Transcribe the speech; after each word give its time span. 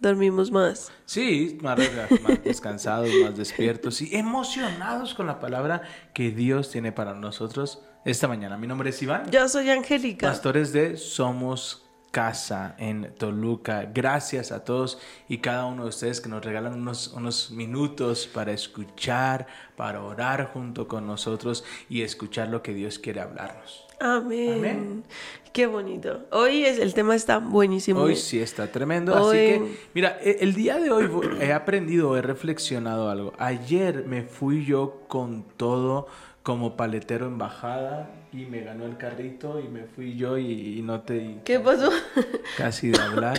Dormimos 0.00 0.50
más. 0.50 0.92
Sí, 1.06 1.58
más, 1.62 1.78
más 2.22 2.44
descansados, 2.44 3.08
más 3.22 3.36
despiertos 3.36 4.02
y 4.02 4.14
emocionados 4.16 5.14
con 5.14 5.26
la 5.26 5.40
palabra 5.40 5.82
que 6.12 6.30
Dios 6.30 6.70
tiene 6.70 6.92
para 6.92 7.14
nosotros 7.14 7.82
esta 8.04 8.28
mañana. 8.28 8.56
Mi 8.58 8.66
nombre 8.66 8.90
es 8.90 9.02
Iván, 9.02 9.30
Yo 9.30 9.48
soy 9.48 9.70
Angélica. 9.70 10.28
pastores 10.28 10.72
de 10.72 10.96
Somos 10.96 11.86
Casa 12.10 12.76
en 12.78 13.14
Toluca. 13.16 13.90
Gracias 13.92 14.52
a 14.52 14.62
todos 14.62 14.98
y 15.28 15.38
cada 15.38 15.64
uno 15.66 15.84
de 15.84 15.88
ustedes 15.88 16.20
que 16.20 16.28
nos 16.28 16.44
regalan 16.44 16.74
unos, 16.74 17.08
unos 17.08 17.50
minutos 17.50 18.26
para 18.26 18.52
escuchar, 18.52 19.46
para 19.76 20.02
orar 20.02 20.50
junto 20.52 20.86
con 20.86 21.06
nosotros 21.06 21.64
y 21.88 22.02
escuchar 22.02 22.48
lo 22.48 22.62
que 22.62 22.74
Dios 22.74 22.98
quiere 22.98 23.20
hablarnos. 23.20 23.83
Amén. 24.00 24.54
Amén. 24.58 25.04
Qué 25.52 25.66
bonito. 25.66 26.26
Hoy 26.32 26.64
es, 26.64 26.78
el 26.78 26.94
tema 26.94 27.14
está 27.14 27.38
buenísimo. 27.38 28.00
Hoy 28.00 28.16
sí 28.16 28.40
está 28.40 28.66
tremendo. 28.72 29.14
Hoy- 29.14 29.36
Así 29.38 29.46
que, 29.46 29.76
mira, 29.94 30.18
e- 30.20 30.38
el 30.40 30.54
día 30.54 30.78
de 30.78 30.90
hoy 30.90 31.08
he 31.40 31.52
aprendido, 31.52 32.16
he 32.16 32.22
reflexionado 32.22 33.08
algo. 33.08 33.32
Ayer 33.38 34.04
me 34.06 34.22
fui 34.24 34.64
yo 34.64 35.02
con 35.06 35.44
todo 35.56 36.08
como 36.42 36.76
paletero 36.76 37.26
en 37.26 37.38
bajada 37.38 38.10
y 38.32 38.46
me 38.46 38.62
ganó 38.62 38.84
el 38.84 38.96
carrito 38.98 39.60
y 39.60 39.68
me 39.68 39.84
fui 39.84 40.16
yo 40.16 40.36
y, 40.38 40.78
y 40.78 40.82
no 40.82 41.02
te 41.02 41.38
¿Qué 41.44 41.60
pasó? 41.60 41.90
casi 42.58 42.90
de 42.90 43.00
hablar. 43.00 43.38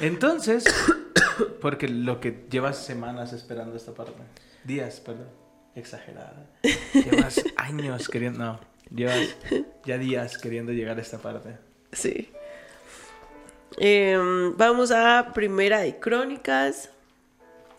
Entonces, 0.00 0.64
porque 1.60 1.88
lo 1.88 2.18
que 2.20 2.44
llevas 2.50 2.76
semanas 2.84 3.32
esperando 3.32 3.76
esta 3.76 3.92
parte, 3.94 4.14
días, 4.64 5.00
perdón, 5.00 5.28
exagerada. 5.76 6.50
Llevas 6.92 7.42
años 7.56 8.08
queriendo, 8.08 8.38
no, 8.40 8.60
llevas 8.90 9.36
ya 9.84 9.98
días 9.98 10.38
queriendo 10.38 10.72
llegar 10.72 10.98
a 10.98 11.02
esta 11.02 11.18
parte. 11.18 11.56
sí. 11.92 12.28
Em, 13.78 14.54
vamos 14.56 14.90
a 14.90 15.32
Primera 15.32 15.80
de 15.80 15.98
Crónicas. 15.98 16.90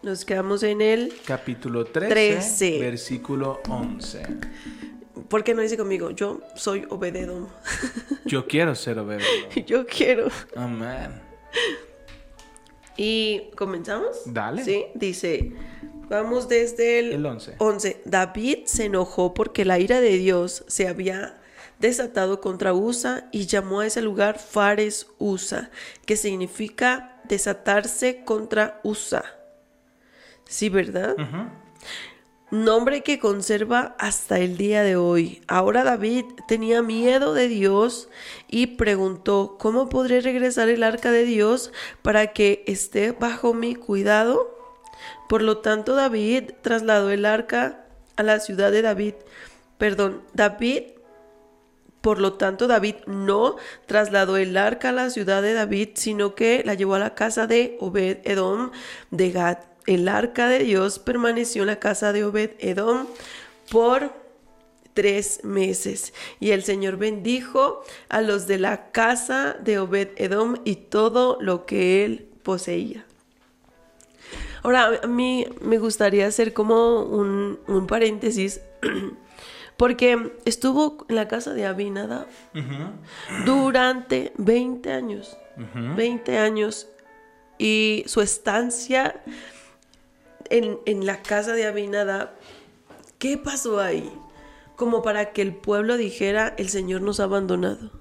Nos 0.01 0.25
quedamos 0.25 0.63
en 0.63 0.81
el... 0.81 1.13
Capítulo 1.25 1.85
13, 1.85 2.09
Trece. 2.09 2.79
versículo 2.79 3.61
11. 3.69 4.23
¿Por 5.29 5.43
qué 5.43 5.53
no 5.53 5.61
dice 5.61 5.77
conmigo? 5.77 6.09
Yo 6.11 6.41
soy 6.55 6.85
Obededom. 6.89 7.47
Yo 8.25 8.47
quiero 8.47 8.73
ser 8.75 8.97
obediente. 8.99 9.63
Yo 9.67 9.85
quiero. 9.85 10.27
Amén. 10.55 11.21
Y 12.97 13.51
comenzamos. 13.55 14.21
Dale. 14.25 14.63
Sí, 14.63 14.85
dice, 14.95 15.51
vamos 16.09 16.47
desde 16.47 16.99
el, 16.99 17.13
El 17.13 17.25
11. 17.25 17.55
11. 17.57 18.01
David 18.05 18.59
se 18.65 18.85
enojó 18.85 19.33
porque 19.33 19.65
la 19.65 19.79
ira 19.79 20.01
de 20.01 20.17
Dios 20.17 20.63
se 20.67 20.87
había 20.87 21.39
desatado 21.79 22.39
contra 22.39 22.73
Usa 22.73 23.27
y 23.31 23.45
llamó 23.45 23.81
a 23.81 23.87
ese 23.87 24.01
lugar 24.01 24.39
Fares 24.39 25.07
Usa, 25.19 25.69
que 26.05 26.15
significa 26.15 27.21
desatarse 27.25 28.23
contra 28.23 28.79
Usa. 28.83 29.23
Sí, 30.45 30.69
¿verdad? 30.69 31.15
Nombre 32.51 33.01
que 33.01 33.17
conserva 33.17 33.95
hasta 33.97 34.37
el 34.39 34.57
día 34.57 34.83
de 34.83 34.95
hoy. 34.95 35.41
Ahora 35.47 35.83
David 35.83 36.25
tenía 36.47 36.83
miedo 36.83 37.33
de 37.33 37.47
Dios 37.47 38.09
y 38.47 38.67
preguntó, 38.67 39.57
¿cómo 39.59 39.89
podré 39.89 40.21
regresar 40.21 40.69
el 40.69 40.83
arca 40.83 41.11
de 41.11 41.25
Dios 41.25 41.71
para 42.03 42.27
que 42.27 42.63
esté 42.67 43.11
bajo 43.11 43.53
mi 43.55 43.73
cuidado? 43.73 44.62
Por 45.29 45.41
lo 45.41 45.59
tanto, 45.59 45.95
David 45.95 46.51
trasladó 46.61 47.09
el 47.09 47.25
arca 47.25 47.85
a 48.15 48.23
la 48.23 48.39
ciudad 48.39 48.71
de 48.71 48.81
David. 48.81 49.15
Perdón, 49.77 50.21
David 50.33 50.83
por 52.03 52.19
lo 52.19 52.33
tanto, 52.33 52.67
David 52.67 52.95
no 53.07 53.55
trasladó 53.85 54.35
el 54.35 54.57
arca 54.57 54.89
a 54.89 54.91
la 54.91 55.09
ciudad 55.09 55.41
de 55.41 55.53
David, 55.53 55.91
sino 55.93 56.35
que 56.35 56.61
la 56.65 56.73
llevó 56.73 56.95
a 56.95 56.99
la 56.99 57.15
casa 57.15 57.47
de 57.47 57.77
Obed 57.79 58.17
Edom 58.25 58.71
de 59.09 59.31
Gad. 59.31 59.59
El 59.85 60.09
arca 60.09 60.49
de 60.49 60.59
Dios 60.59 60.99
permaneció 60.99 61.63
en 61.63 61.67
la 61.67 61.79
casa 61.79 62.11
de 62.11 62.25
Obed 62.25 62.55
Edom 62.59 63.07
por 63.71 64.11
tres 64.93 65.45
meses. 65.45 66.13
Y 66.41 66.51
el 66.51 66.63
Señor 66.63 66.97
bendijo 66.97 67.83
a 68.09 68.19
los 68.19 68.47
de 68.47 68.59
la 68.59 68.91
casa 68.91 69.55
de 69.61 69.79
Obed 69.79 70.09
Edom 70.17 70.57
y 70.65 70.75
todo 70.75 71.37
lo 71.39 71.65
que 71.65 72.03
él 72.03 72.27
poseía. 72.43 73.05
Ahora, 74.63 75.01
a 75.03 75.07
mí 75.07 75.45
me 75.61 75.77
gustaría 75.77 76.25
hacer 76.25 76.53
como 76.53 77.01
un, 77.01 77.59
un 77.67 77.85
paréntesis, 77.85 78.61
porque 79.77 80.31
estuvo 80.45 81.05
en 81.09 81.17
la 81.17 81.27
casa 81.27 81.53
de 81.53 81.65
Abinadab 81.65 82.27
durante 83.45 84.31
20 84.37 84.91
años. 84.91 85.37
20 85.57 86.37
años. 86.37 86.87
Y 87.59 88.03
su 88.07 88.21
estancia 88.21 89.21
en, 90.49 90.79
en 90.85 91.05
la 91.05 91.21
casa 91.21 91.53
de 91.53 91.67
Abinadab, 91.67 92.31
¿qué 93.19 93.37
pasó 93.37 93.81
ahí? 93.81 94.11
Como 94.77 95.01
para 95.01 95.33
que 95.33 95.41
el 95.41 95.53
pueblo 95.53 95.97
dijera, 95.97 96.55
el 96.57 96.69
Señor 96.69 97.01
nos 97.01 97.19
ha 97.19 97.25
abandonado. 97.25 97.91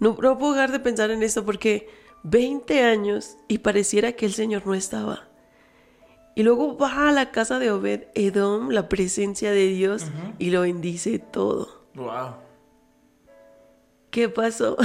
No, 0.00 0.18
no 0.20 0.38
puedo 0.38 0.52
dejar 0.52 0.70
de 0.70 0.80
pensar 0.80 1.10
en 1.10 1.22
esto 1.22 1.46
porque 1.46 1.88
20 2.24 2.82
años 2.82 3.36
y 3.48 3.58
pareciera 3.58 4.12
que 4.12 4.26
el 4.26 4.32
Señor 4.32 4.66
no 4.66 4.74
estaba. 4.74 5.28
Y 6.34 6.42
luego 6.42 6.76
va 6.76 7.08
a 7.08 7.12
la 7.12 7.30
casa 7.30 7.60
de 7.60 7.70
Obed 7.70 8.08
Edom, 8.14 8.70
la 8.70 8.88
presencia 8.88 9.52
de 9.52 9.68
Dios, 9.68 10.06
y 10.38 10.50
lo 10.50 10.62
bendice 10.62 11.20
todo. 11.20 11.86
Wow. 11.94 12.34
¿Qué 14.10 14.28
pasó? 14.28 14.76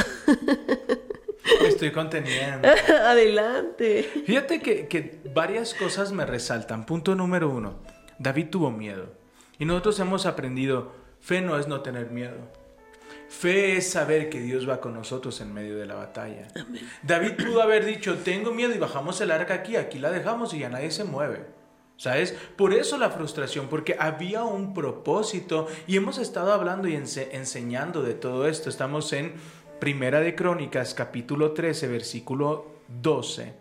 Me 1.61 1.67
estoy 1.67 1.91
conteniendo. 1.91 2.67
Adelante. 3.03 4.03
Fíjate 4.25 4.61
que, 4.61 4.88
que 4.88 5.19
varias 5.33 5.73
cosas 5.73 6.11
me 6.11 6.25
resaltan. 6.25 6.85
Punto 6.85 7.16
número 7.16 7.49
uno. 7.49 7.79
David 8.19 8.47
tuvo 8.51 8.69
miedo. 8.69 9.07
Y 9.57 9.66
nosotros 9.66 9.99
hemos 9.99 10.25
aprendido, 10.25 10.91
fe 11.19 11.41
no 11.41 11.57
es 11.57 11.67
no 11.67 11.81
tener 11.81 12.11
miedo. 12.11 12.38
Fe 13.29 13.78
es 13.78 13.91
saber 13.91 14.29
que 14.29 14.41
Dios 14.41 14.67
va 14.67 14.81
con 14.81 14.94
nosotros 14.94 15.40
en 15.40 15.53
medio 15.53 15.78
de 15.78 15.85
la 15.85 15.95
batalla. 15.95 16.47
David 17.03 17.34
pudo 17.38 17.62
haber 17.62 17.85
dicho, 17.85 18.17
tengo 18.17 18.51
miedo 18.51 18.73
y 18.73 18.79
bajamos 18.79 19.22
el 19.22 19.31
arca 19.31 19.53
aquí, 19.53 19.75
aquí 19.75 20.00
la 20.00 20.09
dejamos 20.12 20.53
y 20.53 20.59
ya 20.59 20.69
nadie 20.69 20.91
se 20.91 21.03
mueve. 21.03 21.45
¿Sabes? 21.95 22.34
Por 22.56 22.73
eso 22.73 22.97
la 22.97 23.09
frustración, 23.09 23.67
porque 23.67 23.95
había 24.00 24.44
un 24.44 24.73
propósito 24.73 25.67
y 25.85 25.97
hemos 25.97 26.17
estado 26.17 26.53
hablando 26.53 26.88
y 26.88 26.94
ense- 26.94 27.28
enseñando 27.34 28.01
de 28.01 28.13
todo 28.13 28.47
esto. 28.47 28.69
Estamos 28.69 29.12
en 29.13 29.34
Primera 29.79 30.22
de 30.22 30.34
Crónicas, 30.34 30.94
capítulo 30.94 31.51
13, 31.51 31.88
versículo 31.90 32.67
12. 33.01 33.53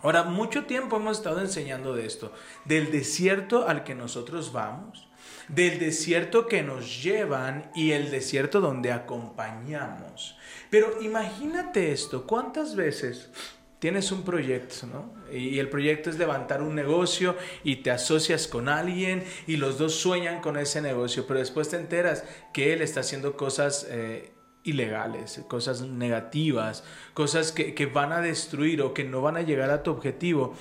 Ahora, 0.00 0.24
mucho 0.24 0.64
tiempo 0.64 0.96
hemos 0.96 1.18
estado 1.18 1.40
enseñando 1.40 1.94
de 1.94 2.06
esto, 2.06 2.32
del 2.64 2.90
desierto 2.90 3.68
al 3.68 3.84
que 3.84 3.94
nosotros 3.94 4.52
vamos, 4.52 5.08
del 5.48 5.78
desierto 5.78 6.46
que 6.46 6.62
nos 6.62 7.02
llevan 7.02 7.70
y 7.74 7.92
el 7.92 8.10
desierto 8.10 8.60
donde 8.60 8.92
acompañamos. 8.92 10.36
Pero 10.70 11.02
imagínate 11.02 11.92
esto, 11.92 12.26
¿cuántas 12.26 12.76
veces 12.76 13.30
tienes 13.78 14.12
un 14.12 14.22
proyecto, 14.22 14.86
¿no? 14.86 15.12
Y 15.32 15.58
el 15.58 15.68
proyecto 15.68 16.08
es 16.08 16.18
levantar 16.18 16.62
un 16.62 16.74
negocio 16.74 17.36
y 17.64 17.76
te 17.76 17.90
asocias 17.90 18.46
con 18.46 18.68
alguien 18.68 19.24
y 19.46 19.56
los 19.56 19.76
dos 19.76 19.94
sueñan 19.96 20.40
con 20.40 20.56
ese 20.56 20.80
negocio, 20.80 21.26
pero 21.26 21.40
después 21.40 21.68
te 21.68 21.76
enteras 21.76 22.24
que 22.52 22.72
él 22.72 22.82
está 22.82 23.00
haciendo 23.00 23.36
cosas... 23.36 23.86
eh, 23.88 24.32
ilegales, 24.64 25.42
cosas 25.48 25.80
negativas, 25.80 26.84
cosas 27.14 27.50
que, 27.50 27.74
que 27.74 27.86
van 27.86 28.12
a 28.12 28.20
destruir 28.20 28.80
o 28.82 28.94
que 28.94 29.02
no 29.02 29.20
van 29.20 29.36
a 29.36 29.42
llegar 29.42 29.70
a 29.70 29.82
tu 29.82 29.90
objetivo. 29.90 30.54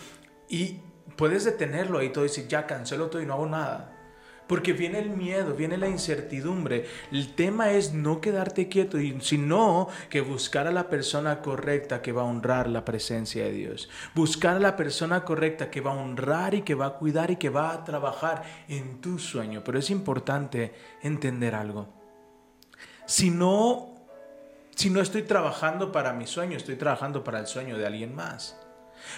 Y 0.50 0.80
puedes 1.18 1.44
detenerlo 1.44 2.00
ahí 2.00 2.10
todo 2.10 2.26
y 2.26 2.28
decir, 2.28 2.48
ya 2.48 2.66
cancelo 2.66 3.12
todo 3.12 3.22
y 3.22 3.28
no 3.28 3.36
hago 3.36 3.46
nada. 3.46 4.01
Porque 4.52 4.74
viene 4.74 5.00
el 5.00 5.12
miedo, 5.12 5.56
viene 5.56 5.78
la 5.78 5.88
incertidumbre. 5.88 6.86
El 7.10 7.36
tema 7.36 7.72
es 7.72 7.94
no 7.94 8.20
quedarte 8.20 8.68
quieto, 8.68 8.98
sino 9.22 9.88
que 10.10 10.20
buscar 10.20 10.68
a 10.68 10.74
la 10.74 10.90
persona 10.90 11.40
correcta 11.40 12.02
que 12.02 12.12
va 12.12 12.24
a 12.24 12.26
honrar 12.26 12.68
la 12.68 12.84
presencia 12.84 13.46
de 13.46 13.54
Dios. 13.54 13.90
Buscar 14.14 14.58
a 14.58 14.60
la 14.60 14.76
persona 14.76 15.24
correcta 15.24 15.72
que 15.72 15.80
va 15.80 15.92
a 15.92 15.96
honrar 15.96 16.54
y 16.54 16.64
que 16.64 16.76
va 16.76 16.88
a 16.88 16.94
cuidar 16.96 17.32
y 17.32 17.38
que 17.38 17.50
va 17.50 17.72
a 17.72 17.86
trabajar 17.86 18.44
en 18.68 19.00
tu 19.00 19.20
sueño. 19.20 19.64
Pero 19.64 19.80
es 19.80 19.90
importante 19.90 20.74
entender 21.02 21.56
algo. 21.56 21.88
Si 23.06 23.30
no, 23.30 23.96
si 24.76 24.90
no 24.90 25.00
estoy 25.00 25.22
trabajando 25.22 25.94
para 25.94 26.12
mi 26.12 26.28
sueño, 26.28 26.58
estoy 26.58 26.76
trabajando 26.76 27.24
para 27.24 27.40
el 27.40 27.48
sueño 27.48 27.78
de 27.78 27.88
alguien 27.88 28.14
más. 28.14 28.61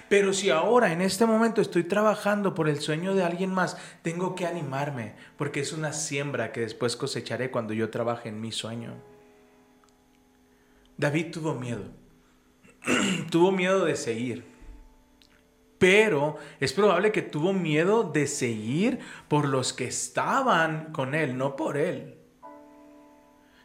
Pero 0.10 0.34
si 0.34 0.50
ahora, 0.50 0.92
en 0.92 1.02
este 1.02 1.26
momento, 1.26 1.62
estoy 1.62 1.84
trabajando 1.84 2.54
por 2.54 2.70
el 2.70 2.80
sueño 2.80 3.14
de 3.14 3.24
alguien 3.24 3.54
más, 3.54 3.78
tengo 4.02 4.36
que 4.36 4.46
animarme, 4.46 5.14
porque 5.38 5.60
es 5.60 5.74
una 5.74 5.94
siembra 5.94 6.52
que 6.52 6.62
después 6.62 6.96
cosecharé 6.96 7.52
cuando 7.52 7.74
yo 7.74 7.90
trabaje 7.90 8.30
en 8.30 8.42
mi 8.42 8.52
sueño. 8.52 8.94
David 10.98 11.32
tuvo 11.32 11.54
miedo. 11.56 11.84
tuvo 13.30 13.52
miedo 13.52 13.86
de 13.86 13.96
seguir. 13.96 14.46
Pero 15.78 16.38
es 16.60 16.72
probable 16.72 17.12
que 17.12 17.22
tuvo 17.22 17.52
miedo 17.52 18.04
de 18.04 18.28
seguir 18.28 19.00
por 19.28 19.48
los 19.48 19.74
que 19.74 19.86
estaban 19.86 20.94
con 20.94 21.14
él, 21.14 21.38
no 21.38 21.56
por 21.56 21.76
él. 21.78 22.18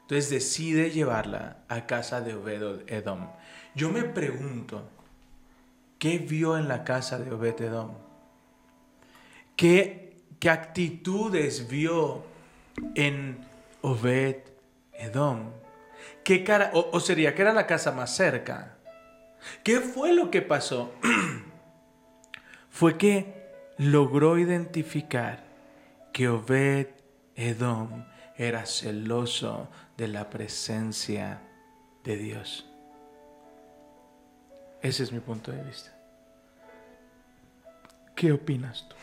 Entonces 0.01 0.31
decide 0.31 0.91
llevarla 0.91 1.65
a 1.69 1.87
casa 1.87 2.21
de 2.21 2.35
Obed 2.35 2.83
Edom. 2.89 3.29
Yo 3.75 3.91
me 3.91 4.03
pregunto, 4.03 4.89
¿qué 5.99 6.19
vio 6.19 6.57
en 6.57 6.69
la 6.69 6.85
casa 6.85 7.19
de 7.19 7.33
Obed 7.33 7.61
Edom? 7.61 7.93
¿Qué, 9.57 10.17
qué 10.39 10.51
actitudes 10.51 11.69
vio 11.69 12.25
en 12.95 13.39
Obed 13.83 14.37
Edom? 14.93 15.51
¿Qué 16.25 16.45
cara, 16.45 16.71
o, 16.75 16.91
o 16.93 17.01
sería 17.01 17.35
que 17.35 17.43
era 17.43 17.53
la 17.53 17.67
casa 17.67 17.93
más 17.93 18.15
cerca? 18.15 18.77
¿Qué 19.63 19.81
fue 19.81 20.13
lo 20.13 20.31
que 20.31 20.43
pasó? 20.43 20.93
fue 22.71 22.97
que 22.97 23.35
logró 23.79 24.39
identificar 24.39 25.45
que 26.13 26.29
Obed 26.29 26.89
Edom 27.35 28.05
era 28.37 28.67
celoso 28.67 29.69
de 29.97 30.09
la 30.09 30.31
presencia 30.31 31.41
de 32.05 32.17
Dios. 32.17 32.68
Ese 34.83 35.03
es 35.03 35.13
mi 35.13 35.21
punto 35.21 35.51
de 35.51 35.63
vista. 35.63 35.93
¿Qué 38.15 38.33
opinas 38.33 38.87
tú? 38.89 38.97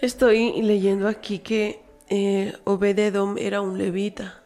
Estoy 0.00 0.60
leyendo 0.62 1.08
aquí 1.08 1.38
que 1.38 1.82
eh, 2.08 2.54
Obed 2.64 2.98
Edom 2.98 3.36
era 3.38 3.60
un 3.60 3.78
levita. 3.78 4.40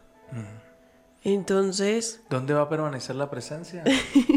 Entonces, 1.21 2.21
¿Dónde 2.29 2.53
va 2.53 2.61
a 2.61 2.69
permanecer 2.69 3.17
la 3.17 3.29
presencia? 3.29 3.83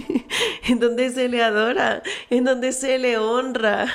en 0.69 0.81
donde 0.81 1.11
se 1.11 1.29
le 1.29 1.43
adora, 1.43 2.02
en 2.28 2.44
donde 2.44 2.73
se 2.73 2.99
le 2.99 3.19
honra. 3.19 3.87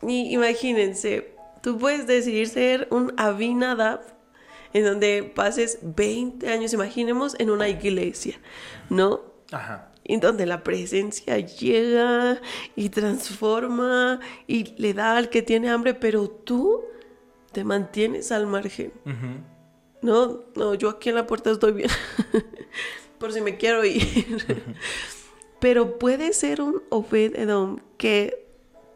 Y 0.00 0.32
imagínense, 0.34 1.34
tú 1.60 1.76
puedes 1.76 2.06
decidir 2.06 2.48
ser 2.48 2.88
un 2.90 3.12
Abinadab 3.18 4.00
en 4.72 4.84
donde 4.84 5.30
pases 5.34 5.78
20 5.82 6.48
años, 6.48 6.72
imaginemos, 6.72 7.36
en 7.38 7.50
una 7.50 7.68
iglesia, 7.68 8.40
¿no? 8.88 9.20
Ajá. 9.52 9.89
En 10.10 10.18
donde 10.18 10.44
la 10.44 10.64
presencia 10.64 11.38
llega 11.38 12.40
y 12.74 12.88
transforma 12.88 14.18
y 14.48 14.74
le 14.76 14.92
da 14.92 15.16
al 15.16 15.28
que 15.30 15.40
tiene 15.40 15.70
hambre, 15.70 15.94
pero 15.94 16.28
tú 16.28 16.82
te 17.52 17.62
mantienes 17.62 18.32
al 18.32 18.48
margen. 18.48 18.92
No, 20.02 20.42
no, 20.56 20.74
yo 20.74 20.88
aquí 20.88 21.10
en 21.10 21.14
la 21.14 21.28
puerta 21.28 21.52
estoy 21.52 21.72
bien. 21.72 21.90
Por 23.18 23.32
si 23.32 23.40
me 23.40 23.56
quiero 23.56 23.84
ir. 23.84 24.02
Pero 25.60 25.96
puede 25.98 26.32
ser 26.32 26.60
un 26.60 26.82
Obed 26.88 27.36
Edom 27.36 27.78
que 27.96 28.48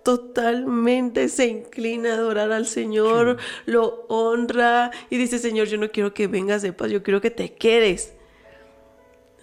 totalmente 0.02 1.28
se 1.28 1.46
inclina 1.46 2.10
a 2.10 2.14
adorar 2.14 2.50
al 2.50 2.66
Señor, 2.66 3.38
lo 3.66 4.04
honra 4.08 4.90
y 5.10 5.16
dice, 5.16 5.38
Señor, 5.38 5.68
yo 5.68 5.78
no 5.78 5.92
quiero 5.92 6.12
que 6.12 6.26
vengas 6.26 6.62
de 6.62 6.72
paz, 6.72 6.90
yo 6.90 7.04
quiero 7.04 7.20
que 7.20 7.30
te 7.30 7.54
quedes. 7.54 8.14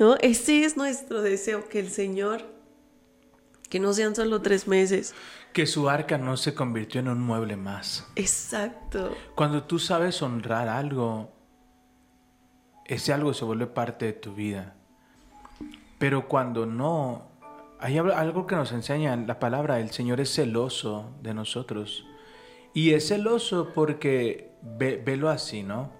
¿No? 0.01 0.15
Ese 0.19 0.65
es 0.65 0.77
nuestro 0.77 1.21
deseo, 1.21 1.69
que 1.69 1.77
el 1.79 1.91
Señor, 1.91 2.41
que 3.69 3.79
no 3.79 3.93
sean 3.93 4.15
solo 4.15 4.41
tres 4.41 4.67
meses. 4.67 5.13
Que 5.53 5.67
su 5.67 5.89
arca 5.91 6.17
no 6.17 6.37
se 6.37 6.55
convirtió 6.55 6.99
en 7.01 7.07
un 7.07 7.21
mueble 7.21 7.55
más. 7.55 8.07
Exacto. 8.15 9.15
Cuando 9.35 9.61
tú 9.63 9.77
sabes 9.77 10.19
honrar 10.23 10.67
algo, 10.69 11.31
ese 12.85 13.13
algo 13.13 13.31
se 13.35 13.45
vuelve 13.45 13.67
parte 13.67 14.05
de 14.07 14.13
tu 14.13 14.33
vida. 14.33 14.73
Pero 15.99 16.27
cuando 16.27 16.65
no, 16.65 17.27
hay 17.79 17.99
al- 17.99 18.11
algo 18.11 18.47
que 18.47 18.55
nos 18.55 18.71
enseña 18.71 19.15
la 19.15 19.39
palabra, 19.39 19.79
el 19.79 19.91
Señor 19.91 20.19
es 20.19 20.33
celoso 20.33 21.11
de 21.21 21.35
nosotros. 21.35 22.05
Y 22.73 22.93
es 22.95 23.09
celoso 23.09 23.71
porque, 23.75 24.55
ve- 24.63 24.99
velo 25.05 25.29
así, 25.29 25.61
¿no? 25.61 25.91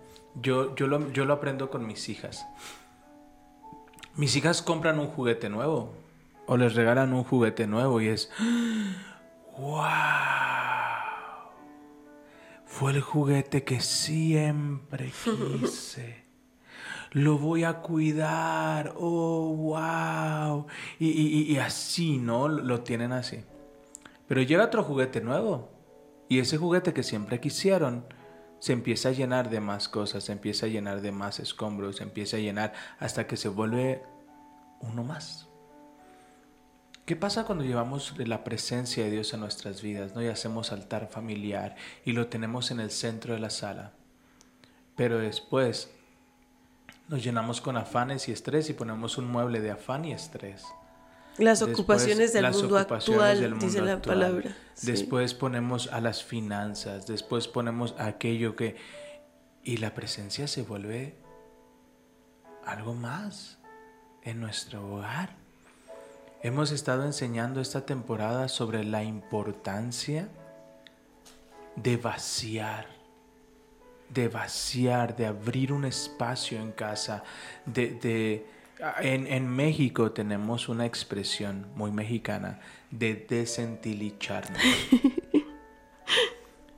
Yo, 0.42 0.74
yo, 0.76 0.88
lo, 0.88 1.12
yo 1.12 1.26
lo 1.26 1.34
aprendo 1.34 1.70
con 1.70 1.86
mis 1.86 2.10
hijas. 2.10 2.48
Mis 4.16 4.36
hijas 4.36 4.62
compran 4.62 5.00
un 5.00 5.08
juguete 5.08 5.50
nuevo 5.50 5.94
o 6.46 6.58
les 6.58 6.76
regalan 6.76 7.14
un 7.14 7.24
juguete 7.24 7.66
nuevo 7.68 8.02
y 8.02 8.08
es, 8.10 8.30
¡wow! 9.58 9.82
Fue 12.66 12.92
el 12.92 13.02
juguete 13.02 13.64
que 13.64 13.80
siempre 13.80 15.12
quise. 15.60 16.22
Lo 17.12 17.38
voy 17.38 17.64
a 17.66 17.76
cuidar. 17.82 18.94
Oh, 18.98 19.54
wow. 19.56 20.68
Y, 21.00 21.54
y- 21.54 21.58
así, 21.58 22.18
¿no? 22.18 22.48
Lo 22.48 22.82
tienen 22.82 23.12
así. 23.12 23.44
Pero 24.28 24.42
llega 24.42 24.66
otro 24.66 24.84
juguete 24.84 25.20
nuevo. 25.22 25.70
Y 26.30 26.40
ese 26.40 26.58
juguete 26.58 26.94
que 26.94 27.04
siempre 27.04 27.42
quisieron 27.42 28.06
se 28.62 28.74
empieza 28.74 29.10
a 29.10 29.12
llenar 29.12 29.50
de 29.50 29.60
más 29.60 29.90
cosas, 29.90 30.24
se 30.24 30.32
empieza 30.32 30.68
a 30.68 30.70
llenar 30.70 31.02
de 31.02 31.12
más 31.12 31.40
escombros, 31.40 31.96
se 31.96 32.04
empieza 32.04 32.38
a 32.38 32.40
llenar 32.40 32.74
hasta 33.00 33.26
que 33.26 33.36
se 33.36 33.50
vuelve 33.50 34.04
uno 34.82 35.04
más. 35.04 35.48
¿Qué 37.06 37.16
pasa 37.16 37.46
cuando 37.46 37.64
llevamos 37.64 38.14
la 38.20 38.44
presencia 38.44 39.04
de 39.04 39.10
Dios 39.10 39.34
en 39.34 39.40
nuestras 39.40 39.82
vidas 39.82 40.14
¿no? 40.14 40.22
y 40.22 40.28
hacemos 40.28 40.72
altar 40.72 41.08
familiar 41.08 41.76
y 42.06 42.12
lo 42.12 42.28
tenemos 42.28 42.70
en 42.70 42.80
el 42.80 42.92
centro 42.92 43.34
de 43.34 43.40
la 43.40 43.50
sala? 43.50 43.94
Pero 44.96 45.18
después 45.18 45.90
nos 47.08 47.24
llenamos 47.24 47.62
con 47.62 47.78
afanes 47.78 48.30
y 48.30 48.32
estrés 48.32 48.70
y 48.70 48.74
ponemos 48.74 49.18
un 49.18 49.26
mueble 49.26 49.60
de 49.60 49.72
afán 49.72 50.06
y 50.06 50.14
estrés. 50.14 50.64
Las 51.38 51.60
Después, 51.60 51.80
ocupaciones 51.80 52.34
del 52.34 52.44
las 52.44 52.58
mundo 52.58 52.76
ocupaciones 52.78 53.22
actual, 53.22 53.42
del 53.42 53.52
mundo 53.52 53.66
dice 53.66 53.82
la 53.82 54.02
palabra. 54.02 54.56
Sí. 54.74 54.88
Después 54.88 55.34
ponemos 55.34 55.88
a 55.92 56.02
las 56.02 56.24
finanzas, 56.24 57.08
después 57.08 57.48
ponemos 57.48 57.96
a 57.98 58.08
aquello 58.08 58.56
que... 58.56 58.76
Y 59.64 59.78
la 59.78 59.94
presencia 59.94 60.48
se 60.48 60.64
vuelve 60.64 61.16
algo 62.66 62.94
más 62.94 63.60
en 64.24 64.42
nuestro 64.42 64.86
hogar. 64.96 65.36
Hemos 66.44 66.72
estado 66.72 67.06
enseñando 67.06 67.62
esta 67.62 67.86
temporada 67.86 68.48
sobre 68.50 68.84
la 68.84 69.04
importancia 69.04 70.28
de 71.76 71.98
vaciar, 71.98 72.88
de 74.10 74.28
vaciar, 74.28 75.16
de 75.16 75.28
abrir 75.28 75.72
un 75.72 75.86
espacio 75.86 76.60
en 76.60 76.72
casa, 76.72 77.24
de... 77.66 77.92
de- 77.92 78.61
en, 79.02 79.28
en 79.28 79.48
México 79.48 80.12
tenemos 80.12 80.70
una 80.70 80.86
expresión 80.86 81.68
muy 81.76 81.92
mexicana 81.92 82.60
de 82.90 83.14
desentillicharnos. 83.30 84.62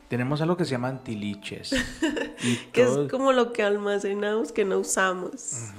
tenemos 0.10 0.42
algo 0.42 0.58
que 0.58 0.66
se 0.66 0.72
llaman 0.72 1.04
tiliches. 1.04 1.74
y 2.44 2.56
Que 2.72 2.86
todo- 2.86 3.06
es 3.06 3.12
como 3.12 3.32
lo 3.32 3.54
que 3.54 3.64
almacenamos 3.64 4.52
que 4.52 4.66
no 4.66 4.80
usamos. 4.80 5.72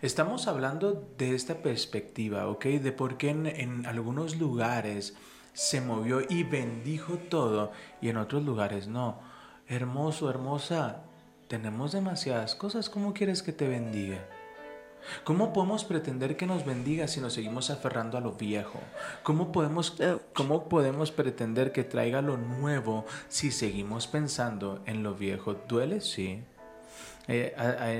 Estamos 0.00 0.46
hablando 0.48 1.08
de 1.18 1.34
esta 1.34 1.62
perspectiva, 1.62 2.46
¿ok? 2.48 2.64
De 2.66 2.92
por 2.92 3.16
qué 3.16 3.30
en, 3.30 3.46
en 3.46 3.86
algunos 3.86 4.36
lugares 4.36 5.14
se 5.54 5.80
movió 5.80 6.20
y 6.28 6.42
bendijo 6.42 7.14
todo 7.16 7.72
y 8.00 8.08
en 8.08 8.16
otros 8.18 8.44
lugares 8.44 8.86
no. 8.88 9.20
Hermoso, 9.66 10.28
hermosa, 10.28 11.02
tenemos 11.48 11.92
demasiadas 11.92 12.54
cosas. 12.54 12.90
¿Cómo 12.90 13.14
quieres 13.14 13.42
que 13.42 13.52
te 13.52 13.66
bendiga? 13.68 14.26
¿Cómo 15.24 15.52
podemos 15.52 15.84
pretender 15.84 16.36
que 16.36 16.46
nos 16.46 16.64
bendiga 16.64 17.08
si 17.08 17.20
nos 17.20 17.34
seguimos 17.34 17.70
aferrando 17.70 18.18
a 18.18 18.20
lo 18.20 18.32
viejo? 18.32 18.80
¿Cómo 19.22 19.52
podemos, 19.52 19.96
cómo 20.32 20.68
podemos 20.68 21.10
pretender 21.10 21.72
que 21.72 21.84
traiga 21.84 22.22
lo 22.22 22.36
nuevo 22.36 23.04
si 23.28 23.50
seguimos 23.50 24.06
pensando 24.06 24.82
en 24.86 25.02
lo 25.02 25.14
viejo? 25.14 25.54
¿Duele? 25.68 26.00
Sí. 26.00 26.42
Eh, 27.26 27.54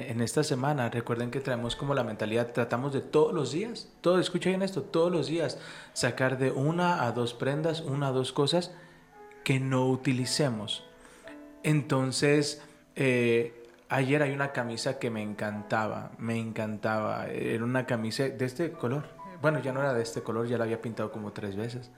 en 0.09 0.21
esta 0.21 0.45
semana, 0.45 0.91
recuerden 0.91 1.31
que 1.31 1.41
traemos 1.41 1.77
como 1.77 1.95
la 1.95 2.05
mentalidad, 2.05 2.53
tratamos 2.53 2.93
de 2.93 3.01
todos 3.01 3.33
los 3.33 3.53
días, 3.53 3.89
todo, 4.03 4.19
escucha 4.19 4.51
bien 4.51 4.61
esto, 4.61 4.83
todos 4.83 5.11
los 5.11 5.29
días, 5.29 5.59
sacar 5.95 6.37
de 6.37 6.51
una 6.51 7.05
a 7.05 7.13
dos 7.13 7.33
prendas, 7.33 7.81
una 7.81 8.09
a 8.09 8.13
dos 8.13 8.33
cosas 8.33 8.73
que 9.43 9.61
no 9.61 9.89
utilicemos. 9.89 10.85
Entonces, 11.63 12.63
eh, 12.97 13.64
ayer 13.89 14.23
hay 14.23 14.33
una 14.33 14.53
camisa 14.53 14.99
que 14.99 15.11
me 15.11 15.23
encantaba, 15.23 16.13
me 16.19 16.39
encantaba, 16.39 17.27
era 17.29 17.65
una 17.65 17.87
camisa 17.87 18.25
de 18.29 18.45
este 18.45 18.73
color, 18.73 19.05
bueno, 19.43 19.61
ya 19.61 19.73
no 19.73 19.81
era 19.81 19.93
de 19.95 20.03
este 20.03 20.23
color, 20.23 20.47
ya 20.47 20.59
la 20.59 20.65
había 20.65 20.81
pintado 20.81 21.13
como 21.13 21.33
tres 21.33 21.57
veces, 21.57 21.91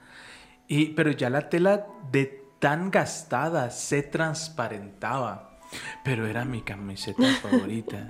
y, 0.67 0.87
pero 0.87 1.11
ya 1.11 1.29
la 1.29 1.49
tela 1.49 1.87
de 2.11 2.43
tan 2.59 2.91
gastada 2.91 3.69
se 3.69 4.03
transparentaba. 4.03 5.43
Pero 6.03 6.25
era 6.27 6.45
mi 6.45 6.61
camiseta 6.61 7.23
favorita. 7.41 8.07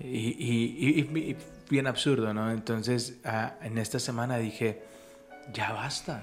Y, 0.00 0.06
y- 0.06 0.76
y- 0.78 1.18
y- 1.30 1.36
bien 1.68 1.86
absurdo, 1.86 2.32
¿no? 2.32 2.50
Entonces, 2.50 3.18
ah, 3.24 3.54
en 3.62 3.76
esta 3.78 3.98
semana 3.98 4.38
dije, 4.38 4.82
ya 5.52 5.72
basta. 5.72 6.22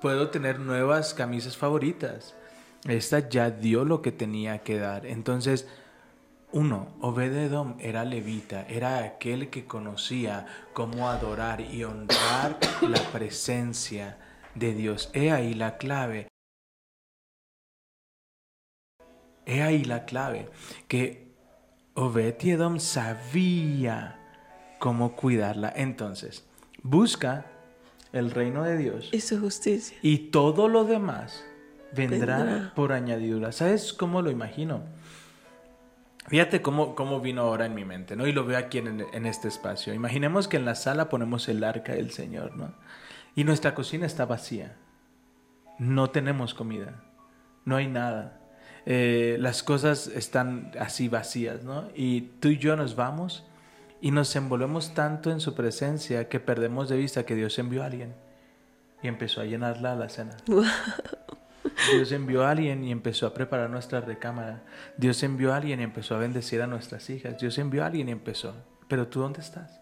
Puedo 0.00 0.30
tener 0.30 0.58
nuevas 0.58 1.12
camisas 1.14 1.56
favoritas. 1.56 2.34
Esta 2.88 3.28
ya 3.28 3.50
dio 3.50 3.84
lo 3.84 4.00
que 4.02 4.10
tenía 4.12 4.58
que 4.62 4.78
dar. 4.78 5.06
Entonces, 5.06 5.68
uno, 6.54 6.96
Obededom 7.00 7.76
era 7.80 8.04
levita, 8.04 8.64
era 8.68 8.98
aquel 9.04 9.50
que 9.50 9.64
conocía 9.66 10.46
cómo 10.72 11.08
adorar 11.08 11.60
y 11.60 11.82
honrar 11.84 12.58
la 12.82 13.00
presencia 13.12 14.18
de 14.54 14.72
Dios. 14.72 15.10
He 15.14 15.32
ahí 15.32 15.54
la 15.54 15.76
clave. 15.78 16.28
He 19.46 19.62
ahí 19.62 19.84
la 19.84 20.04
clave, 20.06 20.48
que 20.88 21.34
Obed-Edom 21.94 22.78
sabía 22.78 24.18
cómo 24.78 25.16
cuidarla. 25.16 25.72
Entonces, 25.76 26.44
busca 26.82 27.46
el 28.12 28.30
reino 28.30 28.62
de 28.62 28.78
Dios 28.78 29.10
Y 29.12 29.20
su 29.20 29.38
justicia. 29.40 29.98
y 30.02 30.30
todo 30.30 30.68
lo 30.68 30.84
demás 30.84 31.44
vendrá, 31.92 32.38
Vendrá. 32.38 32.72
por 32.74 32.92
añadidura. 32.92 33.52
¿Sabes 33.52 33.92
cómo 33.92 34.22
lo 34.22 34.30
imagino? 34.30 34.82
Fíjate 36.26 36.62
cómo, 36.62 36.94
cómo 36.94 37.20
vino 37.20 37.42
ahora 37.42 37.66
en 37.66 37.74
mi 37.74 37.84
mente, 37.84 38.16
¿no? 38.16 38.26
Y 38.26 38.32
lo 38.32 38.46
veo 38.46 38.58
aquí 38.58 38.78
en, 38.78 39.26
este 39.26 39.48
espacio. 39.48 39.92
Imaginemos 39.92 40.48
que 40.48 40.56
en 40.56 40.64
la 40.64 40.74
sala 40.74 41.08
ponemos 41.08 41.48
el 41.48 41.62
arca 41.62 41.94
del 41.94 42.12
Señor, 42.12 42.56
¿no? 42.56 42.72
Y 43.34 43.44
nuestra 43.44 43.74
cocina 43.74 44.06
está 44.06 44.24
vacía. 44.24 44.76
No 45.78 46.10
tenemos 46.10 46.54
comida. 46.54 47.02
No 47.64 47.76
hay 47.76 47.88
nada. 47.88 48.40
Eh, 48.86 49.36
las 49.38 49.62
cosas 49.62 50.06
están 50.06 50.72
así 50.78 51.08
vacías, 51.08 51.62
¿no? 51.62 51.88
Y 51.94 52.22
tú 52.40 52.48
y 52.48 52.58
yo 52.58 52.74
nos 52.76 52.96
vamos 52.96 53.46
y 54.00 54.10
nos 54.10 54.34
envolvemos 54.36 54.94
tanto 54.94 55.30
en 55.30 55.40
su 55.40 55.54
presencia 55.54 56.28
que 56.28 56.40
perdemos 56.40 56.88
de 56.88 56.96
vista 56.96 57.24
que 57.24 57.34
Dios 57.34 57.58
envió 57.58 57.82
a 57.82 57.86
alguien 57.86 58.14
y 59.02 59.08
empezó 59.08 59.42
a 59.42 59.44
llenarla 59.44 59.94
la 59.94 60.08
cena. 60.08 60.36
Dios 61.92 62.12
envió 62.12 62.44
a 62.44 62.50
alguien 62.50 62.84
y 62.84 62.92
empezó 62.92 63.26
a 63.26 63.34
preparar 63.34 63.70
nuestra 63.70 64.00
recámara. 64.00 64.62
Dios 64.96 65.22
envió 65.22 65.52
a 65.52 65.56
alguien 65.56 65.80
y 65.80 65.84
empezó 65.84 66.14
a 66.14 66.18
bendecir 66.18 66.62
a 66.62 66.66
nuestras 66.66 67.08
hijas. 67.10 67.38
Dios 67.38 67.58
envió 67.58 67.82
a 67.82 67.86
alguien 67.86 68.08
y 68.08 68.12
empezó. 68.12 68.54
Pero 68.88 69.08
tú 69.08 69.20
dónde 69.20 69.40
estás? 69.40 69.80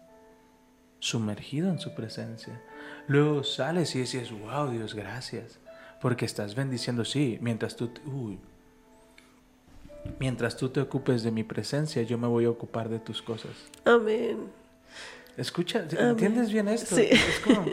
Sumergido 0.99 1.69
en 1.69 1.79
su 1.79 1.93
presencia. 1.93 2.61
Luego 3.07 3.43
sales 3.43 3.95
y 3.95 3.99
dices, 3.99 4.31
wow, 4.31 4.69
Dios, 4.69 4.93
gracias. 4.93 5.59
Porque 6.01 6.25
estás 6.25 6.55
bendiciendo, 6.55 7.05
sí, 7.05 7.37
mientras 7.41 7.75
tú... 7.75 7.91
Uy. 8.05 8.39
Mientras 10.19 10.57
tú 10.57 10.69
te 10.69 10.81
ocupes 10.81 11.23
de 11.23 11.31
mi 11.31 11.43
presencia, 11.43 12.01
yo 12.03 12.17
me 12.17 12.27
voy 12.27 12.45
a 12.45 12.49
ocupar 12.49 12.89
de 12.89 12.99
tus 12.99 13.21
cosas. 13.21 13.51
Amén. 13.85 14.49
Escucha, 15.37 15.79
Amén. 15.79 16.09
¿entiendes 16.09 16.51
bien 16.51 16.67
esto? 16.67 16.95
Sí. 16.95 17.07
Es 17.09 17.39
como, 17.39 17.65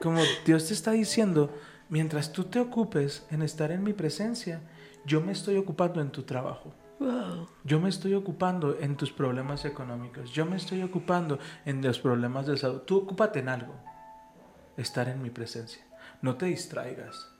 como 0.00 0.22
Dios 0.46 0.68
te 0.68 0.74
está 0.74 0.92
diciendo, 0.92 1.52
mientras 1.88 2.32
tú 2.32 2.44
te 2.44 2.60
ocupes 2.60 3.26
en 3.30 3.42
estar 3.42 3.70
en 3.70 3.82
mi 3.82 3.92
presencia, 3.92 4.60
yo 5.06 5.20
me 5.20 5.32
estoy 5.32 5.56
ocupando 5.56 6.00
en 6.00 6.10
tu 6.10 6.22
trabajo. 6.22 6.72
Wow. 6.98 7.48
Yo 7.64 7.80
me 7.80 7.88
estoy 7.88 8.14
ocupando 8.14 8.78
en 8.80 8.96
tus 8.96 9.12
problemas 9.12 9.64
económicos. 9.64 10.30
Yo 10.30 10.46
me 10.46 10.56
estoy 10.56 10.82
ocupando 10.82 11.38
en 11.64 11.82
los 11.82 11.98
problemas 11.98 12.46
de 12.46 12.56
salud. 12.56 12.80
Tú 12.80 12.98
ocúpate 12.98 13.40
en 13.40 13.48
algo. 13.48 13.74
Estar 14.76 15.08
en 15.08 15.22
mi 15.22 15.30
presencia. 15.30 15.84
No 16.22 16.36
te 16.36 16.46
distraigas. 16.46 17.30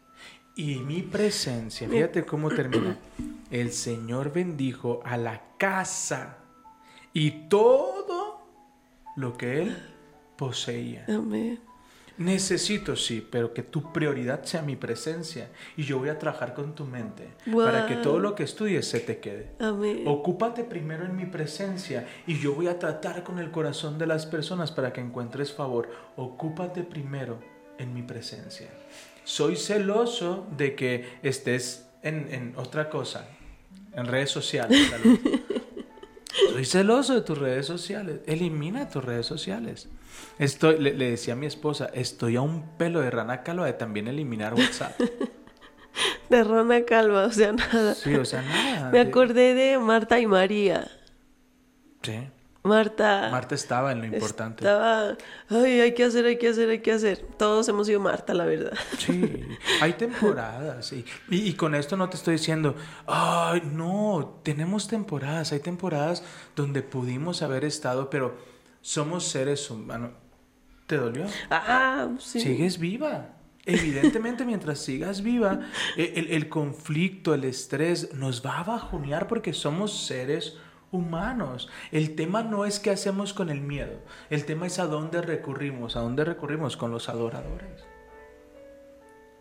Y 0.57 0.77
mi 0.77 1.03
presencia, 1.03 1.89
fíjate 1.89 2.25
cómo 2.25 2.49
termina. 2.49 2.97
El 3.51 3.73
Señor 3.73 4.33
bendijo 4.33 5.01
a 5.05 5.17
la 5.17 5.43
casa 5.59 6.39
y 7.13 7.49
todo 7.49 8.47
lo 9.17 9.37
que 9.37 9.63
Él 9.63 9.77
poseía. 10.37 11.07
Amén. 11.09 11.61
Necesito, 12.17 12.95
sí, 12.95 13.27
pero 13.29 13.53
que 13.53 13.63
tu 13.63 13.93
prioridad 13.93 14.45
sea 14.45 14.63
mi 14.63 14.77
presencia. 14.77 15.49
Y 15.77 15.83
yo 15.83 15.99
voy 15.99 16.09
a 16.09 16.19
trabajar 16.19 16.55
con 16.55 16.75
tu 16.75 16.85
mente 16.85 17.29
para 17.53 17.87
que 17.87 17.97
todo 17.97 18.19
lo 18.19 18.35
que 18.35 18.45
estudies 18.45 18.87
se 18.87 19.01
te 19.01 19.19
quede. 19.19 19.51
Amén. 19.59 20.05
Ocúpate 20.07 20.65
primero 20.65 21.05
en 21.05 21.17
mi 21.17 21.27
presencia 21.27 22.07
y 22.27 22.39
yo 22.39 22.55
voy 22.55 22.69
a 22.69 22.79
tratar 22.79 23.25
con 23.25 23.39
el 23.39 23.51
corazón 23.51 23.99
de 23.99 24.07
las 24.07 24.27
personas 24.27 24.71
para 24.71 24.93
que 24.93 25.01
encuentres 25.01 25.53
favor. 25.53 25.91
Ocúpate 26.17 26.85
primero 26.85 27.39
en 27.79 27.93
mi 27.93 28.03
presencia. 28.03 28.69
Soy 29.25 29.57
celoso 29.57 30.47
de 30.57 30.75
que 30.75 31.19
estés 31.23 31.89
en, 32.03 32.29
en 32.33 32.55
otra 32.57 32.91
cosa, 32.91 33.27
en 33.93 34.07
redes 34.07 34.31
sociales. 34.31 34.91
tal 34.91 35.01
vez. 35.03 35.41
Soy 36.55 36.65
celoso 36.65 37.15
de 37.15 37.23
tus 37.23 37.37
redes 37.37 37.67
sociales. 37.67 38.21
Elimina 38.27 38.89
tus 38.89 39.05
redes 39.05 39.27
sociales. 39.27 39.89
Estoy, 40.39 40.79
le, 40.79 40.95
le 40.95 41.11
decía 41.11 41.33
a 41.35 41.37
mi 41.37 41.47
esposa, 41.47 41.91
estoy 41.93 42.37
a 42.37 42.43
un 42.43 42.77
pelo 42.79 43.01
de 43.01 43.11
rana 43.11 43.43
calva 43.43 43.67
de 43.67 43.73
también 43.73 44.07
eliminar 44.07 44.55
WhatsApp. 44.55 44.93
De 46.31 46.43
Rana 46.43 46.85
Calva, 46.85 47.27
o 47.27 47.31
sea, 47.31 47.53
nada. 47.53 47.95
Sí, 47.95 48.15
o 48.15 48.25
sea, 48.25 48.43
nada. 48.43 48.91
Me 48.91 48.99
de- 49.05 49.09
acordé 49.11 49.55
de 49.55 49.79
Marta 49.79 50.19
y 50.19 50.27
María. 50.27 50.89
Sí. 52.03 52.19
Marta. 52.65 53.29
Marta 53.31 53.55
estaba 53.55 53.93
en 53.93 53.99
lo 54.01 54.07
importante. 54.07 54.65
Estaba, 54.65 55.17
ay, 55.51 55.81
hay 55.81 55.93
que 55.93 56.03
hacer, 56.05 56.25
hay 56.25 56.39
que 56.39 56.49
hacer, 56.49 56.71
hay 56.71 56.79
que 56.81 56.93
hacer. 56.93 57.19
Todos 57.39 57.69
hemos 57.69 57.87
sido 57.87 58.01
Marta, 58.01 58.33
la 58.33 58.47
verdad. 58.47 58.73
Sí, 58.99 59.43
hay 59.83 59.93
temporadas. 59.93 60.91
Y, 60.95 61.05
y 61.29 61.53
con 61.53 61.75
esto 61.75 61.99
no 61.99 62.09
te 62.09 62.17
estoy 62.17 62.37
diciendo, 62.37 62.75
ay, 63.07 63.63
no, 63.71 64.41
tenemos 64.43 64.89
temporadas. 64.89 65.53
Hay 65.53 65.61
temporadas 65.61 66.25
donde 66.57 66.83
pudimos 66.83 67.43
haber 67.43 67.67
estado, 67.67 68.09
pero 68.09 68.35
somos 68.81 69.25
seres 69.29 69.71
humanos. 69.71 70.13
¿Te 70.87 70.97
dolió? 70.97 71.27
Ah, 71.51 72.09
sí. 72.19 72.41
Sigues 72.41 72.79
viva. 72.79 73.29
Evidentemente, 73.67 74.47
mientras 74.47 74.79
sigas 74.79 75.23
viva, 75.23 75.61
e- 75.99 76.15
el, 76.17 76.29
el 76.31 76.49
conflicto, 76.49 77.35
el 77.35 77.45
estrés 77.45 78.15
nos 78.15 78.45
va 78.45 78.61
a 78.61 78.65
bajonear 78.65 79.27
porque 79.29 79.53
somos 79.53 80.07
seres 80.07 80.49
humanos. 80.53 80.65
El 81.91 82.15
tema 82.15 82.43
no 82.43 82.65
es 82.65 82.79
qué 82.81 82.91
hacemos 82.91 83.33
con 83.35 83.51
el 83.51 83.61
miedo. 83.61 83.99
El 84.31 84.45
tema 84.45 84.67
es 84.67 84.79
a 84.79 84.87
dónde 84.87 85.21
recurrimos. 85.23 85.97
¿A 85.97 86.01
dónde 86.01 86.25
recurrimos? 86.25 86.77
Con 86.77 86.91
los 86.91 87.09
adoradores. 87.09 87.85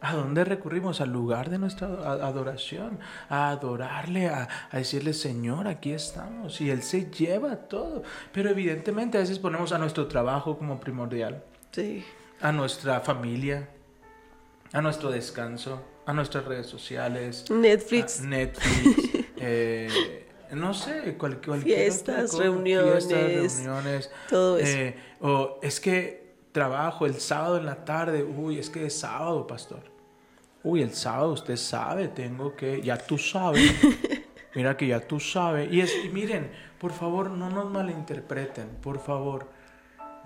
¿A 0.01 0.15
dónde 0.15 0.43
recurrimos? 0.43 0.99
Al 0.99 1.11
lugar 1.13 1.49
de 1.49 1.57
nuestra 1.57 1.87
adoración, 1.87 2.99
a 3.29 3.49
adorarle, 3.51 4.27
a, 4.27 4.49
a 4.69 4.77
decirle, 4.77 5.13
Señor, 5.13 5.67
aquí 5.67 5.93
estamos. 5.93 6.59
Y 6.59 6.69
Él 6.69 6.83
se 6.83 7.09
lleva 7.09 7.55
todo. 7.55 8.03
Pero 8.33 8.49
evidentemente 8.49 9.17
a 9.17 9.21
veces 9.21 9.39
ponemos 9.39 9.71
a 9.71 9.77
nuestro 9.77 10.07
trabajo 10.07 10.57
como 10.57 10.79
primordial 10.79 11.43
Sí. 11.71 12.03
a 12.41 12.51
nuestra 12.51 12.99
familia, 12.99 13.69
a 14.73 14.81
nuestro 14.81 15.09
descanso, 15.09 15.81
a 16.05 16.11
nuestras 16.11 16.43
redes 16.45 16.67
sociales, 16.67 17.49
Netflix. 17.49 18.19
a 18.19 18.23
Netflix, 18.25 19.25
eh, 19.37 20.22
no 20.55 20.73
sé, 20.73 21.15
cual- 21.17 21.41
cualquier 21.41 21.77
Fiestas, 21.79 22.31
cosa, 22.31 22.43
reuniones, 22.43 23.07
fiestas, 23.07 23.57
reuniones, 23.57 24.11
todo 24.29 24.57
eso. 24.57 24.77
eh, 24.77 24.95
o 25.21 25.59
es 25.61 25.79
que 25.79 26.33
trabajo 26.51 27.05
el 27.05 27.15
sábado 27.15 27.57
en 27.57 27.65
la 27.65 27.83
tarde, 27.85 28.23
uy, 28.23 28.59
es 28.59 28.69
que 28.69 28.85
es 28.85 28.97
sábado, 28.99 29.47
pastor. 29.47 29.81
Uy, 30.63 30.81
el 30.81 30.93
sábado 30.93 31.31
usted 31.33 31.57
sabe, 31.57 32.07
tengo 32.07 32.55
que, 32.55 32.81
ya 32.81 32.97
tú 32.97 33.17
sabes. 33.17 33.71
Mira 34.55 34.77
que 34.77 34.87
ya 34.87 34.99
tú 34.99 35.19
sabes. 35.19 35.71
Y, 35.71 35.81
es, 35.81 35.91
y 36.05 36.09
miren, 36.09 36.51
por 36.79 36.91
favor, 36.91 37.29
no 37.31 37.49
nos 37.49 37.71
malinterpreten, 37.71 38.69
por 38.81 38.99
favor. 38.99 39.47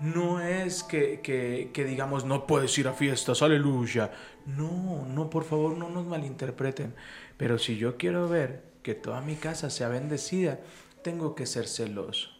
No 0.00 0.40
es 0.40 0.84
que, 0.84 1.20
que, 1.22 1.70
que 1.72 1.84
digamos, 1.84 2.24
no 2.24 2.46
puedes 2.46 2.76
ir 2.78 2.86
a 2.86 2.92
fiestas, 2.92 3.42
aleluya. 3.42 4.12
No, 4.46 5.04
no, 5.08 5.28
por 5.30 5.44
favor, 5.44 5.76
no 5.76 5.88
nos 5.88 6.06
malinterpreten. 6.06 6.94
Pero 7.36 7.58
si 7.58 7.78
yo 7.78 7.96
quiero 7.96 8.28
ver 8.28 8.62
que 8.88 8.94
toda 8.94 9.20
mi 9.20 9.36
casa 9.36 9.68
sea 9.68 9.88
bendecida, 9.90 10.60
tengo 11.02 11.34
que 11.34 11.44
ser 11.44 11.68
celoso. 11.68 12.30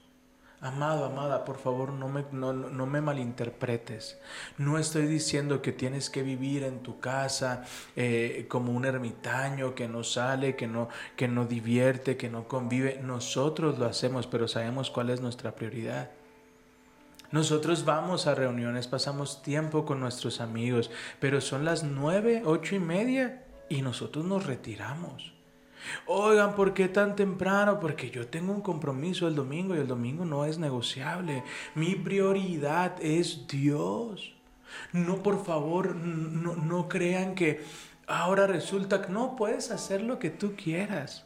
Amado, 0.63 1.05
amada, 1.05 1.45
por 1.45 1.59
favor, 1.59 1.93
no 1.93 2.09
me, 2.09 2.25
no, 2.33 2.55
no- 2.55 2.87
me 2.87 3.03
malinterpretes. 3.03 4.19
No 4.57 4.79
estoy 4.79 5.07
diciendo 5.07 5.61
que 5.61 5.73
tienes 5.73 6.09
que 6.09 6.23
vivir 6.23 6.63
en 6.65 6.83
tu 6.83 7.01
casa 7.01 7.67
eh, 7.97 8.47
como 8.49 8.73
un 8.73 8.87
ermitaño 8.87 9.75
que 9.75 9.89
no 9.89 10.03
sale, 10.05 10.57
que 10.57 10.67
no, 10.67 10.89
que 11.17 11.29
no 11.29 11.45
divierte, 11.45 12.17
que 12.17 12.31
no 12.31 12.49
convive. 12.49 12.99
Nosotros 13.03 13.79
lo 13.79 13.85
hacemos, 13.85 14.27
pero 14.27 14.49
sabemos 14.49 14.91
cuál 14.91 15.11
es 15.11 15.21
nuestra 15.21 15.55
prioridad. 15.55 16.11
Nosotros 17.31 17.85
vamos 17.85 18.27
a 18.27 18.35
reuniones, 18.35 18.87
pasamos 18.89 19.43
tiempo 19.43 19.85
con 19.85 20.01
nuestros 20.01 20.41
amigos, 20.41 20.91
pero 21.21 21.43
son 21.43 21.67
las 21.67 21.85
nueve, 21.85 22.41
ocho 22.47 22.75
y 22.75 22.79
media 22.79 23.45
y 23.69 23.83
nosotros 23.83 24.25
nos 24.25 24.47
retiramos. 24.47 25.35
Oigan, 26.07 26.55
¿por 26.55 26.75
qué 26.75 26.89
tan 26.89 27.17
temprano? 27.17 27.81
Porque 27.81 28.11
yo 28.11 28.27
tengo 28.27 28.53
un 28.53 28.61
compromiso 28.61 29.29
el 29.29 29.35
domingo 29.35 29.75
y 29.75 29.79
el 29.79 29.87
domingo 29.87 30.25
no 30.25 30.45
es 30.45 30.59
negociable. 30.59 31.45
Mi 31.75 31.95
prioridad 31.95 32.97
es 33.01 33.47
Dios. 33.47 34.35
No, 34.93 35.23
por 35.23 35.45
favor, 35.45 35.95
no, 35.95 36.57
no 36.57 36.89
crean 36.89 37.35
que 37.35 37.65
ahora 38.07 38.47
resulta 38.47 39.03
que 39.03 39.13
no 39.13 39.37
puedes 39.37 39.71
hacer 39.71 40.03
lo 40.03 40.19
que 40.19 40.31
tú 40.31 40.55
quieras. 40.57 41.25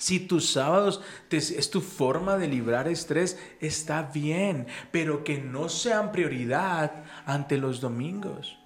Si 0.00 0.18
tus 0.18 0.50
sábados 0.50 1.02
es 1.30 1.70
tu 1.70 1.82
forma 1.82 2.38
de 2.38 2.48
librar 2.48 2.88
estrés, 2.88 3.38
está 3.60 4.02
bien, 4.02 4.66
pero 4.90 5.24
que 5.24 5.36
no 5.36 5.68
sean 5.68 6.10
prioridad 6.10 7.04
ante 7.26 7.58
los 7.58 7.82
domingos. 7.82 8.58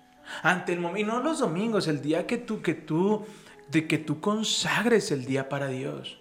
Ante 0.42 0.74
el 0.74 0.98
y 0.98 1.02
no 1.02 1.20
los 1.20 1.40
domingos, 1.40 1.88
el 1.88 2.00
día 2.00 2.26
que 2.26 2.38
tú, 2.38 2.62
que 2.62 2.74
tú, 2.74 3.26
de 3.74 3.86
que 3.88 3.98
tú 3.98 4.20
consagres 4.20 5.10
el 5.10 5.26
día 5.26 5.48
para 5.48 5.66
Dios. 5.68 6.18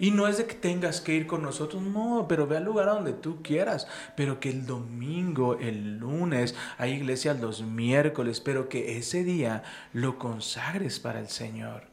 Y 0.00 0.10
no 0.10 0.26
es 0.26 0.38
de 0.38 0.46
que 0.46 0.54
tengas 0.54 1.00
que 1.00 1.14
ir 1.14 1.26
con 1.28 1.42
nosotros, 1.42 1.80
no, 1.82 2.26
pero 2.28 2.48
ve 2.48 2.56
al 2.56 2.64
lugar 2.64 2.88
a 2.88 2.94
donde 2.94 3.12
tú 3.12 3.42
quieras. 3.42 3.86
Pero 4.16 4.40
que 4.40 4.50
el 4.50 4.66
domingo, 4.66 5.56
el 5.60 5.98
lunes, 5.98 6.56
hay 6.78 6.94
iglesias 6.94 7.38
los 7.38 7.62
miércoles, 7.62 8.40
pero 8.40 8.68
que 8.68 8.96
ese 8.98 9.22
día 9.22 9.62
lo 9.92 10.18
consagres 10.18 10.98
para 10.98 11.20
el 11.20 11.28
Señor. 11.28 11.84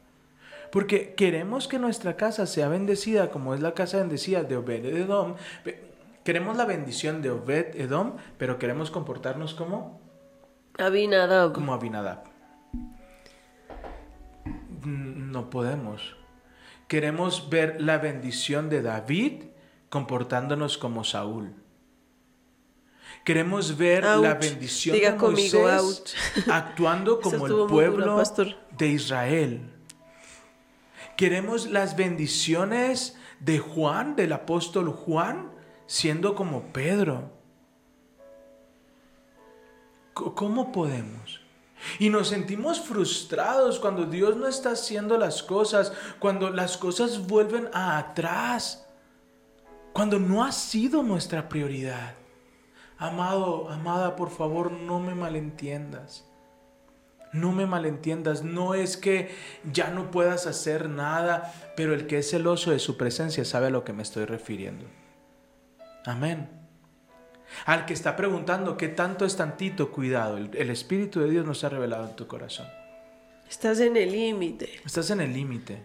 Porque 0.72 1.14
queremos 1.14 1.68
que 1.68 1.78
nuestra 1.78 2.16
casa 2.16 2.46
sea 2.46 2.68
bendecida 2.68 3.30
como 3.30 3.54
es 3.54 3.60
la 3.60 3.74
casa 3.74 3.98
bendecida 3.98 4.42
de 4.42 4.56
Obed 4.56 4.86
Edom. 4.86 5.36
Queremos 6.24 6.56
la 6.56 6.64
bendición 6.64 7.20
de 7.20 7.30
Obed 7.30 7.76
Edom, 7.76 8.16
pero 8.38 8.58
queremos 8.58 8.90
comportarnos 8.90 9.54
como, 9.54 10.00
Abinadab. 10.78 11.52
como 11.52 11.74
Abinadab. 11.74 12.31
No 14.84 15.50
podemos. 15.50 16.16
Queremos 16.88 17.48
ver 17.48 17.80
la 17.80 17.98
bendición 17.98 18.68
de 18.68 18.82
David 18.82 19.44
comportándonos 19.88 20.78
como 20.78 21.04
Saúl. 21.04 21.54
Queremos 23.24 23.76
ver 23.76 24.04
la 24.04 24.34
bendición 24.34 24.96
Diga 24.96 25.12
de 25.12 25.18
Moisés 25.18 26.14
actuando 26.50 27.20
como 27.20 27.46
el 27.46 27.66
pueblo 27.68 28.22
de 28.76 28.88
Israel. 28.88 29.70
Queremos 31.16 31.70
las 31.70 31.94
bendiciones 31.94 33.16
de 33.38 33.58
Juan, 33.58 34.16
del 34.16 34.32
apóstol 34.32 34.88
Juan, 34.90 35.52
siendo 35.86 36.34
como 36.34 36.72
Pedro. 36.72 37.30
¿Cómo 40.14 40.72
podemos? 40.72 41.41
Y 41.98 42.10
nos 42.10 42.28
sentimos 42.28 42.80
frustrados 42.80 43.78
cuando 43.78 44.04
Dios 44.04 44.36
no 44.36 44.46
está 44.46 44.72
haciendo 44.72 45.18
las 45.18 45.42
cosas, 45.42 45.92
cuando 46.18 46.50
las 46.50 46.76
cosas 46.76 47.26
vuelven 47.26 47.68
a 47.72 47.98
atrás, 47.98 48.86
cuando 49.92 50.18
no 50.18 50.44
ha 50.44 50.52
sido 50.52 51.02
nuestra 51.02 51.48
prioridad. 51.48 52.14
Amado, 52.98 53.68
amada, 53.68 54.14
por 54.16 54.30
favor, 54.30 54.70
no 54.70 55.00
me 55.00 55.14
malentiendas. 55.14 56.24
No 57.32 57.50
me 57.50 57.66
malentiendas, 57.66 58.42
no 58.42 58.74
es 58.74 58.96
que 58.96 59.34
ya 59.72 59.90
no 59.90 60.10
puedas 60.10 60.46
hacer 60.46 60.88
nada, 60.88 61.52
pero 61.76 61.94
el 61.94 62.06
que 62.06 62.18
es 62.18 62.30
celoso 62.30 62.70
de 62.70 62.78
su 62.78 62.98
presencia 62.98 63.44
sabe 63.44 63.68
a 63.68 63.70
lo 63.70 63.84
que 63.84 63.94
me 63.94 64.02
estoy 64.02 64.26
refiriendo. 64.26 64.84
Amén. 66.04 66.61
Al 67.66 67.86
que 67.86 67.94
está 67.94 68.16
preguntando 68.16 68.76
qué 68.76 68.88
tanto 68.88 69.24
es 69.24 69.36
tantito, 69.36 69.90
cuidado, 69.90 70.36
el, 70.36 70.50
el 70.54 70.70
Espíritu 70.70 71.20
de 71.20 71.30
Dios 71.30 71.46
nos 71.46 71.64
ha 71.64 71.68
revelado 71.68 72.08
en 72.08 72.16
tu 72.16 72.26
corazón. 72.26 72.66
Estás 73.48 73.80
en 73.80 73.96
el 73.96 74.12
límite. 74.12 74.80
Estás 74.84 75.10
en 75.10 75.20
el 75.20 75.32
límite. 75.32 75.82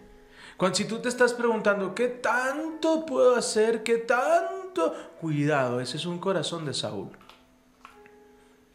Cuando 0.56 0.76
si 0.76 0.86
tú 0.86 0.98
te 0.98 1.08
estás 1.08 1.34
preguntando 1.34 1.94
qué 1.94 2.08
tanto 2.08 3.06
puedo 3.06 3.36
hacer, 3.36 3.82
qué 3.82 3.98
tanto, 3.98 4.94
cuidado, 5.20 5.80
ese 5.80 5.98
es 5.98 6.06
un 6.06 6.18
corazón 6.18 6.64
de 6.66 6.74
Saúl. 6.74 7.10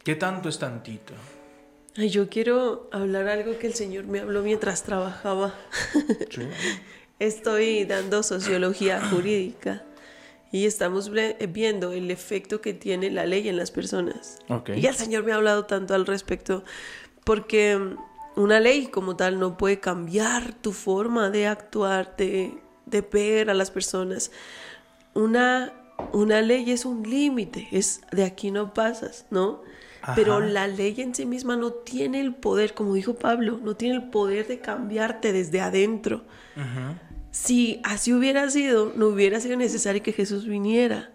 ¿Qué 0.02 0.14
tanto 0.14 0.48
es 0.48 0.58
tantito? 0.58 1.12
Ay, 1.96 2.08
yo 2.08 2.28
quiero 2.28 2.88
hablar 2.92 3.28
algo 3.28 3.58
que 3.58 3.66
el 3.66 3.74
Señor 3.74 4.04
me 4.04 4.20
habló 4.20 4.42
mientras 4.42 4.82
trabajaba. 4.82 5.54
Estoy 7.18 7.84
dando 7.84 8.22
sociología 8.22 9.00
jurídica 9.08 9.82
y 10.52 10.66
estamos 10.66 11.10
ble- 11.10 11.36
viendo 11.52 11.92
el 11.92 12.10
efecto 12.10 12.60
que 12.60 12.74
tiene 12.74 13.10
la 13.10 13.26
ley 13.26 13.48
en 13.48 13.56
las 13.56 13.70
personas. 13.70 14.38
Y 14.76 14.86
el 14.86 14.94
Señor 14.94 15.24
me 15.24 15.32
ha 15.32 15.36
hablado 15.36 15.64
tanto 15.66 15.94
al 15.94 16.06
respecto 16.06 16.64
porque 17.24 17.76
mm, 17.76 18.40
una 18.40 18.60
ley 18.60 18.86
como 18.86 19.16
tal 19.16 19.38
no 19.38 19.56
puede 19.56 19.80
cambiar 19.80 20.52
tu 20.54 20.72
forma 20.72 21.30
de 21.30 21.46
actuar, 21.46 22.14
de, 22.16 22.54
de 22.86 23.00
ver 23.00 23.50
a 23.50 23.54
las 23.54 23.70
personas. 23.70 24.30
Una, 25.14 25.72
una 26.12 26.40
ley 26.42 26.70
es 26.70 26.84
un 26.84 27.02
límite, 27.08 27.68
es 27.70 28.00
de 28.12 28.24
aquí 28.24 28.50
no 28.50 28.74
pasas, 28.74 29.26
¿no? 29.30 29.62
Pero 30.16 30.38
la 30.52 30.66
ley 30.68 30.94
en 31.00 31.14
sí 31.14 31.24
misma 31.24 31.56
no 31.56 31.72
tiene 31.72 32.20
el 32.20 32.34
poder, 32.34 32.74
como 32.74 32.92
dijo 32.94 33.14
Pablo, 33.14 33.58
no 33.62 33.74
tiene 33.74 33.94
el 33.94 34.10
poder 34.10 34.46
de 34.48 34.58
cambiarte 34.60 35.32
desde 35.32 35.60
adentro. 35.62 36.24
Ujú. 36.56 36.98
Si 37.34 37.80
así 37.82 38.12
hubiera 38.12 38.48
sido, 38.48 38.92
no 38.94 39.08
hubiera 39.08 39.40
sido 39.40 39.56
necesario 39.56 40.04
que 40.04 40.12
Jesús 40.12 40.46
viniera. 40.46 41.10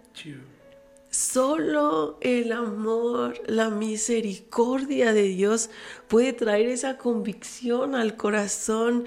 Solo 1.09 2.17
el 2.19 2.51
amor, 2.51 3.41
la 3.47 3.69
misericordia 3.69 5.13
de 5.13 5.23
Dios 5.23 5.69
puede 6.09 6.33
traer 6.33 6.67
esa 6.67 6.97
convicción 6.97 7.95
al 7.95 8.17
corazón 8.17 9.05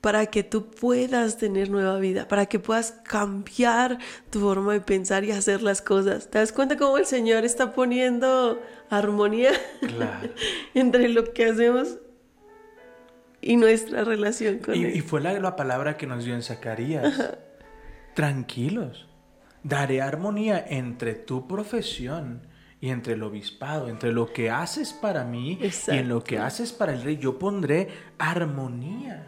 para 0.00 0.26
que 0.26 0.44
tú 0.44 0.70
puedas 0.70 1.38
tener 1.38 1.70
nueva 1.70 1.98
vida, 1.98 2.28
para 2.28 2.46
que 2.46 2.60
puedas 2.60 2.92
cambiar 3.02 3.98
tu 4.30 4.38
forma 4.38 4.74
de 4.74 4.80
pensar 4.80 5.24
y 5.24 5.32
hacer 5.32 5.60
las 5.60 5.82
cosas. 5.82 6.30
¿Te 6.30 6.38
das 6.38 6.52
cuenta 6.52 6.76
cómo 6.76 6.98
el 6.98 7.06
Señor 7.06 7.44
está 7.44 7.74
poniendo 7.74 8.62
armonía 8.90 9.50
Claro. 9.80 10.30
entre 10.74 11.08
lo 11.08 11.32
que 11.32 11.46
hacemos 11.46 11.98
y 13.40 13.56
nuestra 13.56 14.04
relación 14.04 14.58
con 14.58 14.74
Y, 14.74 14.84
Él? 14.84 14.96
y 14.96 15.00
fue 15.00 15.20
la, 15.20 15.32
la 15.38 15.56
palabra 15.56 15.96
que 15.96 16.06
nos 16.06 16.24
dio 16.24 16.34
en 16.34 16.42
Zacarías. 16.42 17.36
Tranquilos. 18.14 19.06
Daré 19.62 20.00
armonía 20.02 20.64
entre 20.68 21.14
tu 21.14 21.46
profesión 21.46 22.46
y 22.80 22.90
entre 22.90 23.14
el 23.14 23.22
obispado, 23.22 23.88
entre 23.88 24.12
lo 24.12 24.32
que 24.32 24.50
haces 24.50 24.92
para 24.92 25.24
mí 25.24 25.58
y 25.60 25.90
en 25.96 26.08
lo 26.08 26.22
que 26.22 26.38
haces 26.38 26.72
para 26.72 26.92
el 26.92 27.02
rey. 27.02 27.18
Yo 27.18 27.38
pondré 27.38 27.88
armonía. 28.18 29.26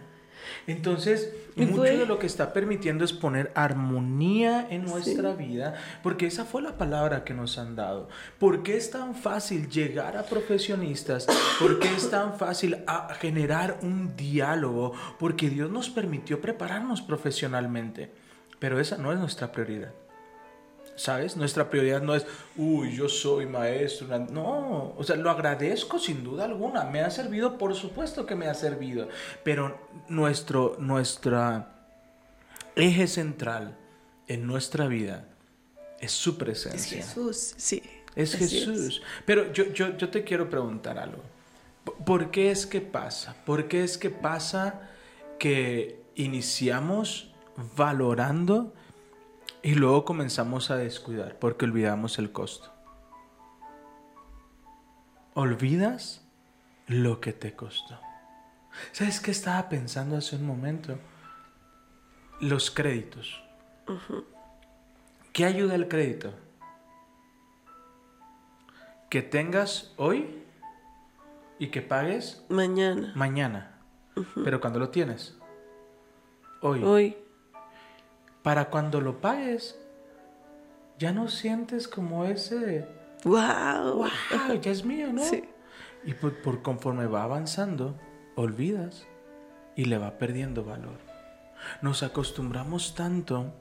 Entonces, 0.70 1.32
mucho 1.56 1.82
de 1.82 2.06
lo 2.06 2.18
que 2.18 2.26
está 2.26 2.52
permitiendo 2.52 3.04
es 3.04 3.12
poner 3.12 3.50
armonía 3.54 4.66
en 4.70 4.84
nuestra 4.84 5.32
vida, 5.32 5.74
porque 6.02 6.26
esa 6.26 6.44
fue 6.44 6.62
la 6.62 6.78
palabra 6.78 7.24
que 7.24 7.34
nos 7.34 7.58
han 7.58 7.76
dado. 7.76 8.08
¿Por 8.38 8.62
qué 8.62 8.76
es 8.76 8.90
tan 8.90 9.14
fácil 9.14 9.68
llegar 9.68 10.16
a 10.16 10.24
profesionistas? 10.24 11.26
¿Por 11.58 11.78
qué 11.78 11.88
es 11.88 12.10
tan 12.10 12.38
fácil 12.38 12.78
a 12.86 13.14
generar 13.14 13.78
un 13.82 14.16
diálogo? 14.16 14.92
Porque 15.18 15.50
Dios 15.50 15.70
nos 15.70 15.90
permitió 15.90 16.40
prepararnos 16.40 17.02
profesionalmente, 17.02 18.12
pero 18.58 18.80
esa 18.80 18.96
no 18.96 19.12
es 19.12 19.18
nuestra 19.18 19.52
prioridad. 19.52 19.92
¿Sabes? 21.00 21.34
Nuestra 21.34 21.70
prioridad 21.70 22.02
no 22.02 22.14
es, 22.14 22.26
uy, 22.58 22.94
yo 22.94 23.08
soy 23.08 23.46
maestro. 23.46 24.06
No, 24.18 24.92
o 24.98 25.02
sea, 25.02 25.16
lo 25.16 25.30
agradezco 25.30 25.98
sin 25.98 26.22
duda 26.22 26.44
alguna. 26.44 26.84
Me 26.84 27.00
ha 27.00 27.10
servido, 27.10 27.56
por 27.56 27.74
supuesto 27.74 28.26
que 28.26 28.34
me 28.34 28.48
ha 28.48 28.52
servido. 28.54 29.08
Pero 29.42 29.78
nuestro, 30.08 30.76
nuestra 30.78 31.72
eje 32.76 33.06
central 33.06 33.78
en 34.26 34.46
nuestra 34.46 34.88
vida 34.88 35.26
es 36.00 36.12
su 36.12 36.30
Es 36.32 36.36
presencia. 36.36 36.98
Jesús, 36.98 37.54
sí. 37.56 37.82
Es 38.14 38.36
Jesús. 38.36 39.00
Pero 39.24 39.50
yo, 39.54 39.72
yo, 39.72 39.96
yo 39.96 40.10
te 40.10 40.22
quiero 40.22 40.50
preguntar 40.50 40.98
algo. 40.98 41.22
¿Por- 41.82 41.96
¿Por 42.04 42.30
qué 42.30 42.50
es 42.50 42.66
que 42.66 42.82
pasa? 42.82 43.34
¿Por 43.46 43.68
qué 43.68 43.84
es 43.84 43.96
que 43.96 44.10
pasa 44.10 44.82
que 45.38 46.02
iniciamos 46.14 47.30
valorando 47.74 48.74
y 49.62 49.74
luego 49.74 50.04
comenzamos 50.04 50.70
a 50.70 50.76
descuidar 50.76 51.38
porque 51.38 51.64
olvidamos 51.64 52.18
el 52.18 52.32
costo? 52.32 52.72
Olvidas 55.34 56.26
lo 56.86 57.20
que 57.20 57.32
te 57.32 57.54
costó. 57.54 57.98
¿Sabes 58.92 59.20
qué 59.20 59.30
estaba 59.30 59.68
pensando 59.68 60.16
hace 60.16 60.36
un 60.36 60.46
momento? 60.46 60.98
Los 62.40 62.70
créditos. 62.70 63.42
¿Qué 65.32 65.44
ayuda 65.44 65.74
el 65.74 65.88
crédito? 65.88 66.32
Que 69.08 69.22
tengas 69.22 69.92
hoy 69.96 70.42
y 71.58 71.68
que 71.68 71.82
pagues 71.82 72.44
Mañana, 72.48 73.12
mañana. 73.14 73.78
Pero 74.44 74.60
cuando 74.60 74.78
lo 74.78 74.88
tienes, 74.90 75.36
hoy. 76.60 76.82
hoy. 76.82 77.16
Para 78.42 78.70
cuando 78.70 79.00
lo 79.00 79.20
pagues, 79.20 79.78
ya 80.98 81.12
no 81.12 81.28
sientes 81.28 81.88
como 81.88 82.24
ese, 82.24 82.86
¡Wow! 83.24 83.96
wow, 83.96 84.60
ya 84.60 84.70
es 84.70 84.84
mío, 84.84 85.12
¿no? 85.12 85.22
Sí. 85.24 85.44
Y 86.04 86.14
por, 86.14 86.40
por 86.40 86.62
conforme 86.62 87.06
va 87.06 87.22
avanzando, 87.24 87.98
olvidas 88.36 89.06
y 89.76 89.84
le 89.84 89.98
va 89.98 90.18
perdiendo 90.18 90.64
valor. 90.64 90.98
Nos 91.82 92.02
acostumbramos 92.02 92.94
tanto 92.94 93.52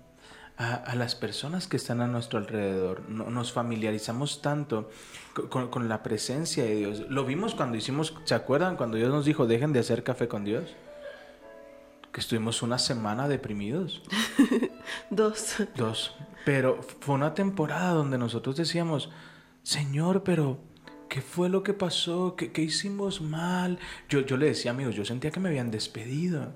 a, 0.57 0.75
a 0.75 0.95
las 0.95 1.15
personas 1.15 1.67
que 1.67 1.75
están 1.75 1.99
a 1.99 2.07
nuestro 2.07 2.39
alrededor, 2.39 3.01
no- 3.09 3.29
nos 3.29 3.51
familiarizamos 3.51 4.41
tanto 4.41 4.89
co- 5.33 5.49
con, 5.49 5.67
con 5.69 5.89
la 5.89 6.01
presencia 6.03 6.63
de 6.63 6.75
Dios. 6.75 6.99
Lo 7.09 7.25
vimos 7.25 7.55
cuando 7.55 7.75
hicimos, 7.77 8.13
¿se 8.23 8.35
acuerdan? 8.35 8.77
Cuando 8.77 8.95
Dios 8.95 9.09
nos 9.11 9.25
dijo, 9.25 9.45
dejen 9.47 9.73
de 9.73 9.79
hacer 9.79 10.03
café 10.03 10.29
con 10.29 10.45
Dios. 10.45 10.73
que 12.13 12.21
estuvimos 12.21 12.61
una 12.63 12.79
semana 12.79 13.27
deprimidos. 13.27 14.01
Dos. 15.09 15.55
Dos. 15.75 16.15
Pero 16.45 16.81
fue 17.01 17.15
una 17.15 17.33
temporada 17.33 17.91
donde 17.91 18.17
nosotros 18.17 18.55
decíamos, 18.55 19.09
Señor, 19.63 20.23
pero 20.23 20.59
¿qué 21.09 21.21
fue 21.21 21.49
lo 21.49 21.63
que 21.63 21.73
pasó? 21.73 22.35
¿Qué, 22.35 22.51
hicimos 22.61 23.21
mal? 23.21 23.79
Yo, 24.07 24.21
yo 24.21 24.37
le 24.37 24.47
decía, 24.47 24.71
amigos, 24.71 24.95
yo 24.95 25.05
sentía 25.05 25.31
que 25.31 25.39
me 25.39 25.49
habían 25.49 25.71
despedido. 25.71 26.53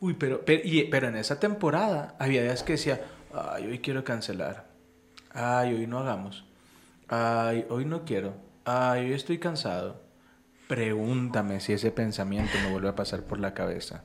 Uy, 0.00 0.14
pero, 0.14 0.44
pero, 0.44 0.62
y- 0.64 0.84
pero 0.84 1.08
en 1.08 1.16
esa 1.16 1.40
temporada 1.40 2.16
había 2.18 2.42
días 2.42 2.62
que 2.62 2.72
decía, 2.72 3.00
ay, 3.32 3.66
hoy 3.66 3.78
quiero 3.78 4.04
cancelar. 4.04 4.68
Ay, 5.32 5.74
hoy 5.74 5.86
no 5.86 5.98
hagamos. 5.98 6.44
Ay, 7.08 7.64
hoy 7.70 7.84
no 7.84 8.04
quiero. 8.04 8.34
Ay, 8.64 9.06
hoy 9.06 9.12
estoy 9.12 9.38
cansado. 9.38 10.02
Pregúntame 10.68 11.60
si 11.60 11.72
ese 11.74 11.90
pensamiento 11.90 12.52
me 12.62 12.70
vuelve 12.70 12.88
a 12.88 12.94
pasar 12.96 13.22
por 13.22 13.38
la 13.38 13.54
cabeza. 13.54 14.02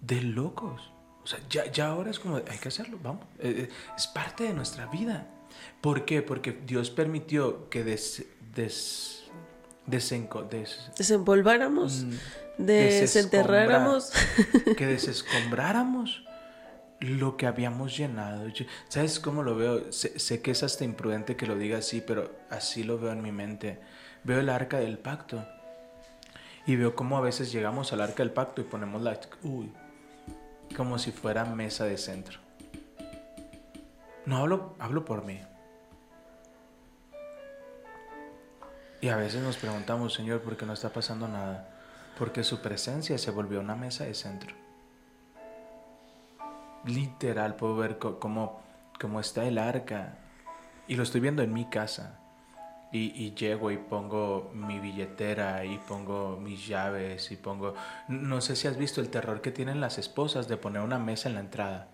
De 0.00 0.20
locos. 0.22 0.91
O 1.24 1.26
sea, 1.26 1.38
ya, 1.48 1.70
ya 1.70 1.86
ahora 1.88 2.10
es 2.10 2.18
como, 2.18 2.36
hay 2.36 2.58
que 2.60 2.68
hacerlo, 2.68 2.98
vamos. 3.02 3.24
Eh, 3.38 3.68
eh, 3.68 3.74
es 3.96 4.06
parte 4.08 4.44
de 4.44 4.52
nuestra 4.54 4.86
vida. 4.86 5.26
¿Por 5.80 6.04
qué? 6.04 6.22
Porque 6.22 6.52
Dios 6.66 6.90
permitió 6.90 7.68
que 7.70 7.84
des, 7.84 8.24
des, 8.54 9.22
desenco- 9.86 10.48
des- 10.48 10.90
Desenvolváramos, 10.96 12.04
Mm, 12.04 12.66
desenterráramos. 12.66 14.12
que 14.76 14.86
desescombráramos 14.86 16.24
lo 17.00 17.36
que 17.36 17.46
habíamos 17.46 17.96
llenado. 17.96 18.48
Yo- 18.48 18.64
¿Sabes 18.88 19.18
cómo 19.20 19.42
lo 19.42 19.56
veo? 19.56 19.92
Sé, 19.92 20.18
sé 20.18 20.40
que 20.42 20.50
es 20.52 20.62
hasta 20.62 20.84
imprudente 20.84 21.36
que 21.36 21.46
lo 21.46 21.56
diga 21.56 21.78
así, 21.78 22.00
pero 22.00 22.32
así 22.50 22.82
lo 22.84 22.98
veo 22.98 23.12
en 23.12 23.22
mi 23.22 23.32
mente. 23.32 23.78
Veo 24.24 24.38
el 24.40 24.48
arca 24.48 24.78
del 24.78 24.98
pacto 24.98 25.44
y 26.66 26.76
veo 26.76 26.94
cómo 26.94 27.16
a 27.18 27.20
veces 27.20 27.50
llegamos 27.52 27.92
al 27.92 28.00
arca 28.00 28.22
del 28.22 28.30
pacto 28.30 28.60
y 28.60 28.64
ponemos 28.64 29.02
la... 29.02 29.18
Uy, 29.42 29.72
como 30.72 30.98
si 30.98 31.12
fuera 31.12 31.44
mesa 31.44 31.84
de 31.84 31.98
centro. 31.98 32.38
No 34.24 34.38
hablo, 34.38 34.74
hablo 34.78 35.04
por 35.04 35.24
mí. 35.24 35.40
Y 39.00 39.08
a 39.08 39.16
veces 39.16 39.42
nos 39.42 39.56
preguntamos, 39.56 40.14
Señor, 40.14 40.42
¿por 40.42 40.56
qué 40.56 40.64
no 40.64 40.72
está 40.72 40.90
pasando 40.90 41.26
nada? 41.26 41.68
Porque 42.18 42.44
su 42.44 42.62
presencia 42.62 43.18
se 43.18 43.32
volvió 43.32 43.58
una 43.58 43.74
mesa 43.74 44.04
de 44.04 44.14
centro. 44.14 44.54
Literal, 46.84 47.56
puedo 47.56 47.76
ver 47.76 47.98
cómo, 47.98 48.62
cómo 49.00 49.18
está 49.18 49.44
el 49.44 49.58
arca. 49.58 50.18
Y 50.86 50.94
lo 50.94 51.02
estoy 51.02 51.20
viendo 51.20 51.42
en 51.42 51.52
mi 51.52 51.68
casa. 51.68 52.21
Y, 52.92 53.24
y 53.24 53.34
llego 53.34 53.70
y 53.70 53.78
pongo 53.78 54.50
mi 54.54 54.78
billetera 54.78 55.64
y 55.64 55.78
pongo 55.78 56.38
mis 56.38 56.66
llaves 56.66 57.32
y 57.32 57.36
pongo... 57.36 57.74
No 58.08 58.42
sé 58.42 58.54
si 58.54 58.68
has 58.68 58.76
visto 58.76 59.00
el 59.00 59.08
terror 59.08 59.40
que 59.40 59.50
tienen 59.50 59.80
las 59.80 59.96
esposas 59.96 60.46
de 60.46 60.58
poner 60.58 60.82
una 60.82 60.98
mesa 60.98 61.30
en 61.30 61.34
la 61.34 61.40
entrada. 61.40 61.88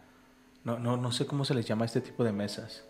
No, 0.64 0.78
no, 0.78 0.96
no 0.96 1.12
sé 1.12 1.26
cómo 1.26 1.44
se 1.44 1.54
les 1.54 1.66
llama 1.66 1.84
este 1.84 2.00
tipo 2.00 2.24
de 2.24 2.32
mesas. 2.32 2.84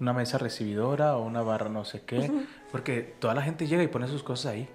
Una 0.00 0.12
mesa 0.12 0.36
recibidora 0.38 1.16
o 1.16 1.22
una 1.22 1.42
barra 1.42 1.68
no 1.68 1.84
sé 1.84 2.02
qué. 2.02 2.28
Porque 2.72 3.14
toda 3.20 3.34
la 3.34 3.42
gente 3.42 3.68
llega 3.68 3.84
y 3.84 3.88
pone 3.88 4.08
sus 4.08 4.24
cosas 4.24 4.52
ahí. 4.52 4.68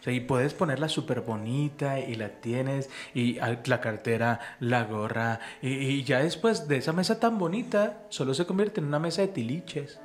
O 0.00 0.02
sea, 0.02 0.12
y 0.14 0.20
puedes 0.20 0.54
ponerla 0.54 0.88
súper 0.88 1.20
bonita 1.20 2.00
y 2.00 2.14
la 2.14 2.40
tienes, 2.40 2.88
y 3.12 3.34
la 3.34 3.80
cartera, 3.80 4.40
la 4.58 4.84
gorra, 4.84 5.40
y, 5.60 5.68
y 5.68 6.04
ya 6.04 6.22
después 6.22 6.68
de 6.68 6.78
esa 6.78 6.94
mesa 6.94 7.20
tan 7.20 7.38
bonita, 7.38 8.04
solo 8.08 8.32
se 8.32 8.46
convierte 8.46 8.80
en 8.80 8.86
una 8.86 8.98
mesa 8.98 9.20
de 9.20 9.28
tiliches. 9.28 10.00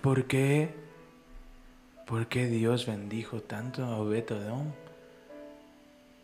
¿Por 0.00 0.24
qué? 0.24 0.74
¿Por 2.06 2.26
qué 2.28 2.46
Dios 2.46 2.86
bendijo 2.86 3.40
tanto 3.40 3.84
a 3.84 3.98
Obed-Edom? 3.98 4.72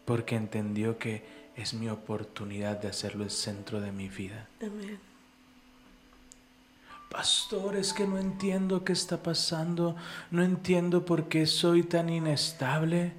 Porque 0.05 0.35
entendió 0.35 0.99
que 0.99 1.25
es 1.57 1.75
mi 1.75 1.89
oportunidad 1.89 2.81
de 2.81 2.89
hacerlo 2.89 3.25
el 3.25 3.31
centro 3.31 3.81
de 3.81 3.93
mi 3.93 4.09
vida. 4.09 4.49
Amén. 4.61 4.99
Pastor, 7.11 7.77
es 7.77 7.93
que 7.93 8.07
no 8.07 8.19
entiendo 8.19 8.83
qué 8.83 8.93
está 8.93 9.23
pasando, 9.23 9.95
no 10.31 10.43
entiendo 10.43 11.05
por 11.05 11.29
qué 11.29 11.47
soy 11.47 11.83
tan 11.83 12.09
inestable. 12.09 13.13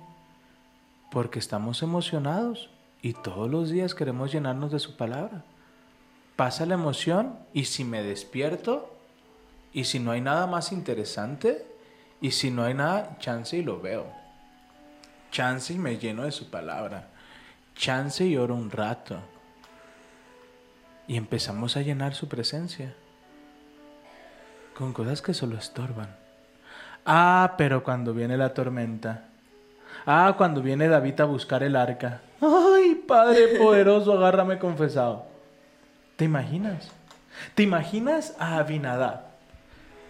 Porque 1.11 1.39
estamos 1.39 1.83
emocionados 1.83 2.69
y 3.01 3.13
todos 3.13 3.49
los 3.49 3.69
días 3.69 3.95
queremos 3.95 4.31
llenarnos 4.31 4.71
de 4.71 4.79
su 4.79 4.97
palabra. 4.97 5.45
Pasa 6.35 6.65
la 6.65 6.73
emoción 6.73 7.37
y 7.53 7.65
si 7.65 7.83
me 7.83 8.03
despierto 8.03 8.96
y 9.77 9.83
si 9.83 9.99
no 9.99 10.09
hay 10.09 10.21
nada 10.21 10.47
más 10.47 10.71
interesante 10.71 11.63
y 12.19 12.31
si 12.31 12.49
no 12.49 12.63
hay 12.63 12.73
nada, 12.73 13.15
chance 13.19 13.55
y 13.55 13.61
lo 13.61 13.79
veo. 13.79 14.07
Chance 15.29 15.71
y 15.71 15.77
me 15.77 15.99
lleno 15.99 16.23
de 16.23 16.31
su 16.31 16.49
palabra. 16.49 17.09
Chance 17.75 18.25
y 18.25 18.37
oro 18.37 18.55
un 18.55 18.71
rato. 18.71 19.19
Y 21.07 21.15
empezamos 21.15 21.77
a 21.77 21.83
llenar 21.83 22.15
su 22.15 22.27
presencia 22.27 22.95
con 24.75 24.93
cosas 24.93 25.21
que 25.21 25.35
solo 25.35 25.59
estorban. 25.59 26.09
Ah, 27.05 27.53
pero 27.55 27.83
cuando 27.83 28.15
viene 28.15 28.35
la 28.35 28.55
tormenta. 28.55 29.25
Ah, 30.07 30.33
cuando 30.35 30.63
viene 30.63 30.87
David 30.87 31.21
a 31.21 31.25
buscar 31.25 31.61
el 31.61 31.75
arca. 31.75 32.21
Ay, 32.41 32.95
Padre 33.07 33.59
poderoso, 33.59 34.13
agárrame 34.13 34.57
confesado. 34.57 35.27
¿Te 36.15 36.25
imaginas? 36.25 36.89
¿Te 37.53 37.61
imaginas 37.61 38.35
a 38.39 38.57
Abinadab? 38.57 39.26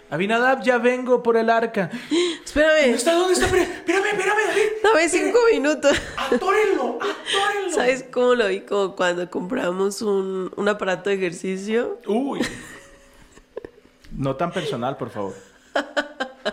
Abinadab, 0.10 0.64
ya 0.64 0.78
vengo 0.78 1.22
por 1.22 1.36
el 1.38 1.50
arca. 1.50 1.90
¿Dónde 2.10 2.40
Espérame, 2.46 2.94
está? 2.96 3.14
¿Dónde 3.14 3.34
está? 3.34 3.46
Espérame, 3.46 4.06
espérame, 4.06 4.48
David. 4.48 4.62
dame 4.84 5.10
cinco 5.10 5.40
minutos. 5.52 6.02
Atórenlo, 6.16 6.98
atórenlo. 7.02 7.72
¿Sabes 7.76 8.06
cómo 8.12 8.36
lo 8.36 8.48
vi? 8.48 8.62
Como 8.62 8.96
cuando 8.96 9.30
compramos 9.30 10.02
un, 10.02 10.52
un 10.56 10.70
aparato 10.70 11.10
de 11.10 11.16
ejercicio. 11.18 12.00
Uy. 12.08 12.42
No 14.10 14.36
tan 14.36 14.52
personal, 14.52 14.98
por 14.98 15.10
favor. 15.12 15.36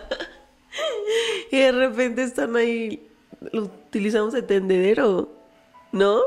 Y 1.51 1.59
de 1.59 1.71
repente 1.71 2.21
están 2.23 2.55
ahí, 2.57 3.07
lo 3.53 3.63
utilizamos 3.63 4.33
de 4.33 4.41
tendedero, 4.41 5.31
¿no? 5.93 6.19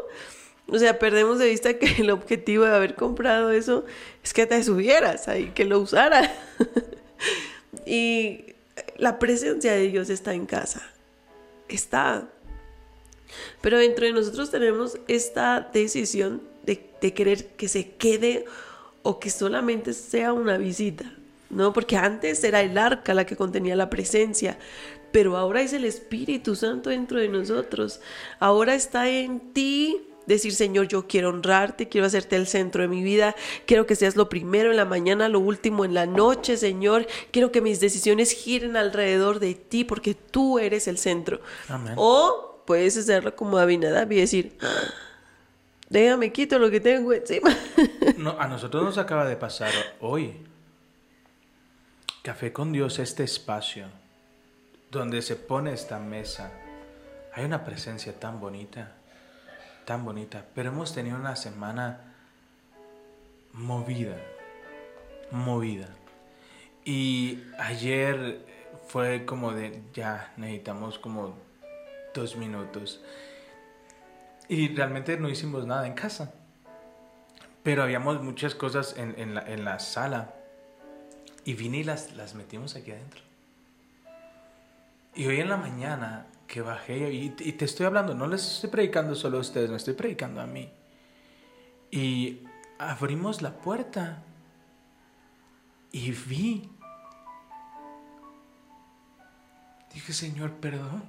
O 0.68 0.78
sea, 0.78 0.98
perdemos 0.98 1.38
de 1.38 1.48
vista 1.50 1.74
que 1.78 1.96
el 2.00 2.10
objetivo 2.10 2.64
de 2.64 2.74
haber 2.74 2.94
comprado 2.94 3.50
eso 3.50 3.84
es 4.24 4.32
que 4.32 4.46
te 4.46 4.62
subieras 4.62 5.28
ahí, 5.28 5.50
que 5.54 5.64
lo 5.64 5.80
usaras. 5.80 6.30
y 7.86 8.44
la 8.96 9.18
presencia 9.18 9.72
de 9.72 9.88
Dios 9.88 10.10
está 10.10 10.34
en 10.34 10.46
casa. 10.46 10.82
Está. 11.68 12.28
Pero 13.60 13.78
dentro 13.78 14.06
de 14.06 14.12
nosotros 14.12 14.50
tenemos 14.50 14.98
esta 15.06 15.68
decisión 15.72 16.42
de, 16.64 16.84
de 17.00 17.14
querer 17.14 17.46
que 17.48 17.68
se 17.68 17.90
quede 17.90 18.44
o 19.02 19.20
que 19.20 19.30
solamente 19.30 19.92
sea 19.92 20.32
una 20.32 20.58
visita, 20.58 21.12
¿no? 21.50 21.72
Porque 21.72 21.96
antes 21.96 22.42
era 22.44 22.62
el 22.62 22.76
arca 22.78 23.14
la 23.14 23.26
que 23.26 23.36
contenía 23.36 23.76
la 23.76 23.90
presencia, 23.90 24.58
pero 25.12 25.36
ahora 25.36 25.62
es 25.62 25.72
el 25.72 25.84
Espíritu 25.84 26.54
Santo 26.54 26.90
dentro 26.90 27.18
de 27.18 27.28
nosotros. 27.28 28.00
Ahora 28.38 28.74
está 28.74 29.08
en 29.08 29.52
ti 29.52 30.08
decir, 30.28 30.54
Señor, 30.54 30.86
yo 30.86 31.08
quiero 31.08 31.30
honrarte, 31.30 31.88
quiero 31.88 32.06
hacerte 32.06 32.36
el 32.36 32.46
centro 32.46 32.82
de 32.82 32.88
mi 32.88 33.02
vida, 33.02 33.34
quiero 33.66 33.86
que 33.86 33.96
seas 33.96 34.14
lo 34.14 34.28
primero 34.28 34.70
en 34.70 34.76
la 34.76 34.84
mañana, 34.84 35.28
lo 35.28 35.40
último 35.40 35.84
en 35.84 35.94
la 35.94 36.06
noche, 36.06 36.56
Señor, 36.56 37.06
quiero 37.32 37.50
que 37.50 37.60
mis 37.60 37.80
decisiones 37.80 38.30
giren 38.32 38.76
alrededor 38.76 39.40
de 39.40 39.54
ti 39.54 39.84
porque 39.84 40.14
tú 40.14 40.58
eres 40.58 40.86
el 40.86 40.98
centro. 40.98 41.40
Amén. 41.68 41.94
O 41.96 42.62
puedes 42.66 42.96
hacerlo 42.96 43.34
como 43.34 43.58
Abinadab 43.58 44.12
y 44.12 44.16
decir, 44.20 44.56
"Ah, 44.62 44.92
déjame 45.88 46.32
quito 46.32 46.58
lo 46.58 46.70
que 46.70 46.80
tengo 46.80 47.12
encima. 47.12 47.50
No, 48.18 48.36
a 48.40 48.48
nosotros 48.48 48.82
nos 48.82 48.98
acaba 48.98 49.24
de 49.26 49.36
pasar 49.36 49.72
hoy. 50.00 50.34
Café 52.22 52.52
con 52.52 52.72
Dios, 52.72 52.98
este 52.98 53.22
espacio 53.22 53.86
donde 54.90 55.22
se 55.22 55.36
pone 55.36 55.72
esta 55.72 55.98
mesa. 55.98 56.52
Hay 57.34 57.44
una 57.44 57.64
presencia 57.64 58.18
tan 58.18 58.40
bonita, 58.40 58.96
tan 59.88 60.04
bonita, 60.04 60.44
pero 60.54 60.68
hemos 60.68 60.92
tenido 60.92 61.16
una 61.16 61.34
semana 61.34 62.12
movida, 63.54 64.18
movida. 65.30 65.88
Y 66.84 67.42
ayer 67.58 68.44
fue 68.86 69.24
como 69.24 69.54
de, 69.54 69.80
ya, 69.94 70.34
necesitamos 70.36 70.98
como 70.98 71.38
dos 72.12 72.36
minutos. 72.36 73.02
Y 74.46 74.68
realmente 74.74 75.16
no 75.16 75.30
hicimos 75.30 75.64
nada 75.66 75.86
en 75.86 75.94
casa. 75.94 76.34
Pero 77.62 77.82
habíamos 77.82 78.22
muchas 78.22 78.54
cosas 78.54 78.94
en, 78.98 79.34
la, 79.64 79.78
sala. 79.78 80.34
Y 81.46 81.54
vine 81.54 81.78
y 81.78 81.84
las 81.84 82.34
metimos 82.34 82.76
aquí 82.76 82.90
adentro. 82.90 83.22
Y 85.14 85.26
hoy 85.28 85.40
en 85.40 85.48
la 85.48 85.56
mañana 85.56 86.26
que 86.48 86.62
bajé, 86.62 87.12
y, 87.12 87.34
y 87.38 87.52
te 87.52 87.66
estoy 87.66 87.86
hablando, 87.86 88.14
no 88.14 88.26
les 88.26 88.54
estoy 88.54 88.70
predicando 88.70 89.14
solo 89.14 89.36
a 89.36 89.40
ustedes, 89.40 89.70
me 89.70 89.76
estoy 89.76 89.94
predicando 89.94 90.40
a 90.40 90.46
mí. 90.46 90.68
Y 91.90 92.40
abrimos 92.78 93.42
la 93.42 93.52
puerta 93.52 94.22
y 95.92 96.10
vi. 96.10 96.70
Dije, 99.92 100.12
Señor, 100.12 100.52
perdón. 100.52 101.04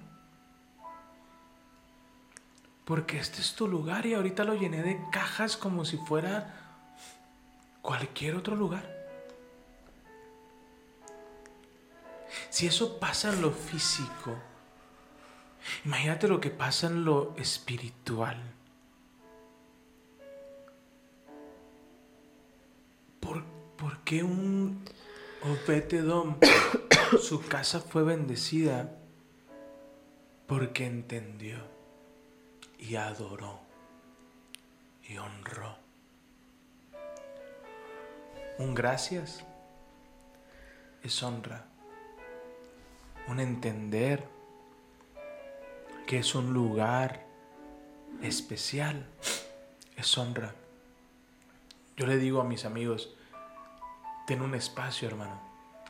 Porque 2.86 3.20
este 3.20 3.42
es 3.42 3.54
tu 3.54 3.68
lugar 3.68 4.06
y 4.06 4.16
ahorita 4.16 4.44
lo 4.44 4.56
llené 4.56 4.82
de 4.82 5.00
cajas 5.12 5.56
como 5.56 5.86
si 5.86 5.98
fuera 5.98 6.56
cualquier 7.82 8.36
otro 8.36 8.56
lugar. 8.56 8.98
Si 12.50 12.68
eso 12.68 13.00
pasa 13.00 13.32
en 13.32 13.42
lo 13.42 13.52
físico, 13.52 14.36
imagínate 15.86 16.28
lo 16.28 16.40
que 16.40 16.50
pasa 16.50 16.88
en 16.88 17.06
lo 17.06 17.36
espiritual. 17.38 18.38
¿Por, 23.20 23.44
por 23.78 24.00
qué 24.04 24.24
un 24.24 24.84
Obed-Edom, 25.44 26.38
su 27.22 27.42
casa 27.42 27.80
fue 27.80 28.04
bendecida? 28.04 28.96
Porque 30.48 30.86
entendió 30.86 31.60
y 32.80 32.96
adoró 32.96 33.60
y 35.04 35.18
honró. 35.18 35.78
Un 38.58 38.76
gracias 38.76 39.46
es 41.04 41.24
honra 41.24 41.66
un 43.30 43.40
entender 43.40 44.28
que 46.10 46.18
es 46.18 46.34
un 46.34 46.54
lugar 46.54 47.24
especial, 48.24 49.06
es 49.96 50.18
honra. 50.18 50.56
Yo 51.96 52.08
le 52.08 52.18
digo 52.18 52.42
a 52.42 52.44
mis 52.44 52.66
amigos, 52.66 53.14
ten 54.26 54.42
un 54.42 54.56
espacio, 54.56 55.08
hermano. 55.08 55.40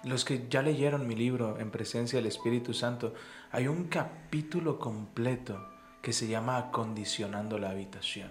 Los 0.03 0.25
que 0.25 0.45
ya 0.49 0.61
leyeron 0.61 1.07
mi 1.07 1.15
libro 1.15 1.57
En 1.57 1.71
presencia 1.71 2.19
del 2.19 2.25
Espíritu 2.25 2.73
Santo, 2.73 3.13
hay 3.53 3.69
un 3.69 3.85
capítulo 3.85 4.77
completo 4.77 5.65
que 6.01 6.11
se 6.11 6.27
llama 6.27 6.57
Acondicionando 6.57 7.57
la 7.57 7.69
habitación. 7.69 8.29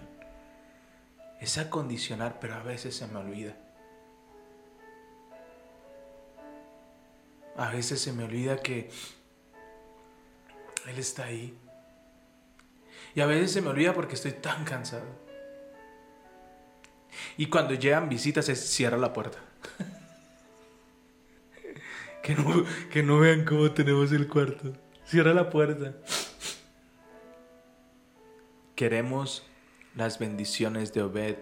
Es 1.39 1.57
acondicionar, 1.57 2.37
pero 2.39 2.53
a 2.53 2.61
veces 2.61 2.95
se 2.95 3.07
me 3.07 3.17
olvida. 3.17 3.57
A 7.57 7.71
veces 7.71 7.99
se 7.99 8.13
me 8.13 8.25
olvida 8.25 8.57
que 8.57 8.91
Él 10.85 10.99
está 10.99 11.23
ahí. 11.23 11.57
Y 13.15 13.21
a 13.21 13.25
veces 13.25 13.51
se 13.51 13.61
me 13.61 13.69
olvida 13.69 13.93
porque 13.93 14.15
estoy 14.15 14.33
tan 14.33 14.63
cansado. 14.63 15.05
Y 17.37 17.47
cuando 17.47 17.73
llegan 17.73 18.09
visitas 18.09 18.45
se 18.45 18.55
cierra 18.55 18.97
la 18.97 19.13
puerta. 19.13 19.39
que, 22.23 22.35
no, 22.35 22.65
que 22.91 23.03
no 23.03 23.19
vean 23.19 23.45
cómo 23.45 23.71
tenemos 23.71 24.11
el 24.11 24.27
cuarto. 24.27 24.73
Cierra 25.05 25.33
la 25.33 25.49
puerta. 25.49 25.95
Queremos 28.75 29.45
las 29.95 30.19
bendiciones 30.19 30.93
de 30.93 31.01
Obed 31.01 31.37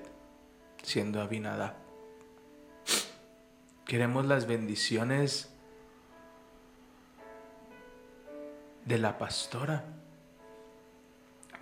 siendo 0.81 1.21
Abinadab. 1.21 1.75
Queremos 3.85 4.25
las 4.25 4.47
bendiciones 4.47 5.49
de 8.85 8.97
la 8.97 9.17
pastora, 9.17 9.85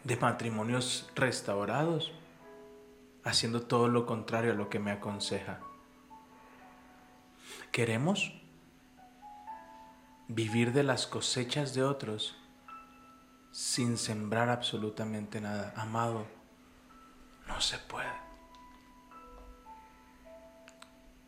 de 0.06 0.18
matrimonios 0.18 1.10
restaurados, 1.16 2.14
haciendo 3.24 3.64
todo 3.64 3.88
lo 3.88 4.06
contrario 4.06 4.52
a 4.52 4.56
lo 4.56 4.70
que 4.70 4.80
me 4.80 4.92
aconseja. 4.92 5.60
¿Queremos 7.72 8.32
vivir 10.28 10.74
de 10.74 10.84
las 10.84 11.08
cosechas 11.08 11.74
de 11.74 11.84
otros 11.84 12.38
sin 13.52 13.98
sembrar 13.98 14.50
absolutamente 14.50 15.42
nada? 15.42 15.74
Amado, 15.76 16.28
no 17.48 17.60
se 17.60 17.80
puede. 17.80 18.08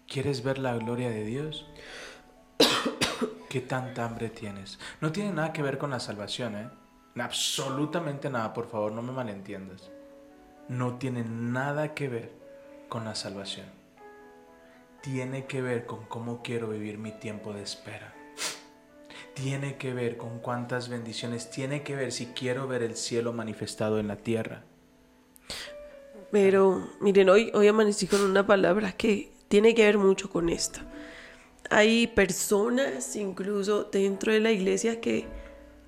¿Quieres 0.07 0.43
ver 0.43 0.59
la 0.59 0.77
gloria 0.77 1.09
de 1.09 1.25
Dios? 1.25 1.65
¿Qué 3.49 3.59
tanta 3.59 4.05
hambre 4.05 4.29
tienes? 4.29 4.79
No 5.01 5.11
tiene 5.11 5.33
nada 5.33 5.51
que 5.51 5.63
ver 5.63 5.79
con 5.79 5.89
la 5.89 5.99
salvación, 5.99 6.55
¿eh? 6.55 6.69
Absolutamente 7.19 8.29
nada, 8.29 8.53
por 8.53 8.67
favor, 8.67 8.91
no 8.91 9.01
me 9.01 9.11
malentiendas. 9.11 9.89
No 10.69 10.97
tiene 10.97 11.23
nada 11.23 11.93
que 11.93 12.07
ver 12.07 12.31
con 12.89 13.05
la 13.05 13.15
salvación. 13.15 13.67
Tiene 15.01 15.45
que 15.45 15.61
ver 15.61 15.85
con 15.85 16.05
cómo 16.05 16.41
quiero 16.43 16.69
vivir 16.69 16.97
mi 16.97 17.11
tiempo 17.11 17.53
de 17.53 17.63
espera. 17.63 18.13
Tiene 19.33 19.77
que 19.77 19.93
ver 19.93 20.17
con 20.17 20.39
cuántas 20.39 20.89
bendiciones. 20.89 21.49
Tiene 21.49 21.83
que 21.83 21.95
ver 21.95 22.11
si 22.11 22.27
quiero 22.27 22.67
ver 22.67 22.83
el 22.83 22.95
cielo 22.95 23.33
manifestado 23.33 23.99
en 23.99 24.07
la 24.07 24.17
tierra. 24.17 24.63
Pero 26.31 26.89
miren, 26.99 27.29
hoy, 27.29 27.51
hoy 27.53 27.67
amanecí 27.67 28.07
con 28.07 28.21
una 28.21 28.45
palabra 28.45 28.91
que 28.91 29.31
tiene 29.47 29.73
que 29.73 29.85
ver 29.85 29.97
mucho 29.97 30.29
con 30.29 30.49
esto. 30.49 30.79
Hay 31.69 32.07
personas 32.07 33.15
incluso 33.15 33.85
dentro 33.85 34.33
de 34.33 34.39
la 34.39 34.51
iglesia 34.51 34.99
que 34.99 35.27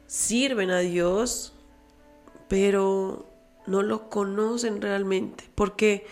sirven 0.09 0.71
a 0.71 0.79
Dios, 0.79 1.53
pero 2.47 3.29
no 3.67 3.83
lo 3.83 4.09
conocen 4.09 4.81
realmente, 4.81 5.47
porque 5.53 6.07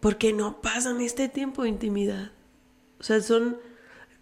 porque 0.00 0.32
no 0.32 0.60
pasan 0.60 1.00
este 1.00 1.28
tiempo 1.28 1.62
de 1.62 1.70
intimidad. 1.70 2.30
O 2.98 3.02
sea, 3.02 3.20
son 3.20 3.58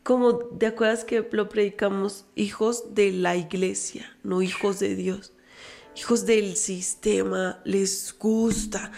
como, 0.04 0.32
¿de 0.32 0.66
acuerdas 0.66 1.04
que 1.04 1.26
lo 1.32 1.48
predicamos? 1.48 2.24
Hijos 2.36 2.94
de 2.94 3.12
la 3.12 3.36
iglesia, 3.36 4.16
no 4.22 4.42
hijos 4.42 4.78
de 4.78 4.94
Dios. 4.94 5.32
Hijos 5.96 6.24
del 6.24 6.56
sistema, 6.56 7.60
les 7.64 8.16
gusta, 8.16 8.92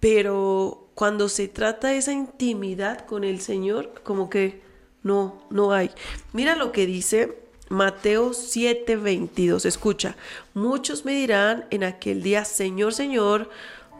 pero 0.00 0.90
cuando 0.94 1.28
se 1.28 1.48
trata 1.48 1.88
de 1.88 1.98
esa 1.98 2.12
intimidad 2.12 3.06
con 3.06 3.24
el 3.24 3.40
Señor, 3.40 4.00
como 4.02 4.30
que 4.30 4.62
no, 5.02 5.46
no 5.50 5.72
hay. 5.72 5.90
Mira 6.32 6.56
lo 6.56 6.72
que 6.72 6.86
dice 6.86 7.47
Mateo 7.68 8.32
7:22. 8.32 9.66
Escucha, 9.66 10.16
muchos 10.54 11.04
me 11.04 11.12
dirán 11.14 11.66
en 11.70 11.84
aquel 11.84 12.22
día, 12.22 12.44
Señor, 12.44 12.94
Señor, 12.94 13.50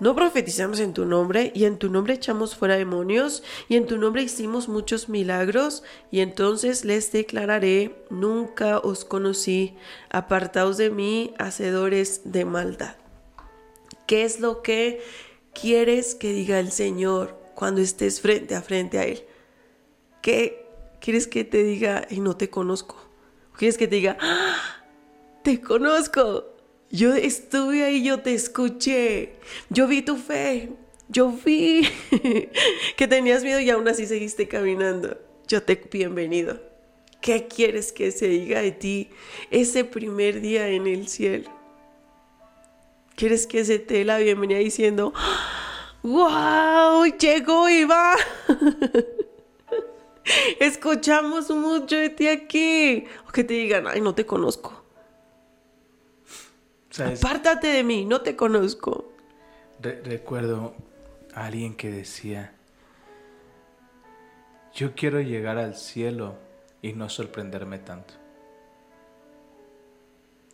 no 0.01 0.15
profetizamos 0.15 0.79
en 0.79 0.95
tu 0.95 1.05
nombre 1.05 1.51
y 1.57 1.65
en 1.65 1.77
tu 1.77 1.91
nombre 1.91 2.15
echamos 2.15 2.55
fuera 2.55 2.77
demonios 2.77 3.43
y 3.69 3.77
en 3.77 3.87
tu 3.87 3.99
nombre 3.99 4.23
hicimos 4.23 4.69
muchos 4.69 5.09
milagros 5.09 5.83
y 6.13 6.21
entonces 6.21 6.85
les 6.85 7.11
declararé, 7.11 7.97
nunca 8.09 8.79
os 8.79 9.05
conocí, 9.05 9.75
apartaos 10.09 10.77
de 10.77 10.91
mí, 10.91 11.35
hacedores 11.39 12.23
de 12.25 12.45
maldad. 12.45 12.95
¿Qué 14.07 14.23
es 14.23 14.39
lo 14.39 14.63
que 14.63 15.03
quieres 15.53 16.15
que 16.15 16.33
diga 16.33 16.61
el 16.61 16.71
Señor 16.71 17.37
cuando 17.57 17.81
estés 17.81 18.21
frente 18.21 18.55
a 18.55 18.63
frente 18.63 19.01
a 19.01 19.05
Él? 19.05 19.25
¿Qué 20.23 20.65
quieres 21.01 21.27
que 21.27 21.45
te 21.45 21.65
diga 21.65 22.07
y 22.09 22.21
no 22.21 22.37
te 22.37 22.51
conozco? 22.51 23.08
¿Quieres 23.59 23.77
que 23.77 23.89
te 23.89 23.97
diga, 23.97 24.17
¡Ah! 24.21 24.57
te 25.43 25.61
conozco? 25.61 26.45
Yo 26.91 27.15
estuve 27.15 27.83
ahí, 27.85 28.05
yo 28.05 28.21
te 28.21 28.33
escuché, 28.33 29.35
yo 29.69 29.89
vi 29.89 30.01
tu 30.01 30.17
fe, 30.17 30.71
yo 31.09 31.33
vi 31.45 31.83
que 32.97 33.09
tenías 33.09 33.43
miedo 33.43 33.59
y 33.59 33.69
aún 33.71 33.89
así 33.89 34.07
seguiste 34.07 34.47
caminando. 34.47 35.19
Yo 35.49 35.63
te 35.65 35.75
bienvenido. 35.75 36.63
¿Qué 37.21 37.49
quieres 37.49 37.93
que 37.93 38.13
se 38.13 38.29
diga 38.29 38.63
de 38.63 38.71
ti 38.71 39.11
ese 39.51 39.85
primer 39.85 40.41
día 40.41 40.69
en 40.69 40.87
el 40.87 41.09
cielo? 41.09 41.51
¿Quieres 43.17 43.49
que 43.49 43.65
se 43.65 43.81
te 43.81 43.95
dé 43.95 44.05
la 44.05 44.19
bienvenida 44.19 44.61
diciendo, 44.61 45.13
wow, 46.05 47.05
llegó 47.19 47.69
y 47.69 47.85
va? 47.85 48.15
Escuchamos 50.61 51.51
mucho 51.51 51.97
de 51.97 52.11
ti 52.11 52.29
aquí. 52.29 53.07
O 53.29 53.33
que 53.33 53.45
te 53.45 53.55
digan, 53.55 53.87
ay, 53.87 54.01
no 54.01 54.15
te 54.15 54.27
conozco. 54.27 54.85
Apártate 56.99 57.69
de 57.69 57.85
mí, 57.85 58.05
no 58.05 58.23
te 58.23 58.35
conozco. 58.35 59.13
recuerdo 59.81 60.75
a 61.35 61.47
alguien 61.47 61.77
que 61.77 61.91
decía, 61.91 62.53
yo 64.75 64.95
quiero 64.95 65.21
llegar 65.21 65.59
al 65.59 65.77
cielo 65.77 66.37
y 66.83 66.93
no 66.95 67.09
sorprenderme 67.09 67.79
tanto. 67.79 68.15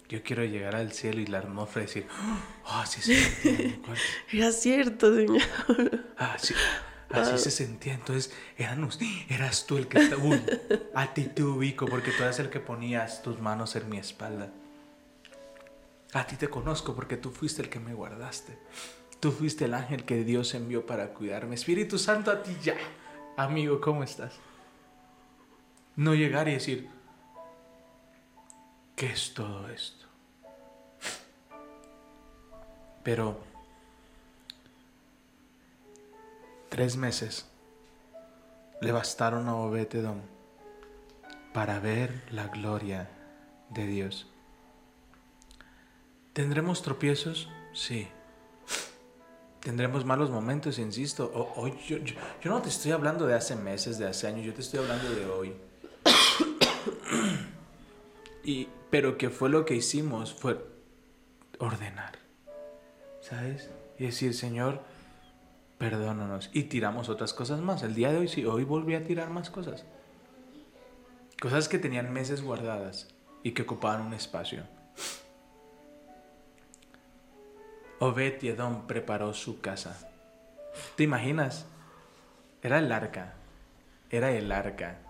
Yo 0.08 0.22
quiero 0.22 0.44
llegar 0.44 0.76
al 0.76 0.92
cielo 0.92 1.20
y 1.20 1.26
la 1.26 1.38
atmósfera 1.38 1.86
decir, 1.86 2.06
oh, 2.66 2.84
sí 2.86 3.00
sentía 3.00 3.80
Era 4.32 4.52
cierto, 4.52 5.14
Señor. 5.14 5.40
Ah, 6.18 6.36
sí. 6.38 6.54
Así 7.14 7.32
ah. 7.34 7.38
se 7.38 7.50
sentía. 7.50 7.94
Entonces, 7.94 8.32
eras 8.56 9.66
tú 9.66 9.76
el 9.76 9.88
que 9.88 9.98
estaba. 9.98 10.22
a 10.94 11.14
ti 11.14 11.24
te 11.24 11.42
ubico 11.42 11.86
porque 11.86 12.10
tú 12.12 12.22
eras 12.22 12.38
el 12.40 12.50
que 12.50 12.60
ponías 12.60 13.22
tus 13.22 13.40
manos 13.40 13.76
en 13.76 13.88
mi 13.88 13.98
espalda. 13.98 14.50
A 16.12 16.26
ti 16.26 16.36
te 16.36 16.48
conozco 16.48 16.94
porque 16.94 17.16
tú 17.16 17.30
fuiste 17.30 17.62
el 17.62 17.68
que 17.68 17.80
me 17.80 17.94
guardaste. 17.94 18.58
Tú 19.20 19.32
fuiste 19.32 19.64
el 19.64 19.74
ángel 19.74 20.04
que 20.04 20.24
Dios 20.24 20.54
envió 20.54 20.86
para 20.86 21.08
cuidarme. 21.14 21.54
Espíritu 21.54 21.98
Santo, 21.98 22.30
a 22.30 22.42
ti 22.42 22.56
ya. 22.62 22.76
Amigo, 23.36 23.80
¿cómo 23.80 24.04
estás? 24.04 24.34
No 25.96 26.14
llegar 26.14 26.48
y 26.48 26.52
decir, 26.52 26.88
¿Qué 28.96 29.06
es 29.06 29.34
todo 29.34 29.68
esto? 29.70 30.06
Pero 33.02 33.38
tres 36.74 36.96
meses 36.96 37.46
le 38.80 38.90
bastaron 38.90 39.46
a 39.46 39.54
Obed-Edom 39.54 40.22
para 41.52 41.78
ver 41.78 42.24
la 42.32 42.48
gloria 42.48 43.08
de 43.70 43.86
Dios. 43.86 44.26
¿Tendremos 46.32 46.82
tropiezos? 46.82 47.48
Sí. 47.72 48.08
Tendremos 49.60 50.04
malos 50.04 50.30
momentos, 50.30 50.80
insisto. 50.80 51.30
Hoy 51.54 51.78
yo 51.86 52.50
no 52.50 52.60
te 52.60 52.70
estoy 52.70 52.90
hablando 52.90 53.24
de 53.24 53.34
hace 53.34 53.54
meses, 53.54 53.96
de 53.96 54.08
hace 54.08 54.26
años, 54.26 54.44
yo 54.44 54.52
te 54.52 54.62
estoy 54.62 54.80
hablando 54.80 55.08
de 55.10 55.26
hoy. 55.26 55.54
y, 58.42 58.66
pero 58.90 59.16
que 59.16 59.30
fue 59.30 59.48
lo 59.48 59.64
que 59.64 59.76
hicimos, 59.76 60.34
fue 60.34 60.58
ordenar. 61.60 62.18
¿Sabes? 63.20 63.70
Y 63.96 64.06
decir, 64.06 64.34
Señor, 64.34 64.82
perdónanos. 65.84 66.48
Y 66.54 66.64
tiramos 66.64 67.10
otras 67.10 67.34
cosas 67.34 67.60
más. 67.60 67.82
El 67.82 67.94
día 67.94 68.10
de 68.10 68.16
hoy 68.16 68.28
sí, 68.28 68.46
hoy 68.46 68.64
volví 68.64 68.94
a 68.94 69.04
tirar 69.04 69.28
más 69.28 69.50
cosas. 69.50 69.84
Cosas 71.38 71.68
que 71.68 71.78
tenían 71.78 72.10
meses 72.10 72.42
guardadas 72.42 73.08
y 73.42 73.52
que 73.52 73.62
ocupaban 73.62 74.00
un 74.00 74.14
espacio. 74.14 74.62
Obed 77.98 78.42
y 78.42 78.48
Edom 78.48 78.86
preparó 78.86 79.34
su 79.34 79.60
casa. 79.60 80.08
¿Te 80.96 81.02
imaginas? 81.02 81.66
Era 82.62 82.78
el 82.78 82.90
arca. 82.90 83.34
Era 84.10 84.30
el 84.30 84.50
arca. 84.52 85.00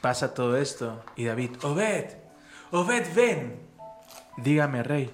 Pasa 0.00 0.32
todo 0.32 0.56
esto 0.56 1.04
y 1.16 1.24
David, 1.24 1.56
Obed, 1.62 2.16
Obed, 2.70 3.14
ven. 3.14 3.60
Dígame, 4.38 4.82
rey, 4.82 5.10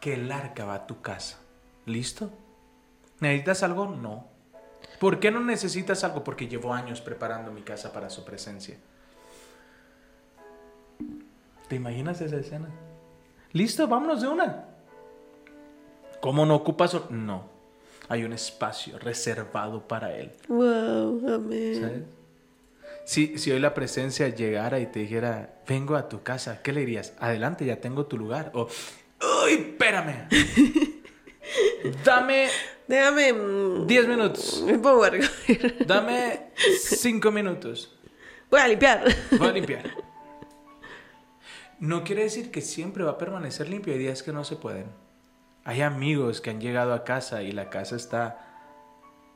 que 0.00 0.14
el 0.14 0.32
arca 0.32 0.64
va 0.64 0.74
a 0.74 0.86
tu 0.86 1.02
casa. 1.02 1.38
¿Listo? 1.84 2.32
¿Necesitas 3.20 3.62
algo? 3.62 3.86
No. 3.86 4.26
¿Por 4.98 5.20
qué 5.20 5.30
no 5.30 5.40
necesitas 5.40 6.02
algo? 6.04 6.24
Porque 6.24 6.48
llevo 6.48 6.72
años 6.72 7.00
preparando 7.00 7.52
mi 7.52 7.62
casa 7.62 7.92
para 7.92 8.10
su 8.10 8.24
presencia. 8.24 8.76
¿Te 11.68 11.76
imaginas 11.76 12.20
esa 12.20 12.36
escena? 12.36 12.68
¿Listo? 13.52 13.86
Vámonos 13.86 14.22
de 14.22 14.28
una. 14.28 14.64
¿Cómo 16.20 16.46
no 16.46 16.56
ocupas? 16.56 16.96
No. 17.10 17.48
Hay 18.08 18.24
un 18.24 18.32
espacio 18.32 18.98
reservado 18.98 19.86
para 19.86 20.14
él. 20.14 20.32
Wow, 20.48 21.34
amén. 21.34 21.80
¿Sabes? 21.80 22.02
Si, 23.04 23.38
si 23.38 23.50
hoy 23.50 23.60
la 23.60 23.74
presencia 23.74 24.28
llegara 24.28 24.80
y 24.80 24.86
te 24.86 25.00
dijera, 25.00 25.60
vengo 25.66 25.96
a 25.96 26.08
tu 26.08 26.22
casa, 26.22 26.60
¿qué 26.62 26.72
le 26.72 26.80
dirías? 26.80 27.14
Adelante, 27.18 27.64
ya 27.64 27.80
tengo 27.80 28.06
tu 28.06 28.18
lugar. 28.18 28.50
O, 28.54 28.68
¡Uy, 29.44 29.52
espérame! 29.52 30.28
Dame 32.04 32.48
Déjame. 32.88 33.32
mm, 33.32 33.86
10 33.86 34.08
minutos. 34.08 34.62
Me 34.66 34.78
pongo 34.78 35.04
a 35.04 35.10
recoger. 35.10 35.86
Dame 35.86 36.50
5 36.80 37.30
minutos. 37.30 37.94
Voy 38.50 38.60
a 38.60 38.68
limpiar. 38.68 39.04
Voy 39.38 39.48
a 39.48 39.52
limpiar. 39.52 39.84
No 41.80 42.02
quiere 42.02 42.24
decir 42.24 42.50
que 42.50 42.60
siempre 42.60 43.04
va 43.04 43.12
a 43.12 43.18
permanecer 43.18 43.68
limpio. 43.68 43.92
Hay 43.92 44.00
días 44.00 44.24
que 44.24 44.32
no 44.32 44.42
se 44.42 44.56
pueden. 44.56 44.86
Hay 45.62 45.80
amigos 45.82 46.40
que 46.40 46.50
han 46.50 46.60
llegado 46.60 46.92
a 46.92 47.04
casa 47.04 47.44
y 47.44 47.52
la 47.52 47.70
casa 47.70 47.94
está 47.94 48.64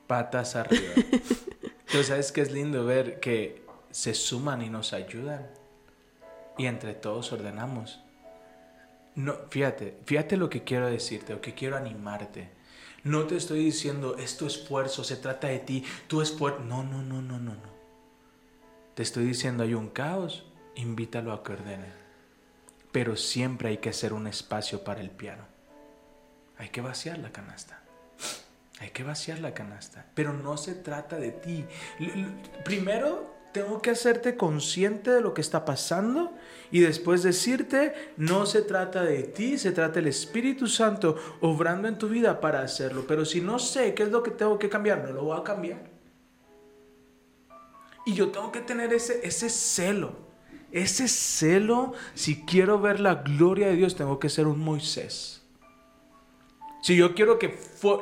patas 0.09 0.57
arriba. 0.57 0.93
Entonces, 0.97 2.07
¿sabes 2.09 2.33
qué 2.33 2.41
es 2.41 2.51
lindo 2.51 2.85
ver 2.85 3.21
que 3.21 3.65
se 3.93 4.15
suman 4.15 4.61
y 4.61 4.71
nos 4.71 4.93
ayudan? 4.93 5.47
Y 6.59 6.67
entre 6.67 6.95
todos 6.95 7.33
ordenamos. 7.33 8.03
No, 9.15 9.37
fíjate, 9.51 9.99
fíjate 10.05 10.37
lo 10.37 10.51
que 10.51 10.65
quiero 10.65 10.89
decirte 10.91 11.35
o 11.35 11.41
que 11.41 11.55
quiero 11.55 11.77
animarte. 11.77 12.51
No 13.05 13.25
te 13.25 13.37
estoy 13.37 13.65
diciendo, 13.65 14.17
es 14.17 14.37
tu 14.37 14.47
esfuerzo, 14.47 15.03
se 15.03 15.17
trata 15.17 15.49
de 15.49 15.59
ti, 15.59 15.85
tu 16.07 16.21
esfuerzo. 16.23 16.61
No, 16.61 16.85
no, 16.85 17.03
no, 17.03 17.21
no, 17.21 17.39
no, 17.39 17.55
no. 17.55 17.73
Te 18.95 19.03
estoy 19.03 19.25
diciendo, 19.25 19.65
hay 19.65 19.75
un 19.75 19.89
caos, 19.89 20.45
invítalo 20.77 21.33
a 21.33 21.43
que 21.43 21.53
ordene. 21.53 21.93
Pero 22.93 23.17
siempre 23.17 23.71
hay 23.71 23.79
que 23.79 23.89
hacer 23.89 24.13
un 24.13 24.27
espacio 24.27 24.85
para 24.85 25.01
el 25.01 25.11
piano. 25.11 25.45
Hay 26.59 26.69
que 26.69 26.81
vaciar 26.81 27.19
la 27.19 27.33
canasta. 27.33 27.83
Hay 28.79 28.91
que 28.91 29.03
vaciar 29.03 29.41
la 29.41 29.55
canasta. 29.55 30.07
Pero 30.15 30.33
no 30.33 30.57
se 30.57 30.75
trata 30.75 31.17
de 31.17 31.33
ti. 31.33 31.65
Primero 32.65 33.32
tengo 33.53 33.83
que 33.83 33.91
hacerte 33.91 34.37
consciente 34.37 35.11
de 35.11 35.21
lo 35.21 35.35
que 35.35 35.41
está 35.41 35.65
pasando 35.65 36.33
y 36.71 36.81
después 36.81 37.23
decirte, 37.23 37.95
no 38.17 38.47
se 38.47 38.63
trata 38.63 39.05
de 39.05 39.23
ti, 39.25 39.59
se 39.59 39.73
trata 39.73 39.95
del 39.95 40.07
Espíritu 40.07 40.67
Santo 40.67 41.17
obrando 41.41 41.87
en 41.87 41.99
tu 41.99 42.09
vida 42.09 42.41
para 42.41 42.63
hacerlo. 42.63 43.05
Pero 43.07 43.25
si 43.25 43.41
no 43.41 43.59
sé 43.59 43.95
qué 43.95 44.05
es 44.05 44.11
lo 44.11 44.23
que 44.23 44.31
tengo 44.31 44.59
que 44.59 44.71
cambiar, 44.71 45.05
no 45.05 45.13
lo 45.13 45.25
voy 45.25 45.39
a 45.39 45.45
cambiar. 45.45 45.91
Y 48.07 48.15
yo 48.15 48.31
tengo 48.31 48.51
que 48.51 48.61
tener 48.61 48.93
ese, 48.93 49.21
ese 49.23 49.51
celo. 49.51 50.33
Ese 50.73 51.07
celo, 51.07 51.93
si 52.15 52.45
quiero 52.45 52.81
ver 52.81 52.99
la 52.99 53.17
gloria 53.17 53.67
de 53.67 53.77
Dios, 53.77 53.95
tengo 53.95 54.19
que 54.19 54.31
ser 54.31 54.47
un 54.47 54.59
Moisés. 54.59 55.43
Si 56.81 56.97
yo 56.97 57.15
quiero 57.15 57.39
que. 57.39 57.59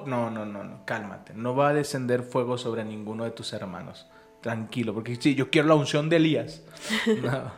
No, 0.07 0.31
no, 0.31 0.47
no, 0.47 0.65
no, 0.65 0.87
cálmate. 0.87 1.35
No 1.35 1.57
va 1.57 1.71
a 1.71 1.75
descender 1.75 2.23
fuego 2.23 2.57
sobre 2.57 2.85
ninguno 2.85 3.25
de 3.25 3.33
tus 3.33 3.53
hermanos. 3.53 4.07
Tranquilo, 4.41 4.95
porque 4.95 5.17
si 5.17 5.35
yo 5.35 5.51
quiero 5.51 5.69
la 5.69 5.75
unción 5.75 6.09
de 6.09 6.17
Elías. 6.17 6.63
No, 7.23 7.53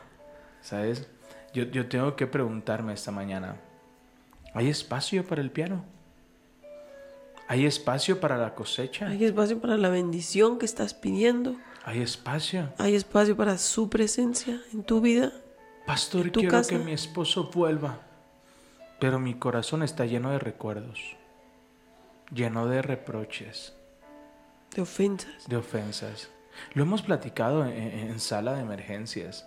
¿sabes? 0.60 1.06
Yo, 1.54 1.64
yo 1.64 1.86
tengo 1.88 2.16
que 2.16 2.26
preguntarme 2.26 2.92
esta 2.94 3.10
mañana, 3.12 3.56
¿hay 4.54 4.68
espacio 4.68 5.24
para 5.24 5.40
el 5.42 5.50
piano? 5.50 5.84
¿Hay 7.48 7.66
espacio 7.66 8.18
para 8.20 8.38
la 8.38 8.54
cosecha? 8.54 9.08
Hay 9.08 9.24
espacio 9.24 9.60
para 9.60 9.76
la 9.76 9.90
bendición 9.90 10.58
que 10.58 10.64
estás 10.64 10.94
pidiendo. 10.94 11.56
¿Hay 11.84 12.00
espacio? 12.00 12.72
Hay 12.78 12.94
espacio 12.94 13.36
para 13.36 13.58
su 13.58 13.90
presencia 13.90 14.60
en 14.72 14.82
tu 14.84 15.00
vida. 15.00 15.32
Pastor, 15.86 16.30
tu 16.30 16.40
quiero 16.40 16.52
casa. 16.56 16.70
que 16.70 16.78
mi 16.78 16.92
esposo 16.92 17.50
vuelva, 17.52 17.98
pero 19.00 19.18
mi 19.18 19.34
corazón 19.34 19.82
está 19.82 20.06
lleno 20.06 20.30
de 20.30 20.38
recuerdos, 20.38 21.16
lleno 22.32 22.66
de 22.68 22.80
reproches, 22.82 23.74
De 24.74 24.82
ofensas. 24.82 25.46
de 25.48 25.56
ofensas. 25.56 26.30
Lo 26.74 26.82
hemos 26.82 27.02
platicado 27.02 27.64
en, 27.66 27.72
en 27.72 28.20
sala 28.20 28.54
de 28.54 28.62
emergencias. 28.62 29.46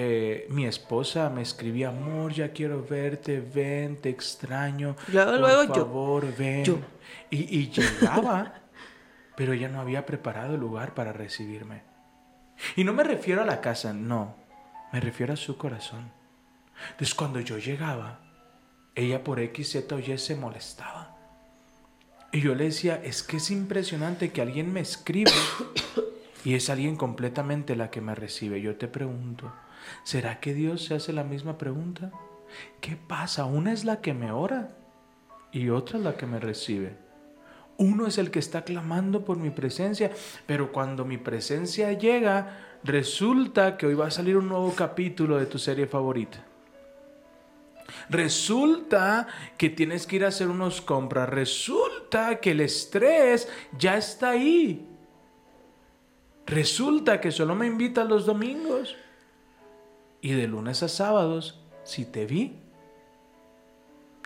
Eh, 0.00 0.46
mi 0.50 0.64
esposa 0.64 1.28
me 1.28 1.42
escribía, 1.42 1.88
amor, 1.88 2.32
ya 2.32 2.52
quiero 2.52 2.84
verte, 2.84 3.40
ven, 3.40 4.00
te 4.00 4.10
extraño. 4.10 4.94
Luego, 5.12 5.30
por 5.32 5.40
luego 5.40 5.64
yo. 5.64 5.74
favor, 5.74 6.36
ven. 6.36 6.64
Yo. 6.64 6.78
Y, 7.30 7.58
y 7.58 7.70
llegaba, 7.70 8.54
pero 9.36 9.54
ella 9.54 9.68
no 9.68 9.80
había 9.80 10.06
preparado 10.06 10.54
el 10.54 10.60
lugar 10.60 10.94
para 10.94 11.12
recibirme. 11.12 11.82
Y 12.76 12.84
no 12.84 12.92
me 12.92 13.02
refiero 13.02 13.42
a 13.42 13.44
la 13.44 13.60
casa, 13.60 13.92
no, 13.92 14.36
me 14.92 15.00
refiero 15.00 15.32
a 15.32 15.36
su 15.36 15.56
corazón. 15.56 16.12
Entonces 16.92 17.16
cuando 17.16 17.40
yo 17.40 17.58
llegaba, 17.58 18.20
ella 18.94 19.24
por 19.24 19.40
X, 19.40 19.72
Z 19.72 19.94
o 19.94 19.98
Y 19.98 20.16
se 20.18 20.36
molestaba. 20.36 21.17
Y 22.30 22.40
yo 22.40 22.54
le 22.54 22.64
decía, 22.64 23.00
es 23.02 23.22
que 23.22 23.38
es 23.38 23.50
impresionante 23.50 24.32
que 24.32 24.42
alguien 24.42 24.72
me 24.72 24.80
escribe 24.80 25.32
y 26.44 26.54
es 26.54 26.68
alguien 26.68 26.96
completamente 26.96 27.74
la 27.74 27.90
que 27.90 28.00
me 28.00 28.14
recibe. 28.14 28.60
Yo 28.60 28.76
te 28.76 28.86
pregunto, 28.86 29.52
¿será 30.04 30.38
que 30.38 30.52
Dios 30.52 30.84
se 30.84 30.94
hace 30.94 31.12
la 31.12 31.24
misma 31.24 31.56
pregunta? 31.56 32.10
¿Qué 32.80 32.96
pasa? 32.96 33.46
Una 33.46 33.72
es 33.72 33.84
la 33.84 34.00
que 34.00 34.12
me 34.12 34.30
ora 34.30 34.70
y 35.52 35.70
otra 35.70 35.98
es 35.98 36.04
la 36.04 36.16
que 36.16 36.26
me 36.26 36.38
recibe. 36.38 36.96
Uno 37.78 38.06
es 38.06 38.18
el 38.18 38.30
que 38.30 38.40
está 38.40 38.62
clamando 38.62 39.24
por 39.24 39.38
mi 39.38 39.50
presencia, 39.50 40.10
pero 40.46 40.72
cuando 40.72 41.04
mi 41.04 41.16
presencia 41.16 41.92
llega, 41.92 42.78
resulta 42.82 43.76
que 43.76 43.86
hoy 43.86 43.94
va 43.94 44.08
a 44.08 44.10
salir 44.10 44.36
un 44.36 44.48
nuevo 44.48 44.74
capítulo 44.74 45.38
de 45.38 45.46
tu 45.46 45.58
serie 45.58 45.86
favorita. 45.86 46.44
Resulta 48.10 49.26
que 49.56 49.70
tienes 49.70 50.06
que 50.06 50.16
ir 50.16 50.24
a 50.24 50.28
hacer 50.28 50.48
unos 50.48 50.80
compras. 50.80 51.28
Resulta 51.28 51.97
que 52.40 52.50
el 52.52 52.60
estrés 52.60 53.48
ya 53.78 53.96
está 53.96 54.30
ahí. 54.30 54.86
Resulta 56.46 57.20
que 57.20 57.30
solo 57.30 57.54
me 57.54 57.66
invitas 57.66 58.08
los 58.08 58.24
domingos. 58.26 58.96
Y 60.20 60.32
de 60.32 60.48
lunes 60.48 60.82
a 60.82 60.88
sábados, 60.88 61.60
si 61.84 62.04
te 62.04 62.26
vi, 62.26 62.58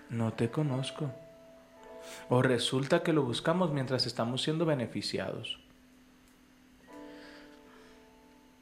no 0.08 0.32
te 0.32 0.50
conozco. 0.50 1.10
O 2.28 2.42
resulta 2.42 3.02
que 3.02 3.12
lo 3.12 3.22
buscamos 3.22 3.72
mientras 3.72 4.06
estamos 4.06 4.42
siendo 4.42 4.64
beneficiados. 4.64 5.58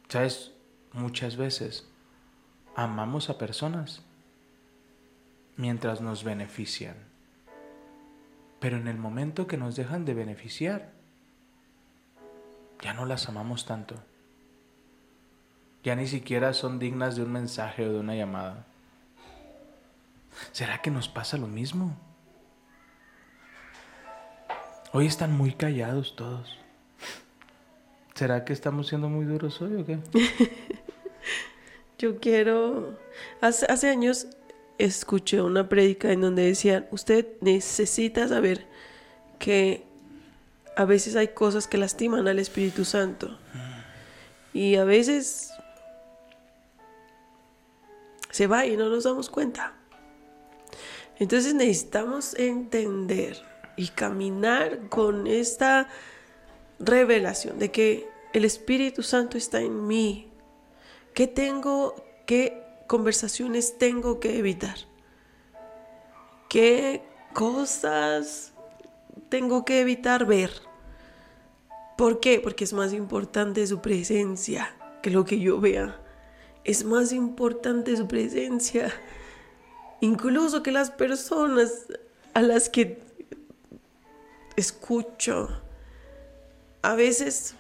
¿Sabes? 0.08 0.52
Muchas 0.92 1.36
veces 1.36 1.86
amamos 2.74 3.30
a 3.30 3.38
personas 3.38 4.02
mientras 5.56 6.00
nos 6.00 6.24
benefician. 6.24 7.09
Pero 8.60 8.76
en 8.76 8.86
el 8.88 8.98
momento 8.98 9.46
que 9.46 9.56
nos 9.56 9.74
dejan 9.74 10.04
de 10.04 10.14
beneficiar, 10.14 10.92
ya 12.82 12.92
no 12.92 13.06
las 13.06 13.28
amamos 13.28 13.64
tanto. 13.64 13.96
Ya 15.82 15.96
ni 15.96 16.06
siquiera 16.06 16.52
son 16.52 16.78
dignas 16.78 17.16
de 17.16 17.22
un 17.22 17.32
mensaje 17.32 17.86
o 17.86 17.92
de 17.92 17.98
una 17.98 18.14
llamada. 18.14 18.66
¿Será 20.52 20.82
que 20.82 20.90
nos 20.90 21.08
pasa 21.08 21.38
lo 21.38 21.46
mismo? 21.46 21.96
Hoy 24.92 25.06
están 25.06 25.32
muy 25.32 25.52
callados 25.52 26.14
todos. 26.14 26.58
¿Será 28.14 28.44
que 28.44 28.52
estamos 28.52 28.88
siendo 28.88 29.08
muy 29.08 29.24
duros 29.24 29.62
hoy 29.62 29.76
o 29.76 29.86
qué? 29.86 29.98
Yo 31.98 32.20
quiero... 32.20 32.98
Hace, 33.40 33.64
hace 33.66 33.88
años 33.88 34.26
escuché 34.84 35.40
una 35.42 35.68
prédica 35.68 36.10
en 36.12 36.20
donde 36.20 36.44
decían, 36.44 36.86
usted 36.90 37.26
necesita 37.40 38.28
saber 38.28 38.66
que 39.38 39.84
a 40.76 40.84
veces 40.84 41.16
hay 41.16 41.28
cosas 41.28 41.66
que 41.66 41.78
lastiman 41.78 42.26
al 42.28 42.38
Espíritu 42.38 42.84
Santo. 42.84 43.38
Y 44.52 44.76
a 44.76 44.84
veces 44.84 45.52
se 48.30 48.46
va 48.46 48.66
y 48.66 48.76
no 48.76 48.88
nos 48.88 49.04
damos 49.04 49.28
cuenta. 49.28 49.74
Entonces 51.18 51.54
necesitamos 51.54 52.34
entender 52.34 53.42
y 53.76 53.88
caminar 53.88 54.88
con 54.88 55.26
esta 55.26 55.88
revelación 56.78 57.58
de 57.58 57.70
que 57.70 58.08
el 58.32 58.44
Espíritu 58.44 59.02
Santo 59.02 59.36
está 59.36 59.60
en 59.60 59.86
mí. 59.86 60.30
¿Qué 61.14 61.26
tengo, 61.26 61.94
qué 62.26 62.59
conversaciones 62.90 63.78
tengo 63.78 64.18
que 64.18 64.36
evitar? 64.36 64.76
¿Qué 66.48 67.04
cosas 67.32 68.52
tengo 69.28 69.64
que 69.64 69.80
evitar 69.80 70.26
ver? 70.26 70.50
¿Por 71.96 72.18
qué? 72.18 72.40
Porque 72.40 72.64
es 72.64 72.72
más 72.72 72.92
importante 72.92 73.64
su 73.68 73.80
presencia 73.80 74.74
que 75.04 75.10
lo 75.10 75.24
que 75.24 75.38
yo 75.38 75.60
vea. 75.60 76.00
Es 76.64 76.82
más 76.82 77.12
importante 77.12 77.96
su 77.96 78.08
presencia, 78.08 78.92
incluso 80.00 80.64
que 80.64 80.72
las 80.72 80.90
personas 80.90 81.86
a 82.34 82.42
las 82.42 82.68
que 82.68 83.00
escucho. 84.56 85.48
A 86.82 86.96
veces 86.96 87.54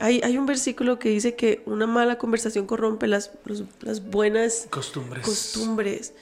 hay, 0.00 0.20
hay 0.22 0.36
un 0.38 0.46
versículo 0.46 0.98
que 0.98 1.08
dice 1.08 1.34
que 1.36 1.62
una 1.66 1.86
mala 1.86 2.18
conversación 2.18 2.66
corrompe 2.66 3.06
las, 3.06 3.30
los- 3.44 3.64
las 3.80 4.04
buenas 4.10 4.66
Costumbres. 4.70 5.24
costumbres. 5.24 6.12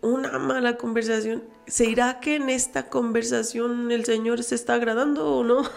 Una 0.00 0.38
mala 0.38 0.76
conversación. 0.76 1.42
¿Será 1.66 2.20
que 2.20 2.36
en 2.36 2.48
esta 2.50 2.88
conversación 2.88 3.90
el 3.90 4.04
Señor 4.04 4.42
se 4.44 4.54
está 4.54 4.74
agradando 4.74 5.26
o 5.26 5.42
no? 5.44 5.68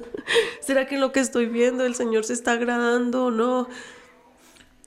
¿Será 0.60 0.86
que 0.86 0.94
en 0.94 1.00
lo 1.00 1.10
que 1.12 1.20
estoy 1.20 1.46
viendo 1.46 1.84
el 1.84 1.94
Señor 1.96 2.24
se 2.24 2.34
está 2.34 2.52
agradando 2.52 3.26
o 3.26 3.30
no? 3.32 3.68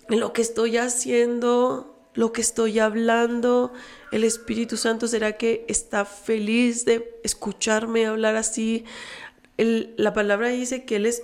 En 0.09 0.21
lo 0.21 0.31
que 0.31 0.41
estoy 0.41 0.77
haciendo, 0.77 1.99
lo 2.13 2.31
que 2.31 2.39
estoy 2.39 2.79
hablando, 2.79 3.73
el 4.13 4.23
Espíritu 4.23 4.77
Santo 4.77 5.07
será 5.09 5.33
que 5.33 5.65
está 5.67 6.05
feliz 6.05 6.85
de 6.85 7.19
escucharme 7.25 8.05
hablar 8.07 8.37
así. 8.37 8.85
La 9.57 10.13
palabra 10.13 10.49
dice 10.49 10.85
que 10.85 10.97
Él 10.97 11.05
es, 11.05 11.21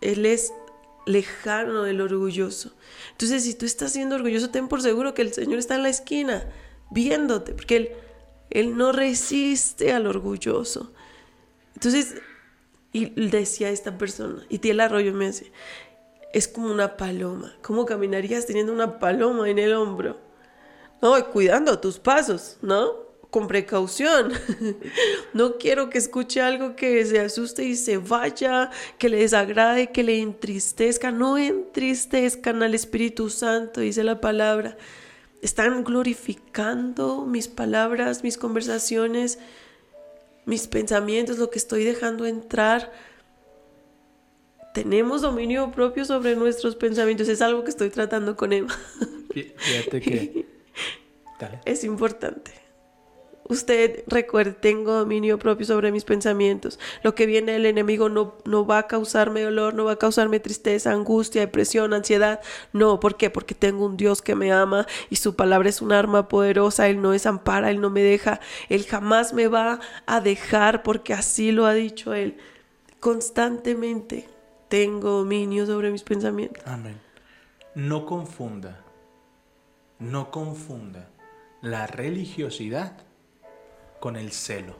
Él 0.00 0.26
es 0.26 0.52
lejano 1.06 1.84
del 1.84 2.00
orgulloso. 2.00 2.72
Entonces, 3.12 3.44
si 3.44 3.54
tú 3.54 3.64
estás 3.64 3.92
siendo 3.92 4.16
orgulloso, 4.16 4.50
ten 4.50 4.68
por 4.68 4.82
seguro 4.82 5.14
que 5.14 5.22
el 5.22 5.32
Señor 5.32 5.58
está 5.58 5.76
en 5.76 5.84
la 5.84 5.88
esquina 5.88 6.50
viéndote, 6.90 7.52
porque 7.52 7.76
Él, 7.76 7.90
él 8.50 8.76
no 8.76 8.92
resiste 8.92 9.92
al 9.92 10.06
orgulloso. 10.06 10.92
Entonces, 11.74 12.16
y 12.92 13.06
decía 13.28 13.70
esta 13.70 13.98
persona, 13.98 14.44
y 14.48 14.58
Tiel 14.58 14.80
Arroyo 14.80 15.12
me 15.12 15.26
dice, 15.26 15.52
es 16.32 16.48
como 16.48 16.70
una 16.70 16.96
paloma. 16.96 17.54
¿Cómo 17.62 17.86
caminarías 17.86 18.46
teniendo 18.46 18.72
una 18.72 18.98
paloma 18.98 19.48
en 19.48 19.58
el 19.58 19.74
hombro? 19.74 20.18
No, 21.00 21.30
cuidando 21.30 21.78
tus 21.78 21.98
pasos, 21.98 22.58
¿no? 22.62 23.05
Con 23.36 23.48
precaución. 23.48 24.32
No 25.34 25.58
quiero 25.58 25.90
que 25.90 25.98
escuche 25.98 26.40
algo 26.40 26.74
que 26.74 27.04
se 27.04 27.20
asuste 27.20 27.64
y 27.64 27.76
se 27.76 27.98
vaya, 27.98 28.70
que 28.98 29.10
le 29.10 29.18
desagrade, 29.18 29.92
que 29.92 30.02
le 30.02 30.20
entristezca. 30.20 31.10
No 31.10 31.36
entristezcan 31.36 32.62
al 32.62 32.74
Espíritu 32.74 33.28
Santo, 33.28 33.82
dice 33.82 34.02
la 34.04 34.22
palabra. 34.22 34.78
Están 35.42 35.84
glorificando 35.84 37.26
mis 37.26 37.46
palabras, 37.48 38.22
mis 38.24 38.38
conversaciones, 38.38 39.38
mis 40.46 40.66
pensamientos, 40.66 41.36
lo 41.36 41.50
que 41.50 41.58
estoy 41.58 41.84
dejando 41.84 42.24
entrar 42.24 42.90
tenemos 44.72 45.20
dominio 45.20 45.70
propio 45.72 46.06
sobre 46.06 46.36
nuestros 46.36 46.74
pensamientos. 46.76 47.28
Es 47.28 47.42
algo 47.42 47.64
que 47.64 47.70
estoy 47.70 47.90
tratando 47.90 48.34
con 48.34 48.54
Emma. 48.54 48.74
Fí- 49.28 49.52
Fíjate 49.56 50.00
que. 50.00 50.46
Dale. 51.40 51.60
Es 51.66 51.84
importante. 51.84 52.52
Usted 53.48 54.02
recuerde, 54.08 54.52
tengo 54.52 54.92
dominio 54.92 55.38
propio 55.38 55.66
sobre 55.66 55.92
mis 55.92 56.04
pensamientos. 56.04 56.80
Lo 57.02 57.14
que 57.14 57.26
viene 57.26 57.52
del 57.52 57.66
enemigo 57.66 58.08
no, 58.08 58.34
no 58.44 58.66
va 58.66 58.78
a 58.78 58.86
causarme 58.88 59.42
dolor, 59.42 59.74
no 59.74 59.84
va 59.84 59.92
a 59.92 59.98
causarme 59.98 60.40
tristeza, 60.40 60.92
angustia, 60.92 61.42
depresión, 61.42 61.94
ansiedad. 61.94 62.40
No, 62.72 62.98
¿por 62.98 63.16
qué? 63.16 63.30
Porque 63.30 63.54
tengo 63.54 63.86
un 63.86 63.96
Dios 63.96 64.20
que 64.20 64.34
me 64.34 64.52
ama 64.52 64.86
y 65.10 65.16
su 65.16 65.36
palabra 65.36 65.68
es 65.68 65.80
un 65.80 65.92
arma 65.92 66.28
poderosa. 66.28 66.88
Él 66.88 67.00
no 67.00 67.12
desampara, 67.12 67.70
Él 67.70 67.80
no 67.80 67.90
me 67.90 68.02
deja. 68.02 68.40
Él 68.68 68.84
jamás 68.84 69.32
me 69.32 69.46
va 69.46 69.78
a 70.06 70.20
dejar 70.20 70.82
porque 70.82 71.14
así 71.14 71.52
lo 71.52 71.66
ha 71.66 71.74
dicho 71.74 72.14
Él. 72.14 72.36
Constantemente 72.98 74.28
tengo 74.68 75.10
dominio 75.10 75.66
sobre 75.66 75.92
mis 75.92 76.02
pensamientos. 76.02 76.64
Amén. 76.66 77.00
No 77.76 78.06
confunda, 78.06 78.80
no 80.00 80.30
confunda 80.30 81.10
la 81.60 81.86
religiosidad 81.86 83.05
con 84.06 84.14
el 84.14 84.30
celo. 84.30 84.76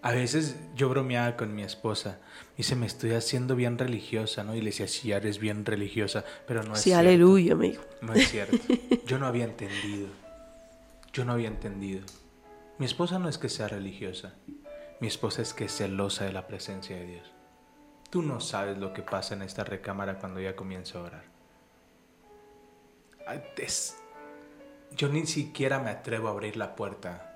A 0.00 0.12
veces 0.12 0.56
yo 0.74 0.88
bromeaba 0.88 1.36
con 1.36 1.54
mi 1.54 1.62
esposa. 1.62 2.18
Dice, 2.56 2.76
me 2.76 2.86
estoy 2.86 3.12
haciendo 3.12 3.56
bien 3.56 3.76
religiosa, 3.76 4.42
¿no? 4.42 4.54
Y 4.54 4.60
le 4.62 4.70
decía, 4.70 4.88
sí, 4.88 5.12
eres 5.12 5.38
bien 5.38 5.66
religiosa, 5.66 6.24
pero 6.46 6.62
no 6.62 6.72
es 6.72 6.78
Sí, 6.80 6.84
cierto. 6.84 7.00
aleluya, 7.00 7.52
amigo. 7.52 7.82
No 8.00 8.14
es 8.14 8.30
cierto. 8.30 8.56
Yo 9.04 9.18
no 9.18 9.26
había 9.26 9.44
entendido. 9.44 10.08
Yo 11.12 11.26
no 11.26 11.32
había 11.34 11.48
entendido. 11.48 12.06
Mi 12.78 12.86
esposa 12.86 13.18
no 13.18 13.28
es 13.28 13.36
que 13.36 13.50
sea 13.50 13.68
religiosa. 13.68 14.32
Mi 15.00 15.08
esposa 15.08 15.42
es 15.42 15.52
que 15.52 15.66
es 15.66 15.76
celosa 15.76 16.24
de 16.24 16.32
la 16.32 16.46
presencia 16.46 16.96
de 16.96 17.04
Dios. 17.04 17.30
Tú 18.08 18.22
no 18.22 18.40
sabes 18.40 18.78
lo 18.78 18.94
que 18.94 19.02
pasa 19.02 19.34
en 19.34 19.42
esta 19.42 19.62
recámara 19.62 20.18
cuando 20.18 20.40
ella 20.40 20.56
comienza 20.56 21.00
a 21.00 21.02
orar. 21.02 21.24
Yo 24.96 25.10
ni 25.10 25.26
siquiera 25.26 25.80
me 25.80 25.90
atrevo 25.90 26.28
a 26.28 26.30
abrir 26.30 26.56
la 26.56 26.74
puerta 26.74 27.34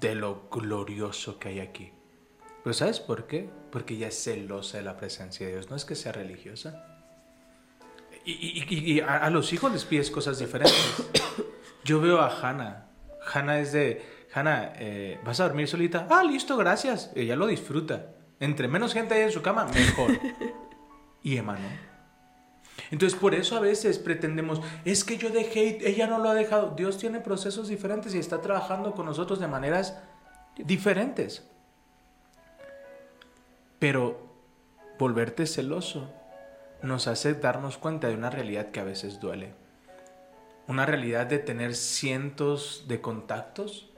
de 0.00 0.14
lo 0.14 0.48
glorioso 0.50 1.38
que 1.38 1.48
hay 1.48 1.60
aquí. 1.60 1.92
Pero 2.64 2.74
¿sabes 2.74 3.00
por 3.00 3.26
qué? 3.26 3.48
Porque 3.70 3.94
ella 3.94 4.08
es 4.08 4.22
celosa 4.22 4.78
de 4.78 4.84
la 4.84 4.96
presencia 4.96 5.46
de 5.46 5.52
Dios. 5.52 5.70
No 5.70 5.76
es 5.76 5.84
que 5.84 5.94
sea 5.94 6.12
religiosa. 6.12 6.84
Y, 8.24 8.32
y- 8.32 8.64
y- 8.68 8.92
y 8.94 9.00
a, 9.00 9.16
a 9.18 9.30
los 9.30 9.52
hijos 9.52 9.72
les 9.72 9.84
pides 9.84 10.10
cosas 10.10 10.38
diferentes. 10.38 10.76
Yo 11.84 12.00
veo 12.00 12.20
a 12.20 12.28
Hannah. 12.28 12.88
Hannah 13.32 13.60
es 13.60 13.72
de, 13.72 14.02
Hannah, 14.34 14.72
eh, 14.76 15.18
¿vas 15.24 15.40
a 15.40 15.44
dormir 15.44 15.66
solita? 15.68 16.06
Ah, 16.10 16.22
listo, 16.24 16.56
gracias. 16.56 17.10
Ella 17.14 17.36
lo 17.36 17.46
disfruta. 17.46 18.12
Entre 18.40 18.68
menos 18.68 18.92
gente 18.92 19.14
hay 19.14 19.22
en 19.22 19.32
su 19.32 19.42
cama, 19.42 19.64
mejor. 19.66 20.10
Y 21.22 21.36
Emma 21.36 21.54
no. 21.58 21.87
Entonces 22.90 23.18
por 23.18 23.34
eso 23.34 23.56
a 23.56 23.60
veces 23.60 23.98
pretendemos, 23.98 24.60
es 24.84 25.04
que 25.04 25.18
yo 25.18 25.30
dejé, 25.30 25.78
ella 25.88 26.06
no 26.06 26.18
lo 26.18 26.28
ha 26.28 26.34
dejado. 26.34 26.74
Dios 26.76 26.98
tiene 26.98 27.20
procesos 27.20 27.68
diferentes 27.68 28.14
y 28.14 28.18
está 28.18 28.40
trabajando 28.40 28.94
con 28.94 29.06
nosotros 29.06 29.40
de 29.40 29.48
maneras 29.48 29.98
diferentes. 30.56 31.46
Pero 33.78 34.28
volverte 34.98 35.46
celoso 35.46 36.10
nos 36.82 37.06
hace 37.06 37.34
darnos 37.34 37.78
cuenta 37.78 38.08
de 38.08 38.14
una 38.14 38.30
realidad 38.30 38.70
que 38.70 38.80
a 38.80 38.84
veces 38.84 39.20
duele. 39.20 39.52
Una 40.66 40.86
realidad 40.86 41.26
de 41.26 41.38
tener 41.38 41.74
cientos 41.74 42.84
de 42.88 43.00
contactos 43.00 43.90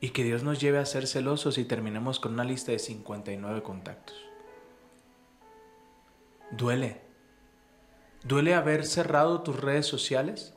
y 0.00 0.10
que 0.10 0.24
Dios 0.24 0.42
nos 0.42 0.60
lleve 0.60 0.78
a 0.78 0.86
ser 0.86 1.06
celosos 1.06 1.56
y 1.56 1.64
terminemos 1.64 2.20
con 2.20 2.32
una 2.34 2.44
lista 2.44 2.72
de 2.72 2.78
59 2.78 3.62
contactos. 3.62 4.16
Duele. 6.50 7.03
Duele 8.24 8.54
haber 8.54 8.86
cerrado 8.86 9.42
tus 9.42 9.60
redes 9.60 9.86
sociales, 9.86 10.54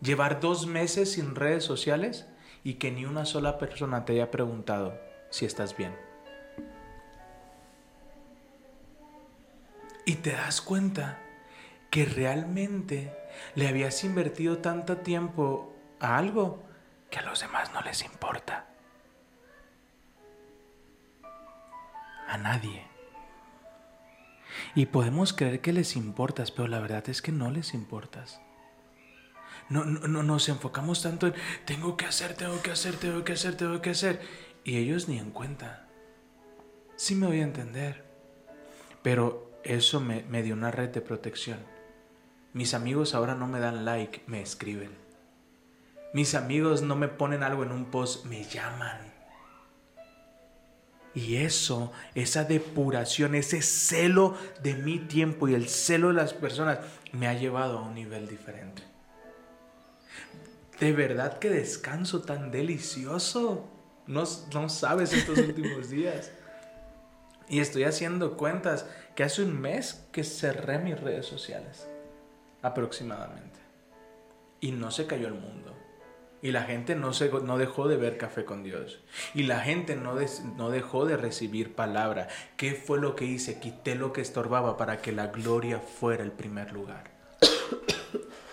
llevar 0.00 0.40
dos 0.40 0.66
meses 0.66 1.12
sin 1.12 1.34
redes 1.34 1.62
sociales 1.62 2.26
y 2.64 2.74
que 2.74 2.90
ni 2.90 3.04
una 3.04 3.26
sola 3.26 3.58
persona 3.58 4.06
te 4.06 4.14
haya 4.14 4.30
preguntado 4.30 4.98
si 5.30 5.44
estás 5.44 5.76
bien. 5.76 5.94
Y 10.06 10.16
te 10.16 10.32
das 10.32 10.62
cuenta 10.62 11.18
que 11.90 12.06
realmente 12.06 13.14
le 13.54 13.68
habías 13.68 14.02
invertido 14.04 14.58
tanto 14.58 14.96
tiempo 14.98 15.74
a 16.00 16.16
algo 16.16 16.62
que 17.10 17.18
a 17.18 17.22
los 17.22 17.40
demás 17.40 17.72
no 17.74 17.82
les 17.82 18.02
importa. 18.02 18.66
A 22.26 22.38
nadie. 22.38 22.91
Y 24.74 24.86
podemos 24.86 25.32
creer 25.32 25.60
que 25.60 25.72
les 25.72 25.96
importas, 25.96 26.50
pero 26.50 26.68
la 26.68 26.80
verdad 26.80 27.08
es 27.08 27.22
que 27.22 27.32
no 27.32 27.50
les 27.50 27.74
importas. 27.74 28.40
No, 29.68 29.84
no, 29.84 30.06
no 30.08 30.22
nos 30.22 30.48
enfocamos 30.48 31.02
tanto 31.02 31.28
en 31.28 31.34
tengo 31.64 31.96
que 31.96 32.06
hacer, 32.06 32.34
tengo 32.34 32.60
que 32.62 32.72
hacer, 32.72 32.96
tengo 32.96 33.24
que 33.24 33.32
hacer, 33.32 33.56
tengo 33.56 33.80
que 33.80 33.90
hacer. 33.90 34.20
Y 34.64 34.76
ellos 34.76 35.08
ni 35.08 35.18
en 35.18 35.30
cuenta. 35.30 35.88
Sí 36.96 37.14
me 37.14 37.26
voy 37.26 37.40
a 37.40 37.44
entender. 37.44 38.04
Pero 39.02 39.50
eso 39.64 40.00
me, 40.00 40.22
me 40.24 40.42
dio 40.42 40.54
una 40.54 40.70
red 40.70 40.90
de 40.90 41.00
protección. 41.00 41.58
Mis 42.52 42.74
amigos 42.74 43.14
ahora 43.14 43.34
no 43.34 43.46
me 43.46 43.60
dan 43.60 43.84
like, 43.84 44.22
me 44.26 44.42
escriben. 44.42 44.90
Mis 46.12 46.34
amigos 46.34 46.82
no 46.82 46.94
me 46.94 47.08
ponen 47.08 47.42
algo 47.42 47.62
en 47.62 47.72
un 47.72 47.86
post, 47.86 48.26
me 48.26 48.44
llaman. 48.44 49.11
Y 51.14 51.36
eso, 51.36 51.92
esa 52.14 52.44
depuración, 52.44 53.34
ese 53.34 53.60
celo 53.60 54.34
de 54.62 54.74
mi 54.74 54.98
tiempo 54.98 55.46
y 55.46 55.54
el 55.54 55.68
celo 55.68 56.08
de 56.08 56.14
las 56.14 56.32
personas 56.32 56.78
me 57.12 57.28
ha 57.28 57.34
llevado 57.34 57.78
a 57.78 57.82
un 57.82 57.94
nivel 57.94 58.26
diferente. 58.26 58.82
De 60.80 60.92
verdad 60.92 61.38
que 61.38 61.50
descanso 61.50 62.22
tan 62.22 62.50
delicioso. 62.50 63.68
No, 64.06 64.24
no 64.52 64.68
sabes 64.68 65.12
estos 65.12 65.38
últimos 65.38 65.90
días. 65.90 66.32
Y 67.48 67.60
estoy 67.60 67.84
haciendo 67.84 68.36
cuentas 68.36 68.86
que 69.14 69.22
hace 69.22 69.42
un 69.42 69.60
mes 69.60 70.04
que 70.10 70.24
cerré 70.24 70.78
mis 70.78 70.98
redes 70.98 71.26
sociales. 71.26 71.86
Aproximadamente. 72.62 73.60
Y 74.60 74.72
no 74.72 74.90
se 74.90 75.06
cayó 75.06 75.28
el 75.28 75.34
mundo. 75.34 75.76
Y 76.42 76.50
la 76.50 76.64
gente 76.64 76.96
no, 76.96 77.12
se, 77.12 77.28
no 77.30 77.56
dejó 77.56 77.86
de 77.86 77.96
ver 77.96 78.18
café 78.18 78.44
con 78.44 78.64
Dios. 78.64 78.98
Y 79.32 79.44
la 79.44 79.60
gente 79.60 79.94
no, 79.94 80.16
des- 80.16 80.42
no 80.56 80.70
dejó 80.70 81.06
de 81.06 81.16
recibir 81.16 81.74
palabra. 81.74 82.26
¿Qué 82.56 82.74
fue 82.74 82.98
lo 83.00 83.14
que 83.14 83.24
hice? 83.24 83.60
Quité 83.60 83.94
lo 83.94 84.12
que 84.12 84.20
estorbaba 84.22 84.76
para 84.76 85.00
que 85.00 85.12
la 85.12 85.28
gloria 85.28 85.78
fuera 85.78 86.24
el 86.24 86.32
primer 86.32 86.72
lugar. 86.72 87.10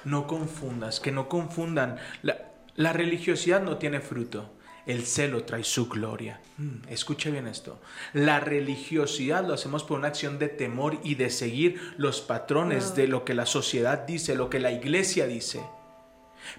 No 0.06 0.28
confundas, 0.28 1.00
que 1.02 1.12
no 1.12 1.28
confundan. 1.28 1.98
La, 2.24 2.38
la 2.76 2.94
religiosidad 2.94 3.62
no 3.62 3.78
tiene 3.78 4.00
fruto. 4.00 4.50
El 4.86 5.06
celo 5.06 5.44
trae 5.44 5.64
su 5.66 5.90
gloria. 5.90 6.40
Mm, 6.58 6.88
escuche 6.88 7.30
bien 7.30 7.48
esto. 7.48 7.82
La 8.14 8.40
religiosidad 8.40 9.46
lo 9.46 9.54
hacemos 9.54 9.84
por 9.84 10.00
una 10.00 10.08
acción 10.08 10.40
de 10.40 10.48
temor 10.48 11.00
y 11.04 11.16
de 11.16 11.30
seguir 11.30 11.80
los 11.98 12.22
patrones 12.22 12.96
de 12.96 13.08
lo 13.08 13.26
que 13.26 13.34
la 13.34 13.46
sociedad 13.46 14.00
dice, 14.00 14.36
lo 14.36 14.50
que 14.50 14.60
la 14.60 14.72
iglesia 14.72 15.28
dice. 15.28 15.62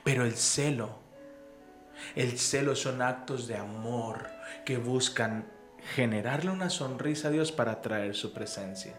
Pero 0.05 0.25
el 0.27 0.37
celo, 0.37 1.00
el 2.15 2.39
celo 2.39 2.75
son 2.77 3.03
actos 3.03 3.47
de 3.47 3.57
amor 3.57 4.29
que 4.65 4.77
buscan 4.77 5.47
generarle 5.95 6.51
una 6.51 6.71
sonrisa 6.71 7.29
a 7.29 7.31
Dios 7.31 7.53
para 7.53 7.73
atraer 7.73 8.15
su 8.15 8.33
presencia. 8.33 8.95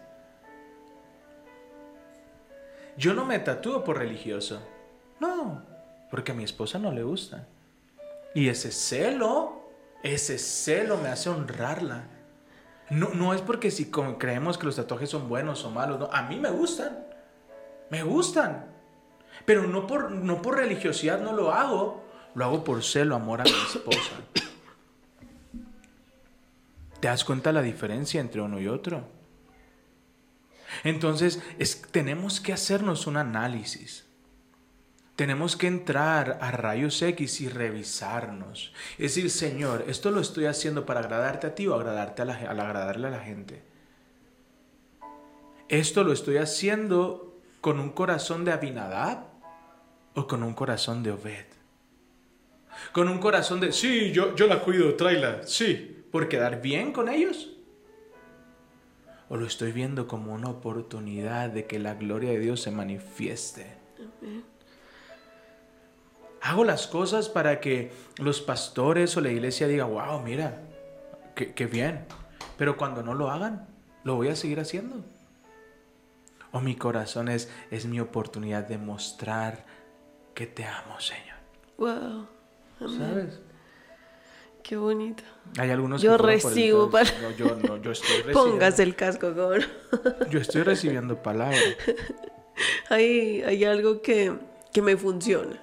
Yo 2.96 3.14
no 3.14 3.24
me 3.24 3.38
tatúo 3.38 3.84
por 3.84 3.98
religioso. 3.98 4.60
No, 5.20 5.62
porque 6.10 6.32
a 6.32 6.34
mi 6.34 6.44
esposa 6.44 6.78
no 6.78 6.92
le 6.92 7.02
gusta. 7.02 7.46
Y 8.34 8.48
ese 8.48 8.70
celo, 8.70 9.70
ese 10.02 10.38
celo 10.38 10.96
me 10.98 11.08
hace 11.08 11.30
honrarla. 11.30 12.04
No, 12.90 13.08
no 13.10 13.32
es 13.32 13.40
porque 13.40 13.70
si 13.70 13.90
creemos 13.90 14.58
que 14.58 14.66
los 14.66 14.76
tatuajes 14.76 15.08
son 15.08 15.28
buenos 15.28 15.64
o 15.64 15.70
malos, 15.70 15.98
no. 15.98 16.10
A 16.12 16.22
mí 16.22 16.38
me 16.38 16.50
gustan. 16.50 17.06
Me 17.88 18.02
gustan. 18.02 18.66
Pero 19.44 19.66
no 19.66 19.86
por, 19.86 20.10
no 20.10 20.42
por 20.42 20.56
religiosidad 20.56 21.20
no 21.20 21.32
lo 21.32 21.52
hago. 21.52 22.04
Lo 22.34 22.44
hago 22.44 22.64
por 22.64 22.82
celo, 22.82 23.14
amor 23.14 23.40
a 23.40 23.44
mi 23.44 23.50
esposa. 23.50 24.12
¿Te 27.00 27.08
das 27.08 27.24
cuenta 27.24 27.52
la 27.52 27.62
diferencia 27.62 28.20
entre 28.20 28.40
uno 28.40 28.60
y 28.60 28.68
otro? 28.68 29.04
Entonces, 30.84 31.42
es- 31.58 31.82
tenemos 31.82 32.40
que 32.40 32.52
hacernos 32.52 33.06
un 33.06 33.16
análisis. 33.16 34.06
Tenemos 35.16 35.56
que 35.56 35.66
entrar 35.66 36.38
a 36.40 36.50
rayos 36.52 37.02
X 37.02 37.40
y 37.42 37.48
revisarnos. 37.48 38.72
Es 38.98 39.14
decir, 39.14 39.30
Señor, 39.30 39.84
¿esto 39.88 40.10
lo 40.10 40.20
estoy 40.20 40.46
haciendo 40.46 40.86
para 40.86 41.00
agradarte 41.00 41.48
a 41.48 41.54
ti 41.54 41.66
o 41.66 41.74
agradarte 41.74 42.22
a 42.22 42.24
la, 42.24 42.34
al 42.34 42.58
agradarle 42.60 43.08
a 43.08 43.10
la 43.10 43.20
gente? 43.20 43.62
¿Esto 45.68 46.02
lo 46.04 46.12
estoy 46.12 46.38
haciendo 46.38 47.36
con 47.60 47.78
un 47.78 47.90
corazón 47.90 48.44
de 48.44 48.52
Abinadab 48.52 49.24
o 50.14 50.26
con 50.26 50.42
un 50.42 50.54
corazón 50.54 51.02
de 51.02 51.10
Obed? 51.12 51.46
Con 52.92 53.08
un 53.08 53.18
corazón 53.18 53.60
de, 53.60 53.72
sí, 53.72 54.12
yo, 54.12 54.34
yo 54.34 54.46
la 54.46 54.60
cuido, 54.60 54.94
tráela, 54.94 55.42
sí, 55.44 56.04
por 56.10 56.28
quedar 56.28 56.60
bien 56.60 56.92
con 56.92 57.08
ellos. 57.08 57.50
¿O 59.28 59.36
lo 59.36 59.46
estoy 59.46 59.72
viendo 59.72 60.06
como 60.06 60.34
una 60.34 60.50
oportunidad 60.50 61.50
de 61.50 61.66
que 61.66 61.78
la 61.78 61.94
gloria 61.94 62.30
de 62.30 62.38
Dios 62.38 62.60
se 62.60 62.70
manifieste? 62.70 63.66
Hago 66.42 66.64
las 66.64 66.86
cosas 66.86 67.28
para 67.28 67.60
que 67.60 67.92
los 68.18 68.42
pastores 68.42 69.16
o 69.16 69.20
la 69.20 69.30
iglesia 69.30 69.68
digan, 69.68 69.90
wow, 69.90 70.20
mira, 70.20 70.60
qué, 71.34 71.54
qué 71.54 71.66
bien. 71.66 72.04
Pero 72.58 72.76
cuando 72.76 73.02
no 73.02 73.14
lo 73.14 73.30
hagan, 73.30 73.68
lo 74.04 74.16
voy 74.16 74.28
a 74.28 74.36
seguir 74.36 74.60
haciendo. 74.60 75.04
O 76.50 76.60
mi 76.60 76.76
corazón 76.76 77.28
es, 77.28 77.50
es 77.70 77.86
mi 77.86 78.00
oportunidad 78.00 78.68
de 78.68 78.76
mostrar 78.76 79.64
que 80.34 80.46
te 80.46 80.66
amo, 80.66 81.00
Señor. 81.00 81.38
Wow. 81.78 82.28
¿Sabes? 82.88 83.40
Qué 84.62 84.76
bonito. 84.76 85.22
Hay 85.58 85.70
algunos 85.70 86.00
Yo 86.00 86.16
que 86.16 86.22
recibo 86.22 86.88
para- 86.90 87.10
No, 87.20 87.30
yo, 87.32 87.56
no, 87.56 87.76
yo 87.82 87.90
estoy 87.92 88.08
recibiendo. 88.16 88.44
Póngase 88.44 88.82
el 88.84 88.94
casco, 88.94 89.34
cabrón. 89.34 89.64
Yo 90.30 90.38
estoy 90.38 90.62
recibiendo 90.62 91.20
palabras. 91.22 91.60
hay, 92.88 93.42
hay 93.42 93.64
algo 93.64 94.00
que, 94.02 94.32
que 94.72 94.82
me 94.82 94.96
funciona. 94.96 95.60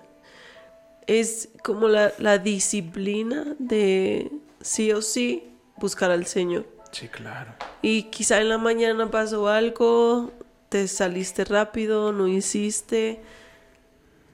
Es 1.08 1.50
como 1.64 1.88
la, 1.88 2.12
la 2.20 2.38
disciplina 2.38 3.56
de 3.58 4.30
sí 4.62 4.92
o 4.92 5.02
sí 5.02 5.54
buscar 5.78 6.12
al 6.12 6.26
Señor. 6.26 6.68
Sí, 6.92 7.08
claro. 7.08 7.54
Y 7.82 8.04
quizá 8.04 8.42
en 8.42 8.50
la 8.50 8.58
mañana 8.58 9.10
pasó 9.10 9.48
algo, 9.48 10.32
te 10.70 10.88
saliste 10.88 11.46
rápido, 11.46 12.12
no 12.12 12.28
hiciste, 12.28 13.22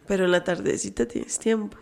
pero 0.08 0.26
en 0.26 0.32
la 0.32 0.44
tardecita 0.44 1.06
tienes 1.06 1.38
tiempo. 1.40 1.78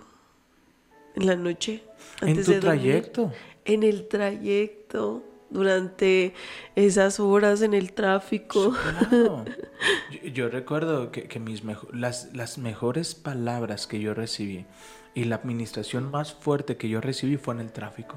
En 1.15 1.25
la 1.27 1.35
noche. 1.35 1.83
En 2.21 2.35
tu 2.43 2.51
de 2.51 2.59
dormir, 2.59 2.61
trayecto. 2.61 3.31
En 3.65 3.83
el 3.83 4.07
trayecto, 4.07 5.23
durante 5.49 6.33
esas 6.75 7.19
horas 7.19 7.61
en 7.61 7.73
el 7.73 7.93
tráfico. 7.93 8.73
Claro. 9.09 9.45
Yo, 10.11 10.29
yo 10.29 10.49
recuerdo 10.49 11.11
que, 11.11 11.27
que 11.27 11.39
mis 11.39 11.63
mejo- 11.63 11.87
las, 11.91 12.33
las 12.33 12.57
mejores 12.57 13.15
palabras 13.15 13.85
que 13.87 13.99
yo 13.99 14.13
recibí 14.13 14.65
y 15.13 15.25
la 15.25 15.35
administración 15.35 16.09
más 16.09 16.33
fuerte 16.33 16.77
que 16.77 16.87
yo 16.89 17.01
recibí 17.01 17.37
fue 17.37 17.53
en 17.55 17.59
el 17.61 17.71
tráfico. 17.71 18.15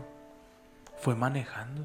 Fue 0.98 1.14
manejando. 1.14 1.84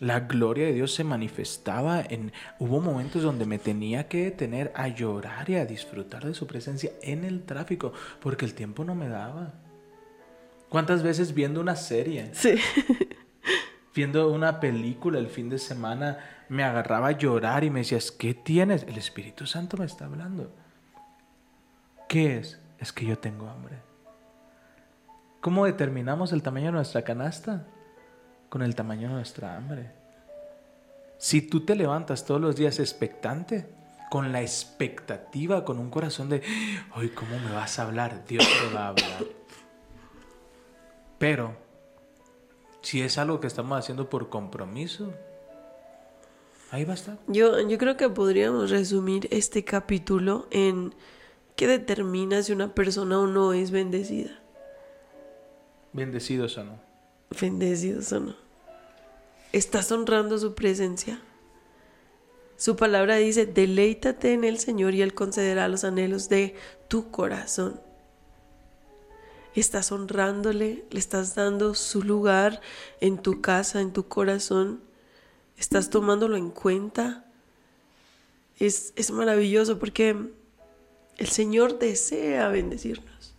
La 0.00 0.20
gloria 0.20 0.66
de 0.66 0.72
Dios 0.72 0.92
se 0.92 1.04
manifestaba 1.04 2.00
en... 2.02 2.32
Hubo 2.58 2.80
momentos 2.80 3.22
donde 3.22 3.46
me 3.46 3.58
tenía 3.58 4.06
que 4.08 4.24
detener 4.24 4.72
a 4.74 4.88
llorar 4.88 5.48
y 5.48 5.54
a 5.56 5.66
disfrutar 5.66 6.24
de 6.26 6.34
su 6.34 6.46
presencia 6.46 6.90
en 7.02 7.24
el 7.24 7.42
tráfico, 7.44 7.92
porque 8.20 8.44
el 8.44 8.54
tiempo 8.54 8.84
no 8.84 8.94
me 8.94 9.08
daba. 9.08 9.54
¿Cuántas 10.74 11.04
veces 11.04 11.34
viendo 11.34 11.60
una 11.60 11.76
serie? 11.76 12.30
Sí. 12.32 12.56
viendo 13.94 14.28
una 14.32 14.58
película 14.58 15.20
el 15.20 15.28
fin 15.28 15.48
de 15.48 15.60
semana, 15.60 16.18
me 16.48 16.64
agarraba 16.64 17.06
a 17.06 17.12
llorar 17.12 17.62
y 17.62 17.70
me 17.70 17.78
decías, 17.78 18.10
¿qué 18.10 18.34
tienes? 18.34 18.82
El 18.82 18.98
Espíritu 18.98 19.46
Santo 19.46 19.76
me 19.76 19.84
está 19.84 20.06
hablando. 20.06 20.52
¿Qué 22.08 22.38
es? 22.38 22.58
Es 22.80 22.92
que 22.92 23.06
yo 23.06 23.16
tengo 23.16 23.48
hambre. 23.48 23.76
¿Cómo 25.40 25.64
determinamos 25.64 26.32
el 26.32 26.42
tamaño 26.42 26.66
de 26.66 26.72
nuestra 26.72 27.02
canasta? 27.02 27.68
Con 28.48 28.60
el 28.60 28.74
tamaño 28.74 29.06
de 29.10 29.14
nuestra 29.14 29.56
hambre. 29.56 29.92
Si 31.18 31.40
tú 31.40 31.60
te 31.60 31.76
levantas 31.76 32.24
todos 32.24 32.40
los 32.40 32.56
días 32.56 32.80
expectante, 32.80 33.68
con 34.10 34.32
la 34.32 34.42
expectativa, 34.42 35.64
con 35.64 35.78
un 35.78 35.90
corazón 35.90 36.30
de, 36.30 36.42
hoy, 36.96 37.10
¿cómo 37.10 37.38
me 37.38 37.52
vas 37.52 37.78
a 37.78 37.84
hablar? 37.84 38.24
Dios 38.26 38.44
te 38.44 38.74
va 38.74 38.86
a 38.86 38.88
hablar. 38.88 39.43
Pero 41.24 41.56
si 42.82 43.00
es 43.00 43.16
algo 43.16 43.40
que 43.40 43.46
estamos 43.46 43.78
haciendo 43.78 44.10
por 44.10 44.28
compromiso, 44.28 45.10
ahí 46.70 46.84
va 46.84 46.92
a 46.92 46.96
estar. 46.96 47.18
Yo, 47.28 47.66
yo 47.66 47.78
creo 47.78 47.96
que 47.96 48.10
podríamos 48.10 48.68
resumir 48.68 49.26
este 49.30 49.64
capítulo 49.64 50.46
en 50.50 50.94
qué 51.56 51.66
determina 51.66 52.42
si 52.42 52.52
una 52.52 52.74
persona 52.74 53.18
o 53.20 53.26
no 53.26 53.54
es 53.54 53.70
bendecida. 53.70 54.38
Bendecidos 55.94 56.58
o 56.58 56.64
no. 56.64 56.80
Bendecidos 57.40 58.12
o 58.12 58.20
no. 58.20 58.36
¿Estás 59.52 59.90
honrando 59.92 60.36
su 60.36 60.54
presencia? 60.54 61.22
Su 62.58 62.76
palabra 62.76 63.16
dice, 63.16 63.46
deleítate 63.46 64.34
en 64.34 64.44
el 64.44 64.58
Señor 64.58 64.92
y 64.92 65.00
Él 65.00 65.14
concederá 65.14 65.68
los 65.68 65.84
anhelos 65.84 66.28
de 66.28 66.54
tu 66.86 67.10
corazón. 67.10 67.80
Estás 69.54 69.92
honrándole, 69.92 70.84
le 70.90 70.98
estás 70.98 71.34
dando 71.34 71.74
su 71.74 72.02
lugar 72.02 72.60
en 73.00 73.18
tu 73.18 73.40
casa, 73.40 73.80
en 73.80 73.92
tu 73.92 74.08
corazón. 74.08 74.80
Estás 75.56 75.90
tomándolo 75.90 76.36
en 76.36 76.50
cuenta. 76.50 77.24
Es, 78.58 78.92
es 78.96 79.10
maravilloso 79.10 79.78
porque 79.78 80.16
el 81.18 81.28
Señor 81.28 81.78
desea 81.78 82.48
bendecirnos. 82.48 83.34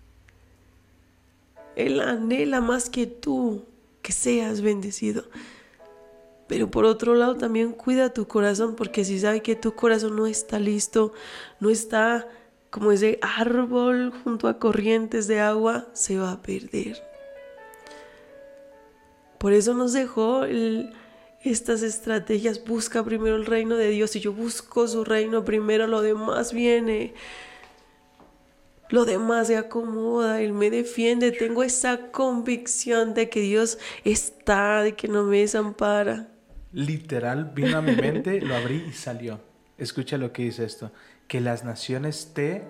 Él 1.75 1.99
anhela 1.99 2.61
más 2.61 2.89
que 2.89 3.05
tú 3.05 3.65
que 4.01 4.13
seas 4.13 4.61
bendecido. 4.61 5.25
Pero 6.47 6.69
por 6.69 6.85
otro 6.85 7.15
lado 7.15 7.35
también 7.35 7.71
cuida 7.71 8.13
tu 8.13 8.27
corazón 8.27 8.75
porque 8.75 9.03
si 9.03 9.19
sabe 9.19 9.41
que 9.41 9.55
tu 9.55 9.73
corazón 9.73 10.15
no 10.15 10.27
está 10.27 10.59
listo, 10.59 11.11
no 11.59 11.69
está 11.69 12.29
como 12.75 12.91
ese 12.91 13.19
árbol 13.21 14.11
junto 14.25 14.49
a 14.49 14.59
corrientes 14.59 15.27
de 15.27 15.39
agua, 15.39 15.87
se 15.93 16.17
va 16.17 16.33
a 16.33 16.41
perder. 16.41 17.01
Por 19.37 19.53
eso 19.53 19.73
nos 19.73 19.93
dejó 19.93 20.43
estas 21.41 21.83
estrategias. 21.83 22.65
Busca 22.65 23.01
primero 23.05 23.37
el 23.37 23.45
reino 23.45 23.77
de 23.77 23.91
Dios. 23.91 24.11
Si 24.11 24.19
yo 24.19 24.33
busco 24.33 24.89
su 24.89 25.05
reino 25.05 25.45
primero, 25.45 25.87
lo 25.87 26.01
demás 26.01 26.51
viene. 26.51 27.13
Lo 28.89 29.05
demás 29.05 29.47
se 29.47 29.55
acomoda, 29.55 30.41
Él 30.41 30.51
me 30.51 30.69
defiende. 30.69 31.31
Tengo 31.31 31.63
esa 31.63 32.11
convicción 32.11 33.13
de 33.13 33.29
que 33.29 33.39
Dios 33.39 33.77
está, 34.03 34.81
de 34.81 34.95
que 34.97 35.07
no 35.07 35.23
me 35.23 35.39
desampara 35.39 36.27
literal 36.73 37.53
vino 37.55 37.77
a 37.77 37.81
mi 37.81 37.95
mente, 37.95 38.41
lo 38.41 38.53
abrí 38.53 38.83
y 38.89 38.91
salió. 38.91 39.39
Escucha 39.77 40.17
lo 40.17 40.33
que 40.33 40.43
dice 40.43 40.65
esto. 40.65 40.91
Que 41.27 41.41
las 41.41 41.63
naciones 41.63 42.33
te 42.33 42.63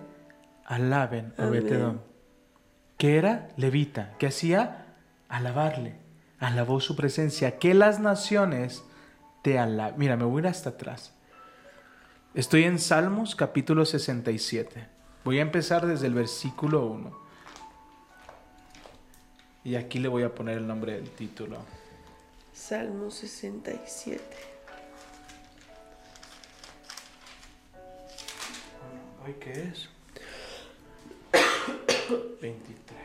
alaben, 0.66 1.34
Obetedón. 1.38 2.02
¿Qué 2.98 3.18
era? 3.18 3.50
Levita. 3.58 4.14
¿Qué 4.18 4.28
hacía? 4.28 4.96
Alabarle. 5.28 5.96
Alabó 6.40 6.80
su 6.80 6.96
presencia. 6.96 7.60
Que 7.60 7.74
las 7.74 8.00
naciones 8.00 8.84
te 9.42 9.60
alaben. 9.60 10.00
Mira, 10.00 10.16
me 10.16 10.24
voy 10.24 10.40
a 10.40 10.40
ir 10.44 10.48
hasta 10.48 10.72
atrás. 10.72 11.14
Estoy 12.34 12.64
en 12.64 12.80
Salmos 12.80 13.36
capítulo 13.36 13.86
67. 13.86 14.88
Voy 15.24 15.40
a 15.40 15.42
empezar 15.42 15.86
desde 15.86 16.08
el 16.08 16.14
versículo 16.14 16.86
1. 16.86 17.26
Y 19.64 19.76
aquí 19.76 20.00
le 20.00 20.08
voy 20.08 20.24
a 20.24 20.34
poner 20.34 20.58
el 20.58 20.68
nombre 20.68 20.94
del 20.94 21.10
título. 21.10 21.58
Salmo 22.54 23.10
67. 23.10 24.55
¿Hoy 29.26 29.34
qué 29.40 29.52
es? 29.54 29.90
23. 32.42 33.00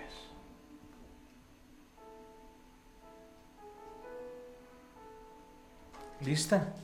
¿Lista? 6.21 6.75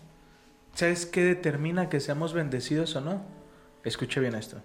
¿Sabes 0.74 1.05
qué 1.05 1.22
determina 1.22 1.91
que 1.91 2.01
seamos 2.01 2.32
bendecidos 2.32 2.97
o 2.97 3.03
no? 3.03 3.22
Escuche 3.84 4.20
bien 4.20 4.34
esto. 4.34 4.62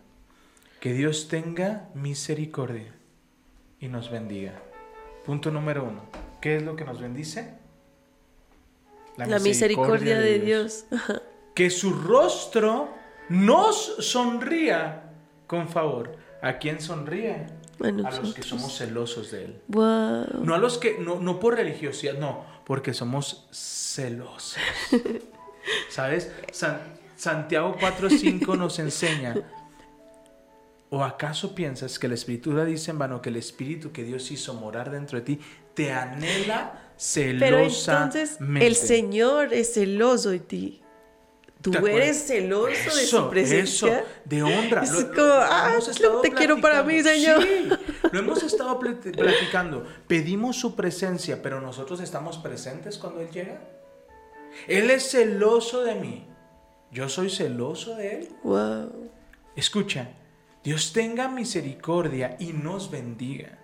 Que 0.80 0.94
Dios 0.94 1.28
tenga 1.28 1.90
misericordia 1.94 2.94
y 3.82 3.90
nos 3.90 4.10
bendiga. 4.10 4.54
Punto 5.26 5.52
número 5.52 5.84
uno. 5.84 6.06
¿Qué 6.40 6.56
es 6.56 6.64
lo 6.64 6.78
que 6.78 6.86
nos 6.86 7.02
bendice? 7.02 7.56
la, 9.18 9.40
misericordia, 9.40 10.18
de, 10.18 10.40
Dios. 10.40 10.86
que 11.56 11.70
su 11.70 11.92
rostro 11.92 13.01
nos 13.30 13.96
sonría 14.00 15.12
con 15.48 15.68
favor. 15.70 16.16
¿A 16.42 16.58
quién 16.58 16.82
sonríe? 16.82 17.48
a 17.84 17.90
los 17.92 18.34
que 18.34 18.44
somos 18.44 18.78
celosos 18.78 19.32
de 19.32 19.46
Él. 19.46 19.62
No 19.68 20.54
a 20.54 20.58
los 20.58 20.78
que, 20.78 21.00
no, 21.00 21.20
no 21.20 21.40
por 21.40 21.56
religiosidad, 21.56 22.14
no, 22.18 22.46
porque 22.66 22.94
somos 22.94 23.48
celosos. 23.52 24.58
¿Sabes? 25.90 26.32
Santiago 27.16 27.76
4.5 27.80 28.58
nos 28.58 28.80
enseña. 28.80 29.36
¿O 30.90 31.04
acaso 31.04 31.56
piensas 31.56 31.98
que 31.98 32.08
la 32.08 32.16
Escritura 32.16 32.66
dice 32.66 32.92
en 32.92 33.00
vano 33.00 33.22
que 33.22 33.30
el 33.30 33.38
Espíritu 33.38 33.92
que 33.92 34.04
Dios 34.04 34.30
hizo 34.30 34.54
morar 34.54 34.92
dentro 34.92 35.20
de 35.20 35.26
ti 35.26 35.40
te 35.74 35.92
anhela 35.92 36.92
pero 37.40 37.60
entonces 37.60 38.38
el 38.60 38.76
Señor 38.76 39.54
es 39.54 39.74
celoso 39.74 40.30
de 40.30 40.40
ti. 40.40 40.82
Tú 41.62 41.74
eres 41.86 42.26
celoso 42.26 42.96
de 42.96 43.06
su 43.06 43.30
presencia. 43.30 44.00
Eso, 44.00 44.08
de 44.26 44.44
honra. 44.44 44.84
Es 44.84 44.92
como, 44.92 45.34
ah, 45.34 45.78
te 46.22 46.32
quiero 46.32 46.60
para 46.60 46.82
mí, 46.84 47.04
Señor. 47.04 47.44
Sí, 47.44 47.70
lo 48.12 48.20
hemos 48.20 48.42
estado 48.42 48.80
platicando. 48.80 49.86
Pedimos 50.08 50.58
su 50.58 50.76
presencia, 50.76 51.42
pero 51.42 51.62
nosotros 51.62 52.00
estamos 52.02 52.38
presentes 52.40 52.98
cuando 52.98 53.22
Él 53.22 53.30
llega. 53.30 53.62
Él 54.68 54.90
es 54.90 55.12
celoso 55.12 55.84
de 55.84 55.96
mí. 55.96 56.28
Yo 56.92 57.08
soy 57.10 57.30
celoso 57.30 57.96
de 57.96 58.16
Él. 58.16 58.30
Wow. 58.44 59.12
Escucha, 59.56 60.10
Dios 60.64 60.94
tenga 60.94 61.28
misericordia 61.28 62.38
y 62.40 62.54
nos 62.54 62.90
bendiga. 62.90 63.60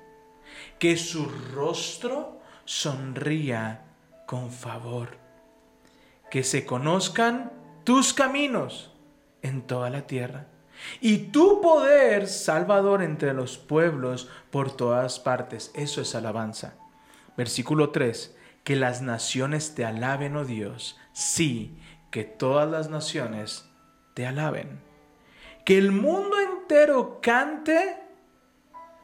Que 0.78 0.98
su 0.98 1.26
rostro 1.54 2.40
sonría 2.66 3.86
con 4.28 4.52
favor. 4.52 5.18
Que 6.30 6.44
se 6.44 6.66
conozcan 6.66 7.57
tus 7.88 8.14
caminos 8.14 8.92
en 9.42 9.62
toda 9.62 9.90
la 9.90 10.08
tierra 10.08 10.48
y 11.00 11.30
tu 11.30 11.62
poder 11.62 12.28
salvador 12.28 13.02
entre 13.02 13.34
los 13.34 13.58
pueblos 13.58 14.30
por 14.52 14.76
todas 14.76 15.22
partes. 15.22 15.72
Eso 15.74 16.02
es 16.02 16.14
alabanza. 16.14 16.74
Versículo 17.38 17.92
3. 17.92 18.36
Que 18.66 18.76
las 18.76 19.02
naciones 19.02 19.74
te 19.74 19.86
alaben, 19.86 20.36
oh 20.36 20.44
Dios. 20.44 21.00
Sí, 21.14 21.80
que 22.12 22.26
todas 22.26 22.70
las 22.70 22.90
naciones 22.90 23.70
te 24.16 24.28
alaben. 24.28 24.82
Que 25.64 25.78
el 25.78 25.94
mundo 25.94 26.36
entero 26.42 27.22
cante 27.22 27.96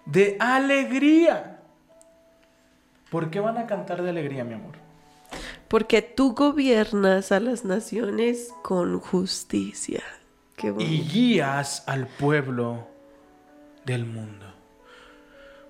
de 0.05 0.35
alegría 0.41 1.53
¿Por 3.13 3.29
qué 3.29 3.39
van 3.39 3.59
a 3.59 3.65
cantar 3.65 4.01
de 4.01 4.09
alegría, 4.09 4.43
mi 4.43 4.55
amor? 4.55 4.82
Porque 5.73 6.03
tú 6.03 6.35
gobiernas 6.35 7.31
a 7.31 7.39
las 7.39 7.65
naciones 7.65 8.53
con 8.61 8.99
justicia. 8.99 10.03
y 10.77 11.01
guías 11.01 11.83
al 11.87 12.05
pueblo 12.05 12.87
del 13.83 14.05
mundo. 14.05 14.45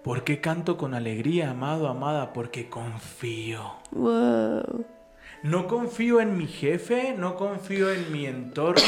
¿Por 0.03 0.25
qué 0.25 0.41
canto 0.41 0.75
con 0.75 0.93
alegría, 0.93 1.51
amado, 1.51 1.87
amada? 1.87 2.33
Porque 2.33 2.67
confío. 2.67 3.75
Wow. 3.91 4.85
No 5.41 5.69
confío 5.69 6.19
en 6.19 6.37
mi 6.37 6.47
jefe, 6.47 7.15
no 7.17 7.37
confío 7.37 7.89
en 7.89 8.11
mi 8.11 8.25
entorno, 8.25 8.83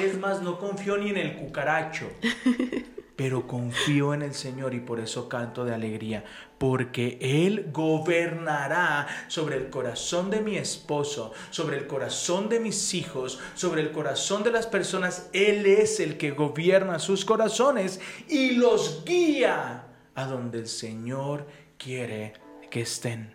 es 0.00 0.16
más, 0.16 0.42
no 0.42 0.60
confío 0.60 0.96
ni 0.96 1.10
en 1.10 1.16
el 1.16 1.36
cucaracho. 1.38 2.08
pero 3.16 3.46
confío 3.46 4.14
en 4.14 4.22
el 4.22 4.34
Señor 4.34 4.74
y 4.74 4.80
por 4.80 4.98
eso 4.98 5.28
canto 5.28 5.64
de 5.64 5.74
alegría, 5.74 6.24
porque 6.58 7.18
Él 7.20 7.70
gobernará 7.72 9.06
sobre 9.28 9.56
el 9.56 9.70
corazón 9.70 10.30
de 10.30 10.40
mi 10.40 10.56
esposo, 10.56 11.32
sobre 11.50 11.76
el 11.76 11.86
corazón 11.86 12.48
de 12.48 12.60
mis 12.60 12.94
hijos, 12.94 13.38
sobre 13.54 13.82
el 13.82 13.92
corazón 13.92 14.42
de 14.42 14.52
las 14.52 14.66
personas. 14.66 15.28
Él 15.32 15.66
es 15.66 16.00
el 16.00 16.16
que 16.16 16.30
gobierna 16.30 16.98
sus 16.98 17.24
corazones 17.24 18.00
y 18.28 18.52
los 18.52 19.04
guía 19.04 19.86
a 20.14 20.24
donde 20.26 20.60
el 20.60 20.68
Señor 20.68 21.46
quiere 21.78 22.34
que 22.70 22.80
estén. 22.82 23.34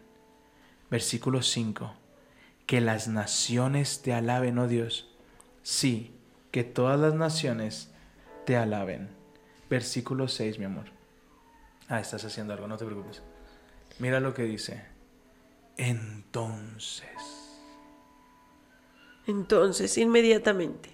Versículo 0.89 1.41
5. 1.41 1.93
Que 2.65 2.81
las 2.81 3.07
naciones 3.07 4.01
te 4.01 4.13
alaben, 4.13 4.57
oh 4.57 4.67
Dios. 4.67 5.13
Sí, 5.63 6.15
que 6.51 6.63
todas 6.63 6.99
las 6.99 7.13
naciones 7.13 7.91
te 8.45 8.55
alaben. 8.57 9.16
Versículo 9.69 10.27
6, 10.27 10.59
mi 10.59 10.65
amor. 10.65 10.85
Ah, 11.89 11.99
estás 11.99 12.23
haciendo 12.25 12.53
algo, 12.53 12.67
no 12.67 12.77
te 12.77 12.85
preocupes. 12.85 13.21
Mira 13.99 14.19
lo 14.19 14.33
que 14.33 14.43
dice. 14.43 14.83
Entonces. 15.77 17.07
Entonces, 19.25 19.97
inmediatamente. 19.97 20.89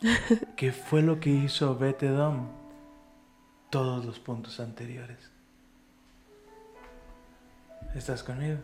¿Qué 0.56 0.72
fue 0.72 1.02
lo 1.02 1.20
que 1.20 1.30
hizo 1.30 1.76
Betedom? 1.76 2.48
Todos 3.70 4.04
los 4.04 4.18
puntos 4.20 4.60
anteriores. 4.60 5.30
¿Estás 7.94 8.22
conmigo? 8.22 8.58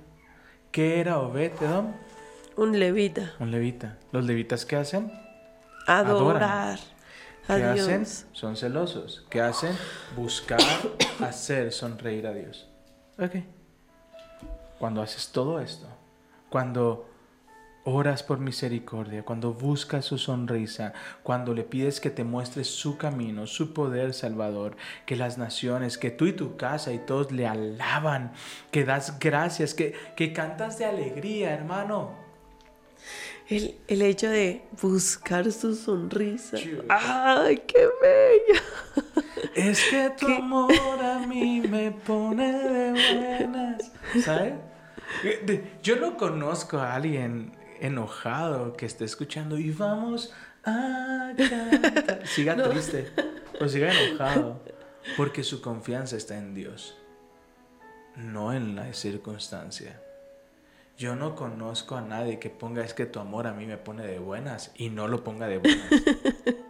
¿Qué 0.70 1.00
era 1.00 1.18
Obetedom? 1.18 1.92
Un 2.56 2.78
levita. 2.78 3.34
Un 3.40 3.50
levita. 3.50 3.98
¿Los 4.12 4.24
levitas 4.24 4.66
qué 4.66 4.76
hacen? 4.76 5.10
Adorar. 5.86 6.78
¿Qué 7.46 7.64
hacen? 7.64 8.06
Son 8.32 8.56
celosos. 8.56 9.26
¿Qué 9.28 9.40
hacen? 9.40 9.76
Buscar 10.16 10.60
hacer 11.20 11.72
sonreír 11.72 12.26
a 12.26 12.32
Dios. 12.32 12.68
Ok. 13.18 13.36
Cuando 14.78 15.02
haces 15.02 15.30
todo 15.30 15.60
esto, 15.60 15.86
cuando 16.48 17.08
oras 17.84 18.22
por 18.22 18.38
misericordia, 18.38 19.24
cuando 19.24 19.54
buscas 19.54 20.04
su 20.04 20.18
sonrisa, 20.18 20.92
cuando 21.22 21.52
le 21.52 21.64
pides 21.64 22.00
que 22.00 22.10
te 22.10 22.24
muestre 22.24 22.64
su 22.64 22.96
camino, 22.96 23.46
su 23.46 23.72
poder 23.74 24.14
salvador, 24.14 24.76
que 25.04 25.16
las 25.16 25.38
naciones, 25.38 25.98
que 25.98 26.10
tú 26.10 26.26
y 26.26 26.32
tu 26.32 26.56
casa 26.56 26.92
y 26.92 26.98
todos 26.98 27.32
le 27.32 27.46
alaban, 27.46 28.32
que 28.70 28.84
das 28.84 29.18
gracias, 29.18 29.74
que, 29.74 29.94
que 30.16 30.32
cantas 30.32 30.78
de 30.78 30.84
alegría, 30.84 31.52
hermano. 31.52 32.22
El, 33.56 33.74
el, 33.88 34.02
hecho 34.02 34.28
de 34.30 34.62
buscar 34.80 35.50
su 35.52 35.74
sonrisa. 35.74 36.56
¡Ay, 36.88 37.62
qué 37.66 37.88
bello! 38.00 38.60
Es 39.54 39.82
que 39.90 40.10
tu 40.18 40.26
amor 40.26 40.72
a 40.72 41.26
mí 41.26 41.60
me 41.60 41.90
pone 41.90 42.52
de 42.52 42.90
buenas. 42.92 43.92
¿Sabes? 44.22 44.54
Eh, 45.24 45.78
Yo 45.82 45.96
no 45.96 46.16
conozco 46.16 46.78
a 46.78 46.94
alguien 46.94 47.52
enojado 47.80 48.72
que 48.74 48.86
esté 48.86 49.04
escuchando 49.04 49.58
y 49.58 49.70
vamos 49.70 50.32
a 50.64 51.32
cantar. 51.36 52.26
Siga 52.26 52.56
triste 52.56 53.10
o 53.60 53.68
siga 53.68 53.92
enojado 53.92 54.62
porque 55.16 55.42
su 55.42 55.60
confianza 55.60 56.16
está 56.16 56.38
en 56.38 56.54
Dios, 56.54 56.96
no 58.16 58.52
en 58.52 58.76
la 58.76 58.92
circunstancia. 58.94 60.01
Yo 60.98 61.16
no 61.16 61.34
conozco 61.34 61.96
a 61.96 62.00
nadie 62.00 62.38
que 62.38 62.50
ponga 62.50 62.84
es 62.84 62.94
que 62.94 63.06
tu 63.06 63.18
amor 63.18 63.46
a 63.46 63.52
mí 63.52 63.66
me 63.66 63.78
pone 63.78 64.06
de 64.06 64.18
buenas 64.18 64.72
y 64.76 64.90
no 64.90 65.08
lo 65.08 65.24
ponga 65.24 65.48
de 65.48 65.58
buenas. 65.58 65.90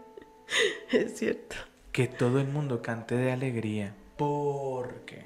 Es 0.90 1.18
cierto. 1.18 1.56
que 1.90 2.06
todo 2.06 2.38
el 2.38 2.48
mundo 2.48 2.82
cante 2.82 3.14
de 3.14 3.32
alegría. 3.32 3.94
Porque 4.18 5.24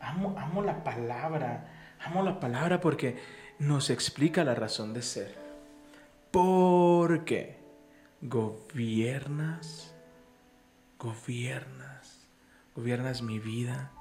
amo, 0.00 0.34
amo 0.38 0.62
la 0.62 0.84
palabra, 0.84 1.96
amo 2.04 2.22
la 2.22 2.40
palabra 2.40 2.80
porque 2.80 3.16
nos 3.58 3.88
explica 3.88 4.44
la 4.44 4.54
razón 4.54 4.92
de 4.92 5.02
ser. 5.02 5.34
Porque 6.30 7.58
gobiernas, 8.20 9.94
gobiernas, 10.98 12.28
gobiernas 12.74 13.22
mi 13.22 13.38
vida. 13.38 13.92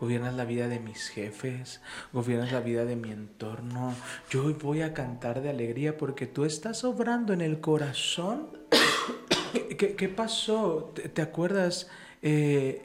Gobiernas 0.00 0.34
la 0.34 0.44
vida 0.44 0.68
de 0.68 0.78
mis 0.78 1.08
jefes, 1.08 1.80
gobiernas 2.12 2.52
la 2.52 2.60
vida 2.60 2.84
de 2.84 2.96
mi 2.96 3.12
entorno. 3.12 3.94
Yo 4.30 4.44
hoy 4.44 4.52
voy 4.52 4.82
a 4.82 4.92
cantar 4.92 5.40
de 5.40 5.48
alegría 5.50 5.96
porque 5.96 6.26
tú 6.26 6.44
estás 6.44 6.84
obrando 6.84 7.32
en 7.32 7.40
el 7.40 7.60
corazón 7.60 8.50
¿Qué, 9.52 9.76
qué- 9.76 9.96
qué 9.96 10.08
pasó? 10.10 10.92
¿Te, 10.94 11.08
te 11.08 11.22
acuerdas? 11.22 11.88
eh, 12.22 12.84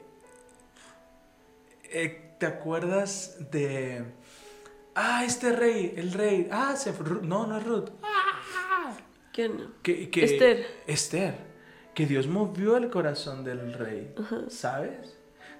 eh, 1.84 2.34
¿Te 2.38 2.46
acuerdas 2.46 3.36
de... 3.50 4.04
Ah, 4.94 5.24
este 5.24 5.52
rey, 5.52 5.94
el 5.96 6.12
rey. 6.12 6.48
Ah, 6.50 6.74
se 6.76 6.92
No, 7.22 7.46
no 7.46 7.58
es 7.58 7.64
Ruth. 7.64 7.90
¿Quién? 9.32 9.68
Que, 9.82 10.10
que- 10.10 10.24
Esther. 10.24 10.66
Esther. 10.86 11.34
Que 11.94 12.06
Dios 12.06 12.26
movió 12.26 12.76
el 12.78 12.90
corazón 12.90 13.44
del 13.44 13.74
rey. 13.74 14.14
¿Sabes? 14.48 15.14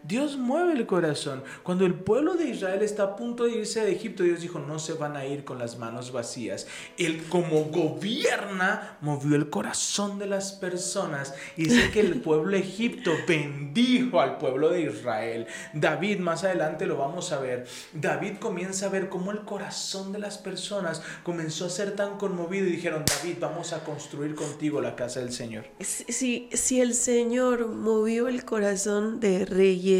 Dios 0.04 0.36
mueve 0.36 0.72
el 0.72 0.86
corazón. 0.86 1.42
Cuando 1.62 1.86
el 1.86 1.94
pueblo 1.94 2.34
de 2.34 2.48
Israel 2.48 2.82
está 2.82 3.02
a 3.04 3.16
punto 3.16 3.44
de 3.44 3.52
irse 3.58 3.84
de 3.84 3.92
Egipto, 3.92 4.22
Dios 4.22 4.40
dijo, 4.40 4.58
no 4.58 4.78
se 4.78 4.94
van 4.94 5.16
a 5.16 5.24
ir 5.26 5.44
con 5.44 5.58
las 5.58 5.78
manos 5.78 6.12
vacías. 6.12 6.66
Él 6.98 7.22
como 7.28 7.64
gobierna, 7.64 8.98
movió 9.00 9.36
el 9.36 9.48
corazón 9.50 10.18
de 10.18 10.26
las 10.26 10.52
personas. 10.52 11.34
Y 11.56 11.64
dice 11.64 11.90
que 11.92 12.00
el 12.00 12.20
pueblo 12.20 12.52
de 12.52 12.58
Egipto 12.58 13.12
bendijo 13.26 14.20
al 14.20 14.38
pueblo 14.38 14.70
de 14.70 14.82
Israel. 14.82 15.46
David, 15.72 16.18
más 16.20 16.44
adelante 16.44 16.86
lo 16.86 16.96
vamos 16.96 17.32
a 17.32 17.40
ver. 17.40 17.66
David 17.92 18.38
comienza 18.38 18.86
a 18.86 18.90
ver 18.90 19.08
cómo 19.08 19.30
el 19.30 19.40
corazón 19.40 20.12
de 20.12 20.18
las 20.18 20.38
personas 20.38 21.02
comenzó 21.22 21.66
a 21.66 21.70
ser 21.70 21.94
tan 21.96 22.18
conmovido 22.18 22.66
y 22.66 22.72
dijeron, 22.72 23.04
David, 23.06 23.36
vamos 23.40 23.72
a 23.72 23.84
construir 23.84 24.34
contigo 24.34 24.80
la 24.80 24.96
casa 24.96 25.20
del 25.20 25.32
Señor. 25.32 25.64
Si, 25.80 26.48
si- 26.52 26.80
el 26.82 26.94
Señor 26.94 27.68
movió 27.68 28.28
el 28.28 28.44
corazón 28.44 29.20
de 29.20 29.44
reyes, 29.44 29.91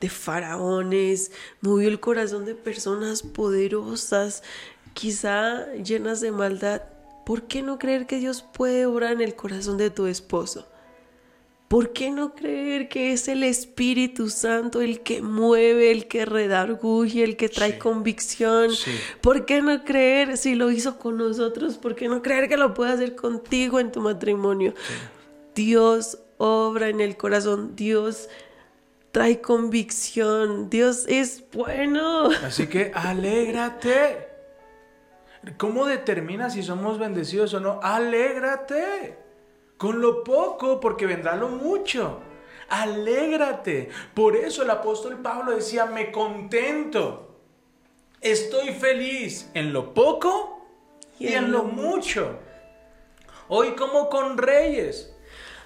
de 0.00 0.08
faraones, 0.08 1.32
movió 1.60 1.88
el 1.88 2.00
corazón 2.00 2.44
de 2.44 2.54
personas 2.54 3.22
poderosas, 3.22 4.42
quizá 4.94 5.72
llenas 5.74 6.20
de 6.20 6.32
maldad, 6.32 6.82
¿por 7.24 7.42
qué 7.44 7.62
no 7.62 7.78
creer 7.78 8.06
que 8.06 8.18
Dios 8.18 8.42
puede 8.42 8.86
obrar 8.86 9.12
en 9.12 9.20
el 9.20 9.34
corazón 9.34 9.76
de 9.78 9.90
tu 9.90 10.06
esposo? 10.06 10.66
¿Por 11.68 11.94
qué 11.94 12.10
no 12.10 12.34
creer 12.34 12.90
que 12.90 13.14
es 13.14 13.28
el 13.28 13.42
Espíritu 13.42 14.28
Santo 14.28 14.82
el 14.82 15.00
que 15.00 15.22
mueve, 15.22 15.90
el 15.90 16.06
que 16.06 16.26
redarguye, 16.26 17.24
el 17.24 17.38
que 17.38 17.48
trae 17.48 17.72
Sí. 17.72 17.78
convicción? 17.78 18.72
Sí. 18.72 18.90
¿Por 19.22 19.46
qué 19.46 19.62
no 19.62 19.82
creer 19.82 20.36
si 20.36 20.54
lo 20.54 20.70
hizo 20.70 20.98
con 20.98 21.16
nosotros? 21.16 21.78
¿Por 21.78 21.94
qué 21.94 22.08
no 22.08 22.20
creer 22.20 22.50
que 22.50 22.58
lo 22.58 22.74
puede 22.74 22.92
hacer 22.92 23.16
contigo 23.16 23.80
en 23.80 23.90
tu 23.90 24.02
matrimonio? 24.02 24.74
Dios 25.54 26.18
obra 26.36 26.88
en 26.90 27.00
el 27.00 27.16
corazón, 27.16 27.74
Dios 27.74 28.28
trae 29.12 29.40
convicción, 29.40 30.70
Dios 30.70 31.04
es 31.06 31.44
bueno. 31.52 32.30
Así 32.44 32.66
que 32.66 32.90
alégrate. 32.94 34.28
¿Cómo 35.58 35.86
determinas 35.86 36.54
si 36.54 36.62
somos 36.62 36.98
bendecidos 36.98 37.52
o 37.54 37.60
no? 37.60 37.80
Alégrate. 37.82 39.18
Con 39.76 40.00
lo 40.00 40.24
poco, 40.24 40.80
porque 40.80 41.06
vendrá 41.06 41.36
lo 41.36 41.48
mucho. 41.48 42.20
Alégrate. 42.68 43.90
Por 44.14 44.34
eso 44.34 44.62
el 44.62 44.70
apóstol 44.70 45.18
Pablo 45.18 45.52
decía, 45.52 45.84
me 45.84 46.10
contento. 46.10 47.36
Estoy 48.20 48.72
feliz 48.72 49.50
en 49.52 49.72
lo 49.72 49.92
poco 49.92 50.64
y, 51.18 51.26
en 51.34 51.52
lo 51.52 51.64
mucho. 51.64 52.38
Hoy 53.48 53.72
como 53.72 54.08
con 54.08 54.38
reyes. 54.38 55.11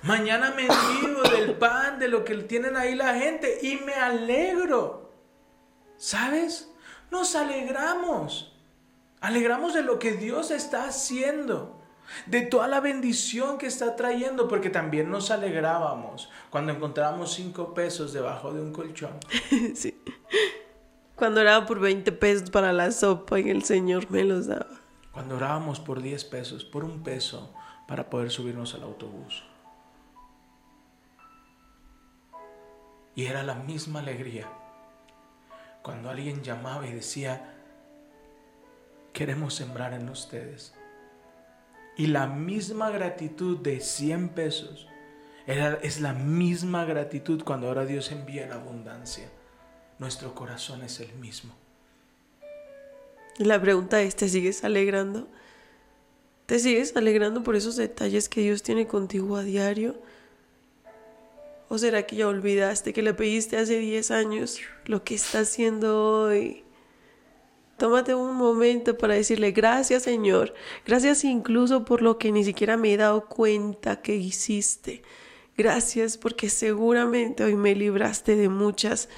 Mañana 0.02 0.52
me 0.54 0.66
envío 0.66 1.22
del 1.22 1.54
pan, 1.54 1.98
de 1.98 2.08
lo 2.08 2.24
que 2.24 2.34
tienen 2.36 2.76
ahí 2.76 2.94
la 2.94 3.14
gente 3.14 3.58
y 3.62 3.76
me 3.76 3.94
alegro. 3.94 5.12
¿Sabes? 5.96 6.70
Nos 7.10 7.34
alegramos. 7.34 8.52
Alegramos 9.20 9.74
de 9.74 9.82
lo 9.82 9.98
que 9.98 10.12
Dios 10.12 10.50
está 10.50 10.84
haciendo. 10.84 11.80
De 12.26 12.42
toda 12.42 12.68
la 12.68 12.80
bendición 12.80 13.58
que 13.58 13.66
está 13.66 13.96
trayendo. 13.96 14.48
Porque 14.48 14.70
también 14.70 15.10
nos 15.10 15.30
alegrábamos 15.30 16.30
cuando 16.50 16.72
encontrábamos 16.72 17.34
cinco 17.34 17.74
pesos 17.74 18.12
debajo 18.12 18.52
de 18.52 18.60
un 18.60 18.72
colchón. 18.72 19.18
Sí. 19.74 20.00
Cuando 21.16 21.40
oraba 21.40 21.64
por 21.64 21.80
20 21.80 22.12
pesos 22.12 22.50
para 22.50 22.74
la 22.74 22.92
sopa 22.92 23.40
y 23.40 23.48
el 23.48 23.64
Señor 23.64 24.10
me 24.10 24.22
los 24.22 24.48
daba. 24.48 24.68
Cuando 25.12 25.36
orábamos 25.36 25.80
por 25.80 26.02
10 26.02 26.26
pesos, 26.26 26.62
por 26.62 26.84
un 26.84 27.02
peso, 27.02 27.54
para 27.88 28.10
poder 28.10 28.30
subirnos 28.30 28.74
al 28.74 28.82
autobús. 28.82 29.42
Y 33.16 33.26
era 33.26 33.42
la 33.42 33.56
misma 33.56 33.98
alegría. 33.98 34.46
Cuando 35.82 36.10
alguien 36.10 36.44
llamaba 36.44 36.86
y 36.86 36.92
decía, 36.92 37.54
queremos 39.12 39.54
sembrar 39.54 39.94
en 39.94 40.08
ustedes. 40.08 40.74
Y 41.96 42.08
la 42.08 42.26
misma 42.26 42.90
gratitud 42.90 43.58
de 43.58 43.80
100 43.80 44.28
pesos 44.28 44.86
es 45.46 46.00
la 46.00 46.12
misma 46.12 46.84
gratitud 46.84 47.42
cuando 47.42 47.68
ahora 47.68 47.86
Dios 47.86 48.12
envía 48.12 48.44
en 48.44 48.52
abundancia. 48.52 49.28
Nuestro 49.98 50.34
corazón 50.34 50.82
es 50.82 51.00
el 51.00 51.14
mismo. 51.14 51.54
Y 53.38 53.44
la 53.44 53.60
pregunta 53.60 54.02
es, 54.02 54.16
¿te 54.16 54.28
sigues 54.28 54.64
alegrando? 54.64 55.28
¿Te 56.46 56.58
sigues 56.58 56.96
alegrando 56.96 57.42
por 57.42 57.56
esos 57.56 57.76
detalles 57.76 58.28
que 58.28 58.40
Dios 58.40 58.62
tiene 58.62 58.86
contigo 58.86 59.36
a 59.36 59.42
diario? 59.42 59.96
¿O 61.68 61.78
será 61.78 62.06
que 62.06 62.16
ya 62.16 62.28
olvidaste 62.28 62.92
que 62.92 63.02
le 63.02 63.14
pediste 63.14 63.56
hace 63.56 63.78
10 63.78 64.10
años 64.12 64.60
lo 64.84 65.02
que 65.02 65.14
está 65.14 65.40
haciendo 65.40 66.22
hoy? 66.22 66.62
Tómate 67.76 68.14
un 68.14 68.36
momento 68.36 68.96
para 68.96 69.14
decirle 69.14 69.50
gracias 69.50 70.04
Señor, 70.04 70.54
gracias 70.86 71.24
incluso 71.24 71.84
por 71.84 72.00
lo 72.00 72.18
que 72.18 72.32
ni 72.32 72.44
siquiera 72.44 72.76
me 72.76 72.94
he 72.94 72.96
dado 72.96 73.26
cuenta 73.26 74.00
que 74.00 74.14
hiciste. 74.14 75.02
Gracias 75.56 76.18
porque 76.18 76.50
seguramente 76.50 77.42
hoy 77.42 77.56
me 77.56 77.74
libraste 77.74 78.36
de 78.36 78.48
muchas. 78.48 79.08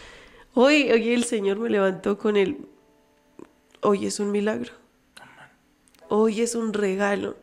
Hoy, 0.55 0.91
hoy 0.91 1.13
el 1.13 1.25
Señor 1.25 1.59
me 1.59 1.69
levantó 1.69 2.17
con 2.17 2.37
el... 2.37 2.67
Hoy 3.81 4.07
es 4.07 4.21
un 4.21 4.31
milagro. 4.31 4.73
Hoy 6.09 6.41
es 6.41 6.55
un 6.55 6.73
regalo. 6.73 7.37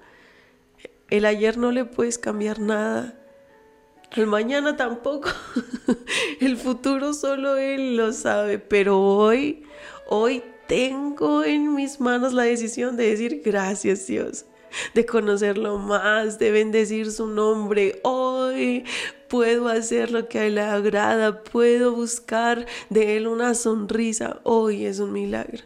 El 1.09 1.25
ayer 1.25 1.57
no 1.57 1.71
le 1.71 1.85
puedes 1.85 2.17
cambiar 2.17 2.59
nada. 2.59 3.19
El 4.11 4.27
mañana 4.27 4.75
tampoco. 4.75 5.29
El 6.39 6.57
futuro 6.57 7.13
solo 7.13 7.57
Él 7.57 7.97
lo 7.97 8.13
sabe. 8.13 8.59
Pero 8.59 9.01
hoy, 9.01 9.63
hoy 10.07 10.43
tengo 10.67 11.43
en 11.43 11.73
mis 11.75 11.99
manos 11.99 12.33
la 12.33 12.43
decisión 12.43 12.97
de 12.97 13.09
decir 13.09 13.41
gracias 13.43 14.07
Dios. 14.07 14.45
De 14.93 15.05
conocerlo 15.05 15.77
más, 15.77 16.37
de 16.39 16.51
bendecir 16.51 17.11
su 17.11 17.27
nombre. 17.27 17.99
Hoy 18.03 18.83
puedo 19.29 19.67
hacer 19.69 20.11
lo 20.11 20.27
que 20.27 20.39
a 20.39 20.45
Él 20.45 20.55
le 20.55 20.61
agrada. 20.61 21.43
Puedo 21.43 21.93
buscar 21.93 22.65
de 22.89 23.17
Él 23.17 23.27
una 23.27 23.53
sonrisa. 23.53 24.39
Hoy 24.43 24.85
es 24.85 24.99
un 24.99 25.13
milagro. 25.13 25.63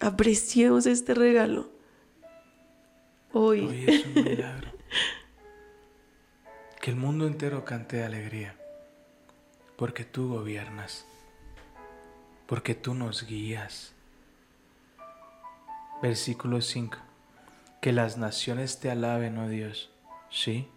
Apreciemos 0.00 0.86
este 0.86 1.14
regalo. 1.14 1.70
Hoy. 3.32 3.66
Hoy 3.66 3.84
es 3.86 4.06
un 4.06 4.24
milagro. 4.24 4.68
Que 6.84 6.90
el 6.90 6.98
mundo 6.98 7.26
entero 7.26 7.64
cante 7.64 7.96
de 7.96 8.04
alegría. 8.04 8.56
Porque 9.78 10.04
tú 10.04 10.28
gobiernas. 10.28 11.06
Porque 12.46 12.74
tú 12.74 12.92
nos 12.92 13.26
guías. 13.26 13.94
Versículo 16.02 16.60
5. 16.60 16.98
Que 17.80 17.92
las 17.92 18.18
naciones 18.18 18.80
te 18.80 18.90
alaben, 18.90 19.38
oh 19.38 19.48
Dios. 19.48 19.88
Sí. 20.28 20.68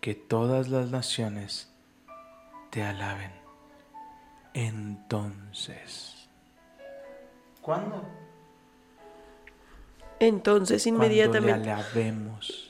que 0.00 0.16
todas 0.16 0.70
las 0.70 0.90
naciones 0.90 1.70
te 2.70 2.82
alaben. 2.82 3.30
Entonces, 4.54 6.28
¿cuándo? 7.62 8.02
Entonces 10.18 10.82
Cuando 10.82 10.98
le 10.98 11.06
inmediatamente. 11.06 11.70
alabemos, 11.70 12.66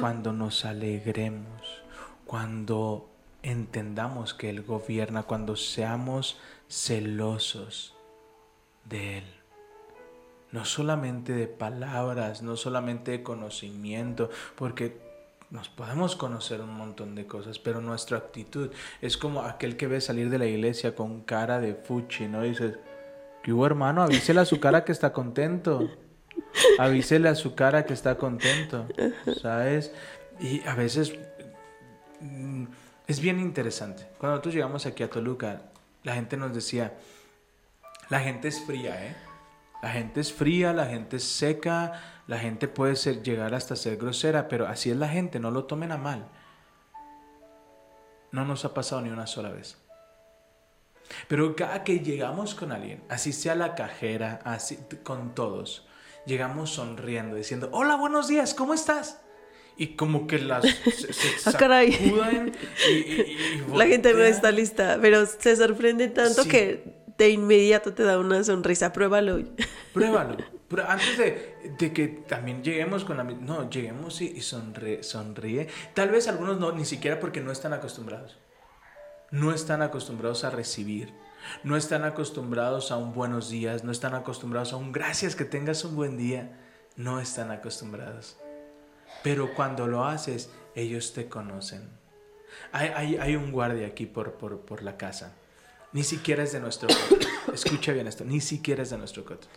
cuando 0.00 0.32
nos 0.32 0.64
alegremos, 0.64 1.82
cuando 2.28 3.08
entendamos 3.42 4.34
que 4.34 4.50
Él 4.50 4.62
gobierna, 4.62 5.22
cuando 5.22 5.56
seamos 5.56 6.38
celosos 6.68 7.96
de 8.84 9.18
Él. 9.18 9.24
No 10.52 10.66
solamente 10.66 11.32
de 11.32 11.46
palabras, 11.46 12.42
no 12.42 12.56
solamente 12.56 13.12
de 13.12 13.22
conocimiento, 13.22 14.28
porque 14.56 15.00
nos 15.50 15.70
podemos 15.70 16.16
conocer 16.16 16.60
un 16.60 16.74
montón 16.74 17.14
de 17.14 17.26
cosas, 17.26 17.58
pero 17.58 17.80
nuestra 17.80 18.18
actitud 18.18 18.70
es 19.00 19.16
como 19.16 19.40
aquel 19.40 19.78
que 19.78 19.86
ve 19.86 20.02
salir 20.02 20.28
de 20.28 20.36
la 20.36 20.46
iglesia 20.46 20.94
con 20.94 21.22
cara 21.22 21.60
de 21.60 21.74
fuchi, 21.74 22.28
¿no? 22.28 22.42
Dices, 22.42 22.74
¿qué 23.42 23.54
hubo 23.54 23.64
hermano? 23.64 24.02
Avísele 24.02 24.40
a 24.40 24.44
su 24.44 24.60
cara 24.60 24.84
que 24.84 24.92
está 24.92 25.14
contento. 25.14 25.88
Avísele 26.78 27.30
a 27.30 27.34
su 27.34 27.54
cara 27.54 27.86
que 27.86 27.94
está 27.94 28.18
contento, 28.18 28.86
¿sabes? 29.40 29.92
Y 30.40 30.60
a 30.68 30.74
veces 30.74 31.18
es 33.06 33.20
bien 33.20 33.40
interesante. 33.40 34.06
Cuando 34.18 34.36
nosotros 34.36 34.54
llegamos 34.54 34.86
aquí 34.86 35.02
a 35.02 35.10
Toluca, 35.10 35.62
la 36.02 36.14
gente 36.14 36.36
nos 36.36 36.54
decía, 36.54 36.98
la 38.10 38.20
gente 38.20 38.48
es 38.48 38.64
fría, 38.64 39.06
¿eh? 39.06 39.16
La 39.82 39.90
gente 39.90 40.20
es 40.20 40.32
fría, 40.32 40.72
la 40.72 40.86
gente 40.86 41.16
es 41.16 41.24
seca, 41.24 42.22
la 42.26 42.38
gente 42.38 42.66
puede 42.66 42.96
ser, 42.96 43.22
llegar 43.22 43.54
hasta 43.54 43.76
ser 43.76 43.96
grosera, 43.96 44.48
pero 44.48 44.66
así 44.66 44.90
es 44.90 44.96
la 44.96 45.08
gente, 45.08 45.38
no 45.38 45.50
lo 45.50 45.64
tomen 45.64 45.92
a 45.92 45.96
mal. 45.96 46.28
No 48.32 48.44
nos 48.44 48.64
ha 48.64 48.74
pasado 48.74 49.00
ni 49.02 49.10
una 49.10 49.26
sola 49.26 49.50
vez. 49.50 49.78
Pero 51.28 51.54
cada 51.54 51.84
que 51.84 52.00
llegamos 52.00 52.54
con 52.54 52.72
alguien, 52.72 53.02
así 53.08 53.32
sea 53.32 53.54
la 53.54 53.74
cajera, 53.74 54.40
así 54.44 54.78
con 55.02 55.34
todos, 55.34 55.86
llegamos 56.26 56.70
sonriendo, 56.70 57.36
diciendo, 57.36 57.70
hola, 57.72 57.96
buenos 57.96 58.28
días, 58.28 58.54
¿cómo 58.54 58.74
estás? 58.74 59.20
Y 59.80 59.94
como 59.94 60.26
que 60.26 60.38
las 60.40 60.64
se, 60.84 61.12
se 61.12 61.28
Ah, 61.46 61.52
sacuden 61.52 62.52
y, 62.90 62.92
y- 62.92 62.92
y 62.92 63.62
La 63.76 63.86
gente 63.86 64.12
no 64.12 64.22
está 64.24 64.50
lista, 64.50 64.98
pero 65.00 65.24
se 65.24 65.54
sorprende 65.56 66.08
tanto 66.08 66.42
Sí. 66.42 66.48
que 66.48 66.98
de 67.16 67.30
inmediato 67.30 67.94
te 67.94 68.02
da 68.02 68.18
una 68.18 68.42
sonrisa. 68.44 68.92
Pruébalo. 68.92 69.40
Pruébalo. 69.94 70.36
Pero 70.68 70.86
antes 70.86 71.16
de, 71.16 71.56
de 71.78 71.92
que 71.94 72.08
también 72.08 72.62
lleguemos 72.62 73.02
con 73.06 73.16
la 73.16 73.24
No, 73.24 73.70
lleguemos 73.70 74.20
y, 74.20 74.26
y 74.26 74.42
sonríe, 74.42 75.02
sonríe. 75.02 75.66
Tal 75.94 76.10
vez 76.10 76.28
algunos 76.28 76.60
no, 76.60 76.72
ni 76.72 76.84
siquiera 76.84 77.18
porque 77.20 77.40
no 77.40 77.50
están 77.52 77.72
acostumbrados. 77.72 78.36
No 79.30 79.54
están 79.54 79.80
acostumbrados 79.80 80.44
a 80.44 80.50
recibir. 80.50 81.14
No 81.64 81.74
están 81.76 82.04
acostumbrados 82.04 82.92
a 82.92 82.98
un 82.98 83.14
buenos 83.14 83.48
días. 83.48 83.82
No 83.82 83.92
están 83.92 84.14
acostumbrados 84.14 84.74
a 84.74 84.76
un 84.76 84.92
gracias, 84.92 85.34
que 85.36 85.46
tengas 85.46 85.84
un 85.84 85.96
buen 85.96 86.18
día. 86.18 86.58
No 86.96 87.18
están 87.18 87.50
acostumbrados. 87.50 88.36
Pero 89.22 89.54
cuando 89.54 89.86
lo 89.86 90.04
haces, 90.04 90.50
ellos 90.74 91.12
te 91.12 91.28
conocen. 91.28 91.88
Hay, 92.72 92.88
hay- 92.94 93.16
hay 93.16 93.36
un 93.36 93.52
guardia 93.52 93.86
aquí 93.88 94.06
por, 94.06 94.32
por, 94.34 94.60
por 94.60 94.82
la 94.82 94.96
casa. 94.96 95.34
Ni 95.92 96.02
siquiera 96.04 96.42
es 96.42 96.52
de 96.52 96.60
nuestro 96.60 96.88
coto. 96.88 97.26
Escucha 97.52 97.92
bien 97.92 98.06
esto, 98.06 98.24
ni 98.24 98.40
siquiera 98.40 98.82
es 98.82 98.90
de 98.90 98.98
nuestro 98.98 99.24
coto. 99.24 99.48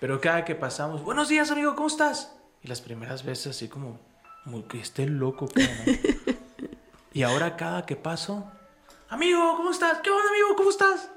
Pero 0.00 0.20
cada 0.20 0.44
que 0.44 0.54
pasamos, 0.54 1.02
buenos 1.02 1.28
días 1.28 1.50
amigo, 1.50 1.74
¿cómo 1.74 1.88
estás? 1.88 2.34
Y 2.62 2.68
las 2.68 2.80
primeras 2.80 3.24
veces 3.24 3.48
así 3.56 3.68
como, 3.68 3.98
como 4.44 4.66
que 4.66 4.80
esté 4.80 5.06
loco. 5.06 5.48
Y 7.12 7.22
ahora 7.24 7.56
cada 7.56 7.86
que 7.86 7.96
paso, 7.96 8.48
amigo, 9.08 9.56
¿cómo 9.56 9.72
estás? 9.72 9.98
¿Qué 9.98 10.10
onda 10.10 10.28
amigo? 10.30 10.54
¿Cómo 10.56 10.70
estás? 10.70 11.10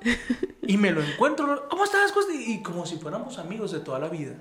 Y 0.63 0.77
me 0.77 0.89
lo 0.91 1.03
encuentro, 1.03 1.67
¿cómo 1.69 1.83
estás? 1.83 2.11
¿Cómo 2.11 2.21
estás? 2.27 2.47
Y 2.47 2.63
como 2.63 2.85
si 2.87 2.97
fuéramos 2.97 3.37
amigos 3.37 3.71
de 3.71 3.79
toda 3.79 3.99
la 3.99 4.09
vida. 4.09 4.35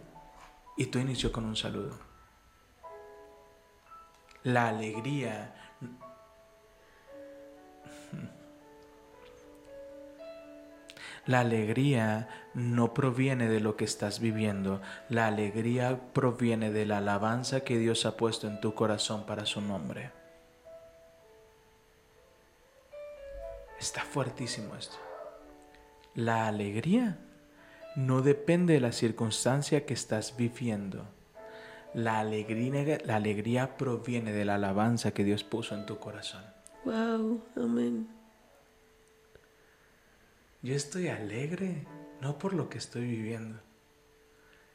Y 0.79 0.87
tú 0.87 0.99
inició 0.99 1.31
con 1.31 1.45
un 1.45 1.55
saludo. 1.57 1.99
La 4.45 4.69
alegría 4.69 5.55
La 11.25 11.41
alegría 11.41 12.29
no 12.53 12.93
proviene 12.95 13.49
de 13.49 13.61
lo 13.61 13.77
que 13.77 13.85
estás 13.85 14.19
viviendo, 14.19 14.83
la 15.09 15.29
alegría 15.29 16.01
proviene 16.13 16.73
de 16.73 16.85
la 16.85 16.99
alabanza 16.99 17.61
que 17.61 17.79
Dios 17.79 18.07
ha 18.07 18.17
puesto 18.17 18.49
en 18.49 18.61
tu 18.61 18.75
corazón 18.75 19.25
para 19.25 19.47
su 19.47 19.61
nombre. 19.61 20.11
Está 23.79 24.03
fuertísimo 24.03 24.75
esto. 24.75 24.97
La 26.17 26.49
alegría 26.49 27.19
no 27.95 28.23
depende 28.23 28.75
de 28.75 28.81
la 28.81 28.93
circunstancia 28.93 29.87
que 29.87 29.95
estás 29.95 30.37
viviendo. 30.37 31.07
La 31.95 32.21
alegría, 32.21 32.99
la 33.05 33.17
alegría 33.17 33.77
proviene 33.77 34.33
de 34.33 34.45
la 34.45 34.55
alabanza 34.55 35.13
que 35.13 35.25
Dios 35.25 35.45
puso 35.45 35.75
en 35.75 35.85
tu 35.85 35.99
corazón. 35.99 36.43
Wow, 36.85 37.43
amén. 37.57 38.09
Yo 40.63 40.75
estoy 40.75 41.09
alegre, 41.09 41.87
no 42.21 42.39
por 42.39 42.55
lo 42.55 42.69
que 42.69 42.79
estoy 42.79 43.03
viviendo. 43.03 43.61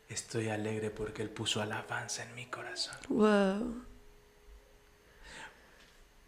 Estoy 0.10 0.50
alegre 0.50 0.90
porque 0.90 1.22
Él 1.22 1.30
puso 1.30 1.62
alabanza 1.62 2.24
en 2.24 2.36
mi 2.36 2.46
corazón. 2.46 2.98
Wow. 3.10 3.87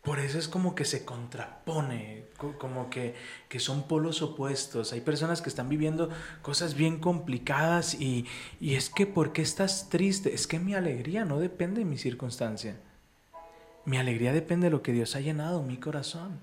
Por 0.03 0.19
eso 0.19 0.39
es 0.39 0.47
como 0.47 0.75
que 0.75 0.85
se 0.85 1.03
contrapone, 1.03 2.25
co- 2.37 2.57
como 2.57 2.89
que, 2.89 3.15
que 3.49 3.59
son 3.59 3.87
polos 3.87 4.21
opuestos. 4.21 4.93
Hay 4.93 5.01
personas 5.01 5.41
que 5.41 5.49
están 5.49 5.67
viviendo 5.67 6.09
cosas 6.41 6.73
bien 6.75 6.99
complicadas 6.99 7.95
y, 7.95 8.25
y 8.61 8.75
es 8.75 8.89
que 8.89 9.05
¿por 9.05 9.33
qué 9.33 9.41
estás 9.41 9.89
triste? 9.89 10.33
Es 10.33 10.47
que 10.47 10.57
mi 10.59 10.73
alegría 10.73 11.25
no 11.25 11.39
depende 11.39 11.79
de 11.79 11.85
mi 11.85 11.97
circunstancia. 11.97 12.77
Mi 13.85 13.97
alegría 13.97 14.31
depende 14.31 14.67
de 14.67 14.71
lo 14.71 14.81
que 14.81 14.93
Dios 14.93 15.15
ha 15.15 15.19
llenado 15.19 15.63
mi 15.63 15.77
corazón. 15.77 16.39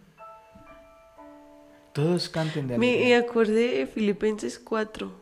Todos 1.92 2.28
canten 2.28 2.68
de 2.68 2.76
Me 2.78 2.90
alegría. 2.90 3.18
acordé 3.20 3.78
de 3.78 3.86
Filipenses 3.86 4.58
4, 4.58 5.12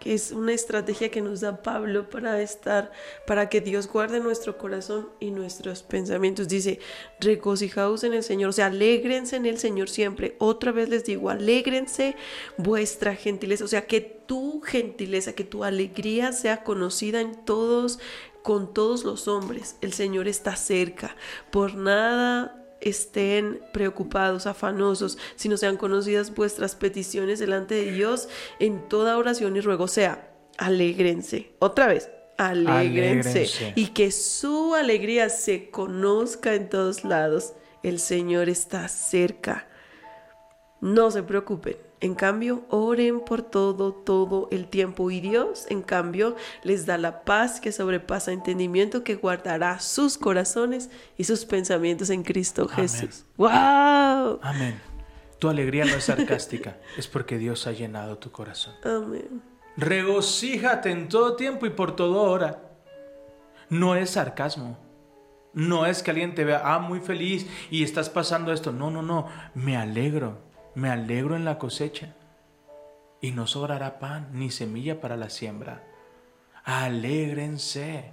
que 0.00 0.14
es 0.14 0.32
una 0.32 0.52
estrategia 0.52 1.10
que 1.10 1.20
nos 1.20 1.40
da 1.40 1.62
Pablo 1.62 2.08
para 2.08 2.40
estar, 2.40 2.92
para 3.26 3.48
que 3.48 3.60
Dios 3.60 3.88
guarde 3.88 4.20
nuestro 4.20 4.58
corazón 4.58 5.08
y 5.20 5.30
nuestros 5.30 5.82
pensamientos. 5.82 6.48
Dice, 6.48 6.80
regocijaos 7.20 8.04
en 8.04 8.14
el 8.14 8.22
Señor, 8.22 8.50
o 8.50 8.52
sea, 8.52 8.66
alégrense 8.66 9.36
en 9.36 9.46
el 9.46 9.58
Señor 9.58 9.88
siempre. 9.88 10.36
Otra 10.38 10.72
vez 10.72 10.88
les 10.88 11.04
digo, 11.04 11.30
alégrense 11.30 12.16
vuestra 12.56 13.14
gentileza, 13.14 13.64
o 13.64 13.68
sea, 13.68 13.86
que 13.86 14.00
tu 14.00 14.60
gentileza, 14.60 15.32
que 15.32 15.44
tu 15.44 15.64
alegría 15.64 16.32
sea 16.32 16.62
conocida 16.62 17.20
en 17.20 17.44
todos, 17.44 17.98
con 18.42 18.72
todos 18.72 19.04
los 19.04 19.28
hombres. 19.28 19.76
El 19.80 19.92
Señor 19.92 20.28
está 20.28 20.56
cerca. 20.56 21.16
Por 21.50 21.74
nada 21.74 22.67
estén 22.80 23.60
preocupados, 23.72 24.46
afanosos, 24.46 25.18
sino 25.36 25.56
sean 25.56 25.76
conocidas 25.76 26.34
vuestras 26.34 26.74
peticiones 26.74 27.38
delante 27.38 27.74
de 27.74 27.92
Dios 27.92 28.28
en 28.58 28.88
toda 28.88 29.18
oración 29.18 29.56
y 29.56 29.60
ruego. 29.60 29.84
O 29.84 29.88
sea, 29.88 30.30
alégrense. 30.56 31.52
Otra 31.58 31.86
vez, 31.86 32.10
alégrense. 32.36 33.30
Alégrense. 33.30 33.72
Y 33.74 33.88
que 33.88 34.10
su 34.10 34.74
alegría 34.74 35.28
se 35.28 35.70
conozca 35.70 36.54
en 36.54 36.68
todos 36.68 37.04
lados. 37.04 37.54
El 37.82 37.98
Señor 37.98 38.48
está 38.48 38.88
cerca. 38.88 39.68
No 40.80 41.10
se 41.10 41.22
preocupen. 41.22 41.87
En 42.00 42.14
cambio, 42.14 42.64
oren 42.68 43.20
por 43.20 43.42
todo, 43.42 43.92
todo 43.92 44.48
el 44.52 44.68
tiempo. 44.68 45.10
Y 45.10 45.20
Dios, 45.20 45.66
en 45.68 45.82
cambio, 45.82 46.36
les 46.62 46.86
da 46.86 46.96
la 46.96 47.24
paz 47.24 47.60
que 47.60 47.72
sobrepasa 47.72 48.32
entendimiento, 48.32 49.02
que 49.02 49.16
guardará 49.16 49.80
sus 49.80 50.16
corazones 50.16 50.90
y 51.16 51.24
sus 51.24 51.44
pensamientos 51.44 52.10
en 52.10 52.22
Cristo 52.22 52.68
Amén. 52.72 52.88
Jesús. 52.88 53.24
¡Wow! 53.36 54.38
Amén. 54.42 54.80
Tu 55.38 55.48
alegría 55.48 55.84
no 55.84 55.94
es 55.94 56.04
sarcástica, 56.04 56.78
es 56.96 57.06
porque 57.06 57.38
Dios 57.38 57.66
ha 57.66 57.72
llenado 57.72 58.18
tu 58.18 58.30
corazón. 58.30 58.74
Amén. 58.84 59.42
Regocíjate 59.76 60.90
en 60.90 61.08
todo 61.08 61.36
tiempo 61.36 61.66
y 61.66 61.70
por 61.70 61.94
toda 61.94 62.20
hora. 62.20 62.62
No 63.68 63.94
es 63.94 64.10
sarcasmo. 64.10 64.78
No 65.52 65.86
es 65.86 66.02
que 66.02 66.10
alguien 66.10 66.34
te 66.34 66.44
vea, 66.44 66.62
ah, 66.64 66.78
muy 66.78 67.00
feliz 67.00 67.46
y 67.70 67.82
estás 67.82 68.08
pasando 68.08 68.52
esto. 68.52 68.72
No, 68.72 68.90
no, 68.90 69.02
no. 69.02 69.28
Me 69.54 69.76
alegro. 69.76 70.47
Me 70.78 70.90
alegro 70.90 71.34
en 71.34 71.44
la 71.44 71.58
cosecha. 71.58 72.14
Y 73.20 73.32
no 73.32 73.48
sobrará 73.48 73.98
pan 73.98 74.28
ni 74.32 74.52
semilla 74.52 75.00
para 75.00 75.16
la 75.16 75.28
siembra. 75.28 75.82
Alégrense. 76.62 78.12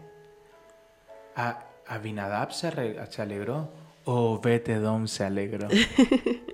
A, 1.36 1.64
Abinadab 1.86 2.54
se, 2.54 2.72
se 3.12 3.22
alegró. 3.22 3.70
Obetedom 4.06 5.08
se 5.08 5.26
alegró. 5.26 5.68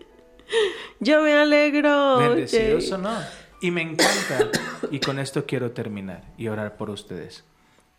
Yo 1.00 1.22
me 1.22 1.34
alegro. 1.34 2.18
Bendecidos 2.18 2.92
o 2.92 2.98
no. 2.98 3.18
Y 3.62 3.72
me 3.72 3.82
encanta. 3.82 4.50
Y 4.92 5.00
con 5.00 5.18
esto 5.18 5.46
quiero 5.46 5.72
terminar 5.72 6.26
y 6.38 6.50
orar 6.50 6.76
por 6.76 6.90
ustedes. 6.90 7.46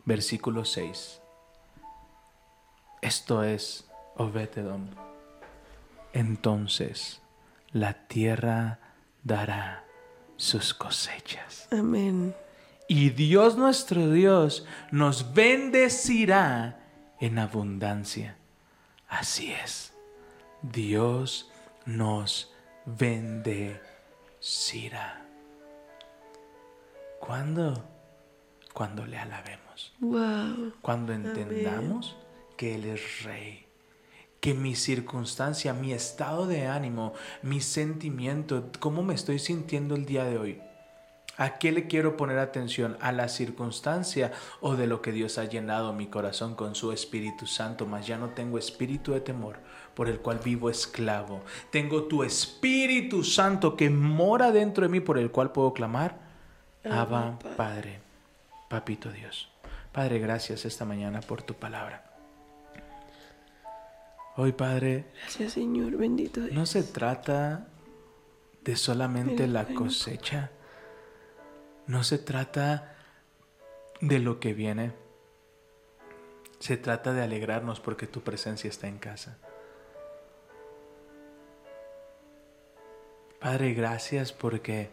Versículo 0.04 0.66
6. 0.66 1.18
Esto 3.00 3.42
es 3.42 3.88
Obetedom. 4.16 4.88
Entonces 6.12 7.21
la 7.72 8.06
tierra 8.06 8.78
dará 9.22 9.84
sus 10.36 10.74
cosechas. 10.74 11.68
Amén. 11.70 12.34
Y 12.88 13.10
Dios 13.10 13.56
nuestro 13.56 14.10
Dios 14.10 14.66
nos 14.90 15.32
bendecirá 15.34 16.80
en 17.20 17.38
abundancia. 17.38 18.36
Así 19.08 19.52
es. 19.52 19.92
Dios 20.62 21.50
nos 21.86 22.52
bendecirá. 22.84 23.80
¿Cuándo? 27.20 27.88
Cuando 28.72 29.06
le 29.06 29.16
alabemos. 29.18 29.94
Wow. 30.00 30.72
Cuando 30.82 31.12
entendamos 31.12 32.16
que 32.56 32.74
Él 32.74 32.84
es 32.86 33.22
rey. 33.22 33.61
Que 34.42 34.54
mi 34.54 34.74
circunstancia, 34.74 35.72
mi 35.72 35.92
estado 35.92 36.48
de 36.48 36.66
ánimo, 36.66 37.14
mi 37.42 37.60
sentimiento, 37.60 38.70
cómo 38.80 39.04
me 39.04 39.14
estoy 39.14 39.38
sintiendo 39.38 39.94
el 39.94 40.04
día 40.04 40.24
de 40.24 40.36
hoy. 40.36 40.60
¿A 41.36 41.58
qué 41.58 41.70
le 41.70 41.86
quiero 41.86 42.16
poner 42.16 42.38
atención? 42.38 42.98
¿A 43.00 43.12
la 43.12 43.28
circunstancia 43.28 44.32
o 44.60 44.74
de 44.74 44.88
lo 44.88 45.00
que 45.00 45.12
Dios 45.12 45.38
ha 45.38 45.44
llenado 45.44 45.92
mi 45.92 46.08
corazón 46.08 46.56
con 46.56 46.74
su 46.74 46.90
Espíritu 46.90 47.46
Santo? 47.46 47.86
Mas 47.86 48.04
ya 48.08 48.18
no 48.18 48.30
tengo 48.30 48.58
espíritu 48.58 49.12
de 49.12 49.20
temor 49.20 49.58
por 49.94 50.08
el 50.08 50.18
cual 50.18 50.40
vivo 50.44 50.68
esclavo. 50.68 51.42
Tengo 51.70 52.04
tu 52.04 52.24
Espíritu 52.24 53.22
Santo 53.22 53.76
que 53.76 53.90
mora 53.90 54.50
dentro 54.50 54.82
de 54.82 54.90
mí 54.90 54.98
por 54.98 55.18
el 55.18 55.30
cual 55.30 55.52
puedo 55.52 55.72
clamar. 55.72 56.18
Abba, 56.84 57.38
Padre, 57.56 58.00
Papito 58.68 59.12
Dios. 59.12 59.48
Padre, 59.92 60.18
gracias 60.18 60.64
esta 60.64 60.84
mañana 60.84 61.20
por 61.20 61.42
tu 61.42 61.54
palabra. 61.54 62.11
Hoy, 64.36 64.52
Padre, 64.52 65.06
Gracias, 65.20 65.52
Señor. 65.52 65.96
Bendito 65.96 66.40
no 66.52 66.64
se 66.64 66.82
trata 66.82 67.68
de 68.64 68.76
solamente 68.76 69.46
la 69.46 69.66
cosecha. 69.66 70.50
No 71.86 72.02
se 72.04 72.18
trata 72.18 72.96
de 74.00 74.18
lo 74.18 74.40
que 74.40 74.54
viene. 74.54 74.92
Se 76.60 76.76
trata 76.76 77.12
de 77.12 77.22
alegrarnos 77.22 77.80
porque 77.80 78.06
tu 78.06 78.22
presencia 78.22 78.70
está 78.70 78.88
en 78.88 78.98
casa. 78.98 79.38
Padre, 83.40 83.74
gracias 83.74 84.32
porque 84.32 84.90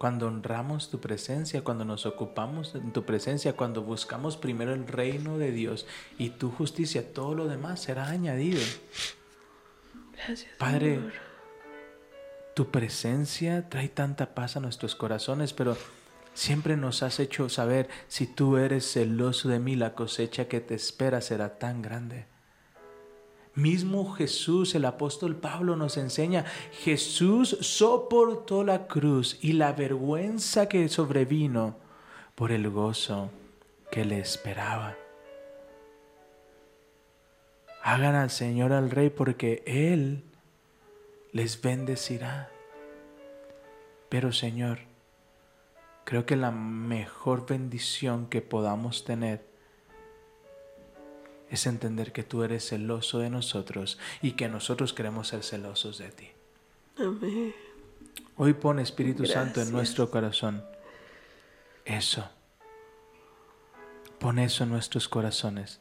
cuando 0.00 0.28
honramos 0.28 0.88
tu 0.88 0.98
presencia, 0.98 1.62
cuando 1.62 1.84
nos 1.84 2.06
ocupamos 2.06 2.74
en 2.74 2.90
tu 2.90 3.04
presencia, 3.04 3.52
cuando 3.52 3.82
buscamos 3.82 4.38
primero 4.38 4.72
el 4.72 4.86
reino 4.86 5.36
de 5.36 5.52
Dios 5.52 5.86
y 6.16 6.30
tu 6.30 6.50
justicia, 6.50 7.12
todo 7.12 7.34
lo 7.34 7.48
demás 7.48 7.80
será 7.80 8.08
añadido. 8.08 8.62
Gracias, 10.14 10.50
Padre, 10.56 10.94
Señor. 10.94 11.12
tu 12.54 12.70
presencia 12.70 13.68
trae 13.68 13.90
tanta 13.90 14.34
paz 14.34 14.56
a 14.56 14.60
nuestros 14.60 14.94
corazones, 14.94 15.52
pero 15.52 15.76
siempre 16.32 16.78
nos 16.78 17.02
has 17.02 17.20
hecho 17.20 17.50
saber, 17.50 17.90
si 18.08 18.26
tú 18.26 18.56
eres 18.56 18.90
celoso 18.90 19.50
de 19.50 19.58
mí, 19.58 19.76
la 19.76 19.92
cosecha 19.92 20.48
que 20.48 20.60
te 20.60 20.76
espera 20.76 21.20
será 21.20 21.58
tan 21.58 21.82
grande. 21.82 22.24
Mismo 23.60 24.10
Jesús, 24.14 24.74
el 24.74 24.86
apóstol 24.86 25.36
Pablo 25.36 25.76
nos 25.76 25.98
enseña, 25.98 26.46
Jesús 26.82 27.58
soportó 27.60 28.64
la 28.64 28.86
cruz 28.86 29.38
y 29.42 29.52
la 29.52 29.74
vergüenza 29.74 30.66
que 30.66 30.88
sobrevino 30.88 31.76
por 32.34 32.52
el 32.52 32.70
gozo 32.70 33.30
que 33.90 34.06
le 34.06 34.18
esperaba. 34.18 34.96
Hagan 37.82 38.14
al 38.14 38.30
Señor 38.30 38.72
al 38.72 38.90
Rey 38.90 39.10
porque 39.10 39.62
Él 39.66 40.24
les 41.32 41.60
bendecirá. 41.60 42.48
Pero 44.08 44.32
Señor, 44.32 44.78
creo 46.04 46.24
que 46.24 46.36
la 46.36 46.50
mejor 46.50 47.46
bendición 47.46 48.26
que 48.26 48.40
podamos 48.40 49.04
tener 49.04 49.49
es 51.50 51.66
entender 51.66 52.12
que 52.12 52.22
tú 52.22 52.42
eres 52.44 52.68
celoso 52.68 53.18
de 53.18 53.28
nosotros 53.28 53.98
y 54.22 54.32
que 54.32 54.48
nosotros 54.48 54.92
queremos 54.92 55.28
ser 55.28 55.42
celosos 55.42 55.98
de 55.98 56.10
ti. 56.10 56.28
Amén. 56.96 57.54
Hoy 58.36 58.54
pon 58.54 58.78
Espíritu 58.78 59.26
Santo 59.26 59.60
en 59.60 59.70
nuestro 59.72 60.10
corazón. 60.10 60.64
Eso. 61.84 62.26
Pon 64.18 64.38
eso 64.38 64.64
en 64.64 64.70
nuestros 64.70 65.08
corazones 65.08 65.80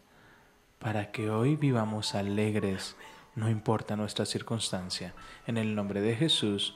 para 0.79 1.11
que 1.11 1.29
hoy 1.29 1.55
vivamos 1.55 2.15
alegres, 2.15 2.95
no 3.35 3.49
importa 3.49 3.95
nuestra 3.95 4.25
circunstancia. 4.25 5.13
En 5.45 5.57
el 5.57 5.75
nombre 5.75 6.01
de 6.01 6.15
Jesús. 6.15 6.75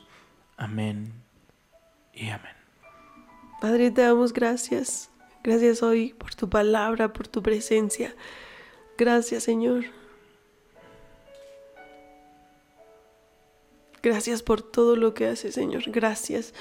Amén 0.58 1.14
y 2.14 2.30
amén. 2.30 2.56
Padre, 3.60 3.92
te 3.92 4.02
damos 4.02 4.34
gracias. 4.34 5.10
Gracias 5.44 5.82
hoy 5.82 6.14
por 6.14 6.36
tu 6.36 6.50
palabra, 6.50 7.12
por 7.12 7.28
tu 7.28 7.42
presencia. 7.42 8.14
Gracias, 8.98 9.44
Señor. 9.44 9.86
Gracias 14.02 14.44
por 14.44 14.62
todo 14.62 14.96
lo 14.96 15.14
que 15.14 15.28
haces, 15.28 15.56
Señor. 15.56 15.84
Gracias. 15.88 16.54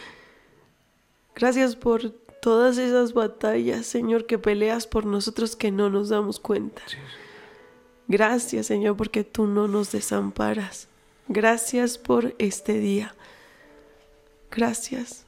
Gracias 1.35 1.77
por 1.77 2.11
todas 2.11 2.79
esas 2.79 3.15
batallas, 3.15 3.87
Señor, 3.87 4.27
que 4.27 4.39
peleas 4.39 4.87
por 4.87 5.07
nosotros 5.07 5.57
que 5.57 5.71
no 5.71 5.91
nos 5.91 6.09
damos 6.09 6.39
cuenta. 6.39 6.83
Gracias, 8.09 8.67
Señor, 8.67 8.97
porque 8.97 9.25
tú 9.25 9.47
no 9.47 9.69
nos 9.69 9.93
desamparas. 9.93 10.89
Gracias 11.29 11.99
por 11.99 12.35
este 12.39 12.75
día. 12.75 13.15
Gracias. 14.51 15.25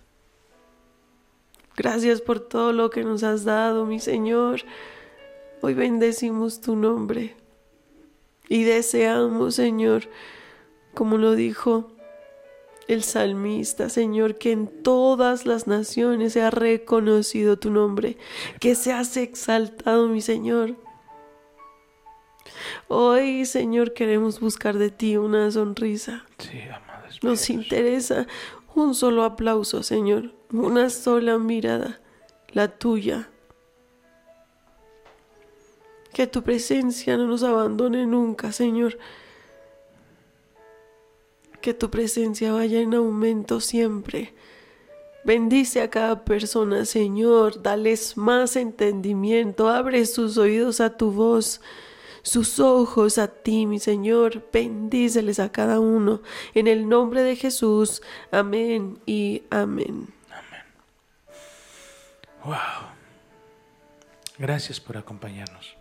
Gracias 1.76 2.20
por 2.20 2.40
todo 2.40 2.72
lo 2.72 2.90
que 2.90 3.02
nos 3.02 3.22
has 3.22 3.44
dado, 3.44 3.86
mi 3.86 3.98
Señor. 3.98 4.62
Hoy 5.66 5.72
bendecimos 5.72 6.60
tu 6.60 6.76
nombre 6.76 7.34
y 8.50 8.64
deseamos, 8.64 9.54
Señor, 9.54 10.10
como 10.92 11.16
lo 11.16 11.34
dijo 11.34 11.90
el 12.86 13.02
salmista, 13.02 13.88
Señor, 13.88 14.36
que 14.36 14.52
en 14.52 14.66
todas 14.82 15.46
las 15.46 15.66
naciones 15.66 16.34
sea 16.34 16.50
reconocido 16.50 17.58
tu 17.58 17.70
nombre, 17.70 18.18
que 18.60 18.74
seas 18.74 19.16
exaltado, 19.16 20.06
mi 20.06 20.20
Señor. 20.20 20.76
Hoy, 22.88 23.46
Señor, 23.46 23.94
queremos 23.94 24.40
buscar 24.40 24.76
de 24.76 24.90
ti 24.90 25.16
una 25.16 25.50
sonrisa. 25.50 26.26
Sí, 26.40 26.60
amado 26.60 27.06
Nos 27.22 27.48
interesa 27.48 28.26
un 28.74 28.94
solo 28.94 29.24
aplauso, 29.24 29.82
Señor, 29.82 30.34
una 30.52 30.90
sola 30.90 31.38
mirada, 31.38 32.02
la 32.52 32.68
tuya. 32.68 33.30
Que 36.14 36.28
tu 36.28 36.44
presencia 36.44 37.16
no 37.16 37.26
nos 37.26 37.42
abandone 37.42 38.06
nunca, 38.06 38.52
Señor. 38.52 38.98
Que 41.60 41.74
tu 41.74 41.90
presencia 41.90 42.52
vaya 42.52 42.80
en 42.80 42.94
aumento 42.94 43.60
siempre. 43.60 44.32
Bendice 45.24 45.82
a 45.82 45.90
cada 45.90 46.24
persona, 46.24 46.84
Señor. 46.84 47.62
Dales 47.62 48.16
más 48.16 48.54
entendimiento. 48.54 49.68
Abre 49.68 50.06
sus 50.06 50.38
oídos 50.38 50.80
a 50.80 50.96
tu 50.96 51.10
voz, 51.10 51.60
sus 52.22 52.60
ojos 52.60 53.18
a 53.18 53.26
ti, 53.26 53.66
mi 53.66 53.80
Señor. 53.80 54.48
Bendíceles 54.52 55.40
a 55.40 55.50
cada 55.50 55.80
uno. 55.80 56.22
En 56.54 56.68
el 56.68 56.88
nombre 56.88 57.24
de 57.24 57.34
Jesús. 57.34 58.02
Amén 58.30 59.00
y 59.04 59.42
amén. 59.50 60.14
Wow. 62.44 62.54
Gracias 64.38 64.78
por 64.78 64.96
acompañarnos. 64.96 65.73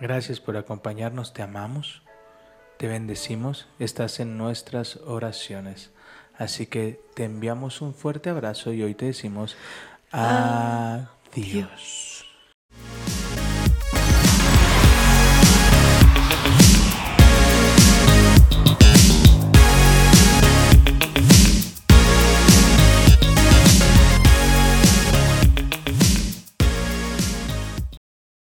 Gracias 0.00 0.40
por 0.40 0.56
acompañarnos. 0.56 1.32
Te 1.32 1.42
amamos. 1.42 2.02
Te 2.76 2.86
bendecimos. 2.86 3.66
Estás 3.78 4.20
en 4.20 4.38
nuestras 4.38 4.96
oraciones. 4.96 5.90
Así 6.36 6.66
que 6.66 7.00
te 7.14 7.24
enviamos 7.24 7.80
un 7.82 7.94
fuerte 7.94 8.30
abrazo 8.30 8.72
y 8.72 8.82
hoy 8.82 8.94
te 8.94 9.06
decimos 9.06 9.56
adiós. 10.12 12.07